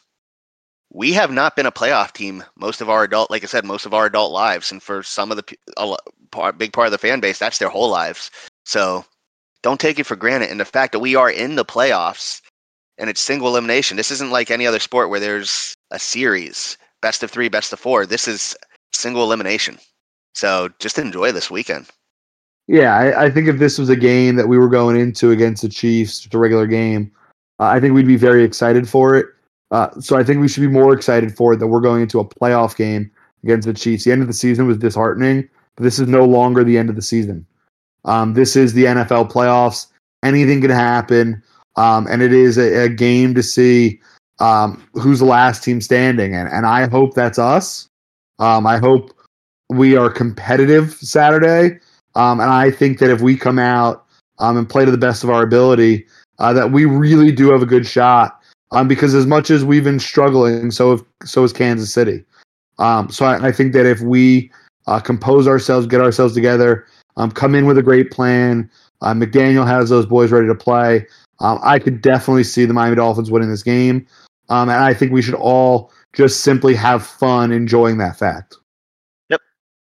we 0.94 1.12
have 1.14 1.32
not 1.32 1.56
been 1.56 1.66
a 1.66 1.72
playoff 1.72 2.14
team 2.14 2.44
most 2.56 2.80
of 2.80 2.90
our 2.90 3.04
adult, 3.04 3.32
like 3.32 3.44
I 3.44 3.48
said, 3.48 3.66
most 3.66 3.86
of 3.86 3.94
our 3.94 4.06
adult 4.06 4.32
lives, 4.32 4.72
and 4.72 4.82
for 4.82 5.04
some 5.04 5.32
of 5.32 5.38
the 5.38 5.58
a 5.78 5.98
part, 6.32 6.58
big 6.58 6.72
part 6.72 6.88
of 6.88 6.92
the 6.92 6.98
fan 6.98 7.20
base, 7.20 7.40
that's 7.40 7.58
their 7.58 7.70
whole 7.70 7.90
lives. 7.90 8.30
So 8.66 9.04
don't 9.64 9.80
take 9.80 10.00
it 10.00 10.06
for 10.06 10.16
granted. 10.16 10.52
And 10.52 10.60
the 10.60 10.66
fact 10.66 10.92
that 10.92 11.00
we 11.00 11.16
are 11.16 11.32
in 11.32 11.56
the 11.56 11.66
playoffs 11.66 12.42
and 12.98 13.10
it's 13.10 13.22
single 13.22 13.48
elimination. 13.48 13.98
This 13.98 14.12
isn't 14.12 14.32
like 14.32 14.52
any 14.52 14.68
other 14.68 14.80
sport 14.80 15.10
where 15.10 15.20
there's 15.20 15.74
a 15.92 16.00
series, 16.00 16.78
best 17.02 17.24
of 17.24 17.32
three, 17.32 17.50
best 17.50 17.74
of 17.74 17.80
four. 17.80 18.06
This 18.06 18.28
is 18.28 18.56
single 18.92 19.24
elimination. 19.24 19.80
So 20.36 20.70
just 20.80 21.00
enjoy 21.00 21.32
this 21.32 21.50
weekend. 21.50 21.88
Yeah, 22.68 22.96
I, 22.96 23.26
I 23.26 23.30
think 23.30 23.48
if 23.48 23.58
this 23.58 23.78
was 23.78 23.90
a 23.90 23.96
game 23.96 24.36
that 24.36 24.48
we 24.48 24.58
were 24.58 24.70
going 24.70 24.96
into 24.96 25.32
against 25.32 25.64
the 25.64 25.70
Chiefs, 25.70 26.20
just 26.20 26.34
a 26.34 26.38
regular 26.38 26.68
game, 26.68 27.12
uh, 27.60 27.66
I 27.66 27.80
think 27.80 27.94
we'd 27.94 28.08
be 28.08 28.16
very 28.16 28.44
excited 28.44 28.88
for 28.88 29.16
it. 29.16 29.28
Uh, 29.72 29.90
so 30.00 30.18
I 30.18 30.24
think 30.24 30.40
we 30.40 30.48
should 30.48 30.62
be 30.62 30.68
more 30.68 30.94
excited 30.94 31.36
for 31.36 31.54
it 31.54 31.58
that 31.58 31.68
we're 31.68 31.82
going 31.82 32.02
into 32.02 32.20
a 32.20 32.26
playoff 32.26 32.76
game 32.76 33.12
against 33.44 33.68
the 33.68 33.74
Chiefs. 33.74 34.04
The 34.04 34.12
end 34.12 34.22
of 34.22 34.28
the 34.28 34.34
season 34.34 34.68
was 34.68 34.78
disheartening, 34.78 35.50
but 35.76 35.84
this 35.84 36.00
is 36.00 36.08
no 36.08 36.26
longer 36.26 36.64
the 36.64 36.78
end 36.78 36.90
of 36.90 36.96
the 36.96 37.02
season. 37.02 37.46
Um, 38.06 38.34
this 38.34 38.56
is 38.56 38.74
the 38.74 38.86
NFL 38.86 39.32
playoffs. 39.32 39.88
Anything 40.24 40.62
can 40.62 40.70
happen, 40.70 41.42
um, 41.76 42.08
and 42.08 42.22
it 42.22 42.34
is 42.34 42.58
a, 42.58 42.86
a 42.86 42.90
game 42.90 43.34
to 43.36 43.44
see 43.44 44.00
um, 44.40 44.88
who's 44.94 45.20
the 45.20 45.26
last 45.26 45.64
team 45.64 45.82
standing. 45.82 46.36
And, 46.36 46.50
and 46.50 46.66
I 46.66 46.88
hope 46.88 47.14
that's 47.14 47.40
us. 47.40 47.88
Um, 48.40 48.66
I 48.66 48.78
hope 48.78 49.12
we 49.70 49.96
are 49.96 50.10
competitive 50.10 50.94
Saturday. 50.94 51.80
Um, 52.16 52.40
and 52.40 52.50
I 52.50 52.72
think 52.72 53.00
that 53.00 53.10
if 53.10 53.22
we 53.22 53.38
come 53.38 53.60
out 53.60 54.06
um, 54.40 54.58
and 54.58 54.70
play 54.70 54.86
to 54.86 54.92
the 54.92 54.98
best 54.98 55.24
of 55.24 55.30
our 55.30 55.44
ability, 55.44 56.06
uh, 56.40 56.54
that 56.54 56.72
we 56.72 56.86
really 56.86 57.32
do 57.32 57.52
have 57.52 57.62
a 57.62 57.66
good 57.66 57.86
shot. 57.86 58.40
Um, 58.74 58.88
because 58.88 59.14
as 59.14 59.26
much 59.28 59.52
as 59.52 59.64
we've 59.64 59.84
been 59.84 60.00
struggling, 60.00 60.72
so 60.72 60.92
have, 60.92 61.06
so 61.24 61.44
is 61.44 61.54
Kansas 61.54 61.94
City. 61.94 62.26
Um, 62.80 63.10
so 63.10 63.26
I, 63.26 63.48
I 63.48 63.52
think 63.52 63.74
that 63.74 63.86
if 63.86 64.02
we 64.02 64.52
uh, 64.88 65.00
compose 65.00 65.48
ourselves, 65.48 65.86
get 65.86 66.02
ourselves 66.02 66.34
together, 66.34 66.88
um, 67.16 67.32
come 67.32 67.54
in 67.54 67.68
with 67.68 67.78
a 67.78 67.84
great 67.84 68.10
plan, 68.10 68.70
uh, 69.02 69.14
McDaniel 69.14 69.68
has 69.68 69.90
those 69.90 70.08
boys 70.08 70.32
ready 70.32 70.48
to 70.48 70.56
play. 70.56 71.06
Um, 71.40 71.60
I 71.62 71.78
could 71.78 72.02
definitely 72.02 72.44
see 72.44 72.66
the 72.66 72.74
Miami 72.74 72.96
Dolphins 72.96 73.30
winning 73.30 73.50
this 73.50 73.64
game, 73.64 74.08
um, 74.50 74.70
and 74.70 74.84
I 74.84 74.94
think 74.94 75.12
we 75.12 75.22
should 75.22 75.36
all 75.36 75.92
just 76.14 76.42
simply 76.42 76.74
have 76.76 77.06
fun 77.06 77.52
enjoying 77.52 77.98
that 78.00 78.18
fact. 78.18 78.56
Yep, 79.30 79.42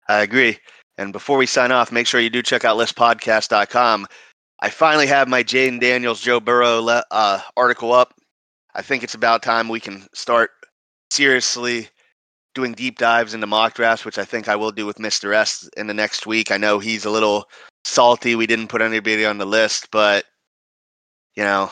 I 0.07 0.21
agree. 0.21 0.57
And 0.97 1.13
before 1.13 1.37
we 1.37 1.45
sign 1.45 1.71
off, 1.71 1.91
make 1.91 2.07
sure 2.07 2.19
you 2.19 2.29
do 2.29 2.41
check 2.41 2.65
out 2.65 2.77
listpodcast.com. 2.77 4.07
I 4.59 4.69
finally 4.69 5.07
have 5.07 5.27
my 5.27 5.43
Jayden 5.43 5.79
Daniels, 5.79 6.21
Joe 6.21 6.39
Burrow 6.39 6.85
uh, 6.87 7.41
article 7.55 7.93
up. 7.93 8.13
I 8.77 8.83
think 8.83 9.03
it's 9.03 9.15
about 9.15 9.41
time 9.41 9.67
we 9.67 9.79
can 9.79 10.07
start 10.13 10.51
seriously 11.11 11.89
doing 12.53 12.73
deep 12.73 12.99
dives 12.99 13.33
into 13.33 13.47
mock 13.47 13.73
drafts, 13.73 14.05
which 14.05 14.17
I 14.17 14.23
think 14.23 14.47
I 14.47 14.55
will 14.55 14.71
do 14.71 14.85
with 14.85 14.97
Mr. 14.97 15.33
S 15.33 15.67
in 15.75 15.87
the 15.87 15.93
next 15.93 16.25
week. 16.25 16.51
I 16.51 16.57
know 16.57 16.79
he's 16.79 17.03
a 17.03 17.09
little 17.09 17.45
salty. 17.83 18.35
We 18.35 18.47
didn't 18.47 18.67
put 18.67 18.81
anybody 18.81 19.25
on 19.25 19.39
the 19.39 19.45
list, 19.45 19.89
but, 19.91 20.25
you 21.35 21.43
know, 21.43 21.71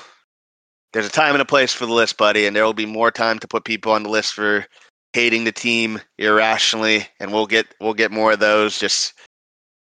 there's 0.93 1.05
a 1.05 1.11
time 1.11 1.35
and 1.35 1.41
a 1.41 1.45
place 1.45 1.73
for 1.73 1.85
the 1.85 1.93
list, 1.93 2.17
buddy, 2.17 2.47
and 2.47 2.55
there 2.55 2.65
will 2.65 2.73
be 2.73 2.85
more 2.85 3.11
time 3.11 3.37
to 3.39 3.47
put 3.47 3.65
people 3.65 3.91
on 3.91 4.03
the 4.03 4.09
list 4.09 4.33
for 4.33 4.65
hating 5.13 5.43
the 5.43 5.51
team 5.51 5.99
irrationally, 6.17 7.07
and 7.19 7.31
we'll 7.31 7.47
get 7.47 7.67
we'll 7.79 7.93
get 7.93 8.11
more 8.11 8.33
of 8.33 8.39
those. 8.39 8.79
Just 8.79 9.13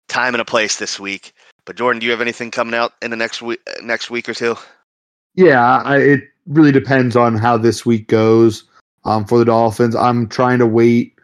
time 0.09 0.35
and 0.35 0.41
a 0.41 0.45
place 0.45 0.77
this 0.77 1.01
week. 1.01 1.33
But 1.66 1.77
Jordan, 1.77 2.01
do 2.01 2.07
you 2.07 2.12
have 2.12 2.21
anything 2.21 2.51
coming 2.51 2.75
out 2.75 2.93
in 3.03 3.11
the 3.11 3.16
next 3.16 3.43
week 3.43 3.61
next 3.83 4.11
week 4.11 4.29
or 4.29 4.35
two? 4.35 4.57
Yeah, 5.35 5.83
I, 5.83 5.97
it 5.99 6.21
really 6.47 6.72
depends 6.72 7.16
on 7.16 7.36
how 7.36 7.57
this 7.57 7.84
week 7.86 8.09
goes 8.09 8.64
um, 9.05 9.24
for 9.24 9.38
the 9.38 9.45
Dolphins. 9.45 9.95
I'm 9.95 10.28
trying 10.28 10.59
to 10.59 10.66
wait 10.66 11.14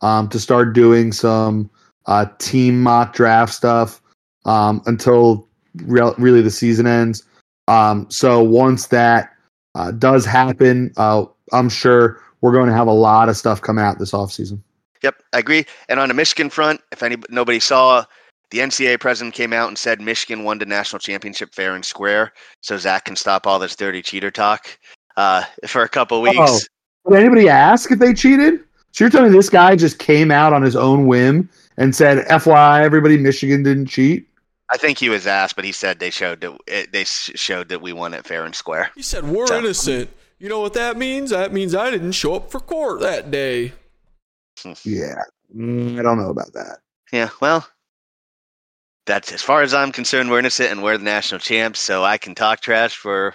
um, 0.00 0.28
to 0.28 0.38
start 0.38 0.74
doing 0.74 1.12
some 1.12 1.70
uh, 2.06 2.26
team 2.38 2.82
mock 2.82 3.14
draft 3.14 3.52
stuff 3.52 4.00
um, 4.44 4.82
until 4.86 5.48
re- 5.84 6.14
really 6.18 6.42
the 6.42 6.50
season 6.50 6.86
ends. 6.86 7.24
Um, 7.68 8.06
so 8.10 8.42
once 8.42 8.88
that 8.88 9.32
uh, 9.74 9.90
does 9.90 10.24
happen, 10.24 10.92
uh, 10.96 11.24
I'm 11.52 11.68
sure 11.68 12.22
we're 12.40 12.52
going 12.52 12.68
to 12.68 12.74
have 12.74 12.86
a 12.86 12.92
lot 12.92 13.28
of 13.28 13.36
stuff 13.36 13.60
come 13.60 13.78
out 13.78 13.98
this 13.98 14.12
offseason. 14.12 14.60
Yep, 15.02 15.22
I 15.32 15.38
agree. 15.38 15.66
And 15.88 16.00
on 16.00 16.08
the 16.08 16.14
Michigan 16.14 16.50
front, 16.50 16.80
if 16.92 17.02
any 17.02 17.16
nobody 17.28 17.60
saw, 17.60 18.04
the 18.50 18.58
NCAA 18.58 19.00
president 19.00 19.34
came 19.34 19.52
out 19.52 19.68
and 19.68 19.76
said 19.78 20.00
Michigan 20.00 20.44
won 20.44 20.58
the 20.58 20.66
national 20.66 21.00
championship 21.00 21.54
fair 21.54 21.74
and 21.74 21.84
square, 21.84 22.32
so 22.60 22.76
Zach 22.78 23.04
can 23.06 23.16
stop 23.16 23.46
all 23.46 23.58
this 23.58 23.74
dirty 23.76 24.02
cheater 24.02 24.30
talk 24.30 24.78
uh, 25.16 25.44
for 25.66 25.82
a 25.82 25.88
couple 25.88 26.20
weeks. 26.22 26.36
Oh. 26.38 26.58
Did 27.10 27.20
anybody 27.20 27.48
ask 27.48 27.90
if 27.90 27.98
they 27.98 28.12
cheated? 28.14 28.60
So 28.92 29.04
you're 29.04 29.10
telling 29.10 29.30
me 29.30 29.36
this 29.36 29.50
guy 29.50 29.76
just 29.76 29.98
came 29.98 30.30
out 30.30 30.52
on 30.52 30.62
his 30.62 30.74
own 30.74 31.06
whim 31.06 31.48
and 31.76 31.94
said, 31.94 32.26
"FYI, 32.28 32.82
everybody, 32.82 33.18
Michigan 33.18 33.62
didn't 33.62 33.86
cheat." 33.86 34.26
I 34.72 34.76
think 34.76 34.98
he 34.98 35.08
was 35.08 35.26
asked, 35.28 35.54
but 35.54 35.64
he 35.64 35.70
said 35.70 36.00
they 36.00 36.10
showed 36.10 36.40
that 36.40 36.58
it, 36.66 36.92
they 36.92 37.04
showed 37.04 37.68
that 37.68 37.80
we 37.80 37.92
won 37.92 38.14
it 38.14 38.26
fair 38.26 38.44
and 38.44 38.54
square. 38.54 38.90
He 38.96 39.02
said 39.02 39.24
we're 39.24 39.46
So- 39.46 39.58
innocent. 39.58 40.10
You 40.38 40.48
know 40.50 40.60
what 40.60 40.74
that 40.74 40.98
means? 40.98 41.30
That 41.30 41.52
means 41.52 41.74
I 41.74 41.90
didn't 41.90 42.12
show 42.12 42.34
up 42.34 42.50
for 42.50 42.60
court 42.60 43.00
that 43.00 43.30
day. 43.30 43.72
Yeah, 44.84 45.14
Mm, 45.56 45.98
I 45.98 46.02
don't 46.02 46.18
know 46.18 46.30
about 46.30 46.52
that. 46.54 46.78
Yeah, 47.12 47.30
well, 47.40 47.66
that's 49.06 49.32
as 49.32 49.42
far 49.42 49.62
as 49.62 49.72
I'm 49.72 49.92
concerned. 49.92 50.30
We're 50.30 50.40
innocent 50.40 50.70
and 50.70 50.82
we're 50.82 50.98
the 50.98 51.04
national 51.04 51.40
champs, 51.40 51.80
so 51.80 52.04
I 52.04 52.18
can 52.18 52.34
talk 52.34 52.60
trash 52.60 52.96
for 52.96 53.34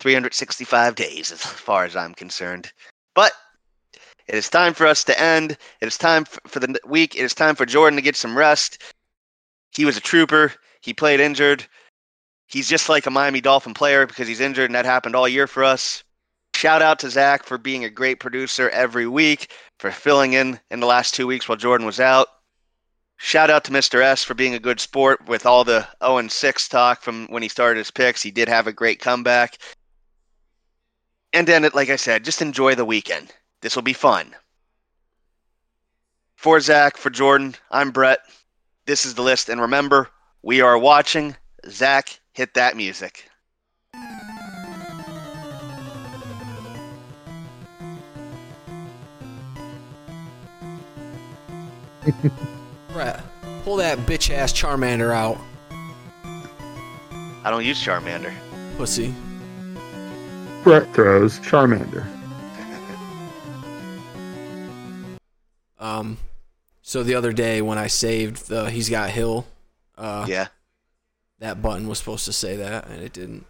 365 0.00 0.94
days, 0.94 1.30
as 1.30 1.40
far 1.40 1.84
as 1.84 1.94
I'm 1.94 2.14
concerned. 2.14 2.72
But 3.14 3.32
it 4.26 4.34
is 4.34 4.48
time 4.48 4.74
for 4.74 4.86
us 4.86 5.04
to 5.04 5.20
end. 5.20 5.52
It 5.80 5.86
is 5.86 5.98
time 5.98 6.24
for 6.24 6.58
the 6.58 6.78
week. 6.86 7.14
It 7.14 7.22
is 7.22 7.34
time 7.34 7.54
for 7.54 7.66
Jordan 7.66 7.96
to 7.96 8.02
get 8.02 8.16
some 8.16 8.36
rest. 8.36 8.82
He 9.76 9.84
was 9.84 9.96
a 9.96 10.00
trooper. 10.00 10.52
He 10.80 10.94
played 10.94 11.20
injured. 11.20 11.66
He's 12.46 12.68
just 12.68 12.88
like 12.88 13.06
a 13.06 13.10
Miami 13.10 13.40
Dolphin 13.40 13.74
player 13.74 14.06
because 14.06 14.28
he's 14.28 14.40
injured, 14.40 14.66
and 14.66 14.74
that 14.74 14.84
happened 14.84 15.16
all 15.16 15.28
year 15.28 15.46
for 15.46 15.64
us. 15.64 16.02
Shout 16.54 16.82
out 16.82 16.98
to 17.00 17.10
Zach 17.10 17.44
for 17.44 17.58
being 17.58 17.84
a 17.84 17.90
great 17.90 18.20
producer 18.20 18.70
every 18.70 19.06
week, 19.06 19.50
for 19.78 19.90
filling 19.90 20.34
in 20.34 20.60
in 20.70 20.80
the 20.80 20.86
last 20.86 21.14
two 21.14 21.26
weeks 21.26 21.48
while 21.48 21.58
Jordan 21.58 21.86
was 21.86 22.00
out. 22.00 22.28
Shout 23.16 23.50
out 23.50 23.64
to 23.64 23.72
Mr. 23.72 24.02
S 24.02 24.22
for 24.24 24.34
being 24.34 24.54
a 24.54 24.58
good 24.58 24.80
sport 24.80 25.26
with 25.26 25.46
all 25.46 25.64
the 25.64 25.86
0 26.02 26.18
and 26.18 26.30
6 26.30 26.68
talk 26.68 27.02
from 27.02 27.26
when 27.28 27.42
he 27.42 27.48
started 27.48 27.78
his 27.78 27.90
picks. 27.90 28.22
He 28.22 28.30
did 28.30 28.48
have 28.48 28.66
a 28.66 28.72
great 28.72 29.00
comeback. 29.00 29.58
And 31.32 31.46
then, 31.48 31.68
like 31.74 31.90
I 31.90 31.96
said, 31.96 32.24
just 32.24 32.42
enjoy 32.42 32.74
the 32.74 32.84
weekend. 32.84 33.32
This 33.60 33.74
will 33.74 33.82
be 33.82 33.92
fun. 33.92 34.34
For 36.36 36.60
Zach, 36.60 36.96
for 36.96 37.10
Jordan, 37.10 37.54
I'm 37.70 37.90
Brett. 37.90 38.20
This 38.86 39.06
is 39.06 39.14
the 39.14 39.22
list. 39.22 39.48
And 39.48 39.60
remember, 39.60 40.10
we 40.42 40.60
are 40.60 40.78
watching. 40.78 41.36
Zach, 41.68 42.20
hit 42.32 42.54
that 42.54 42.76
music. 42.76 43.28
Brett, 52.94 53.20
pull 53.64 53.76
that 53.76 53.98
bitch 53.98 54.32
ass 54.32 54.52
Charmander 54.52 55.12
out, 55.12 55.36
I 57.44 57.50
don't 57.50 57.64
use 57.64 57.82
Charmander. 57.82 58.32
pussy. 58.78 59.12
Brett 60.62 60.90
throws 60.94 61.38
Charmander. 61.40 62.06
Um, 65.78 66.16
so 66.80 67.02
the 67.02 67.14
other 67.14 67.32
day 67.34 67.60
when 67.60 67.76
I 67.76 67.88
saved 67.88 68.48
the 68.48 68.70
He's 68.70 68.88
Got 68.88 69.10
Hill, 69.10 69.44
uh, 69.98 70.24
Yeah. 70.26 70.46
that 71.40 71.60
button 71.60 71.86
was 71.88 71.98
supposed 71.98 72.24
to 72.24 72.32
say 72.32 72.56
that 72.56 72.86
and 72.86 73.02
it 73.02 73.12
didn't. 73.12 73.44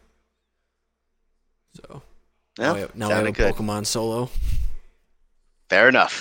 So 1.75 2.03
Yeah, 2.59 2.65
now 2.67 2.75
we 2.75 2.81
have, 2.81 2.95
now 2.97 3.09
we 3.09 3.15
have 3.15 3.27
a 3.27 3.31
good. 3.33 3.55
Pokemon 3.55 3.87
solo. 3.87 4.31
Fair 5.69 5.89
enough. 5.89 6.13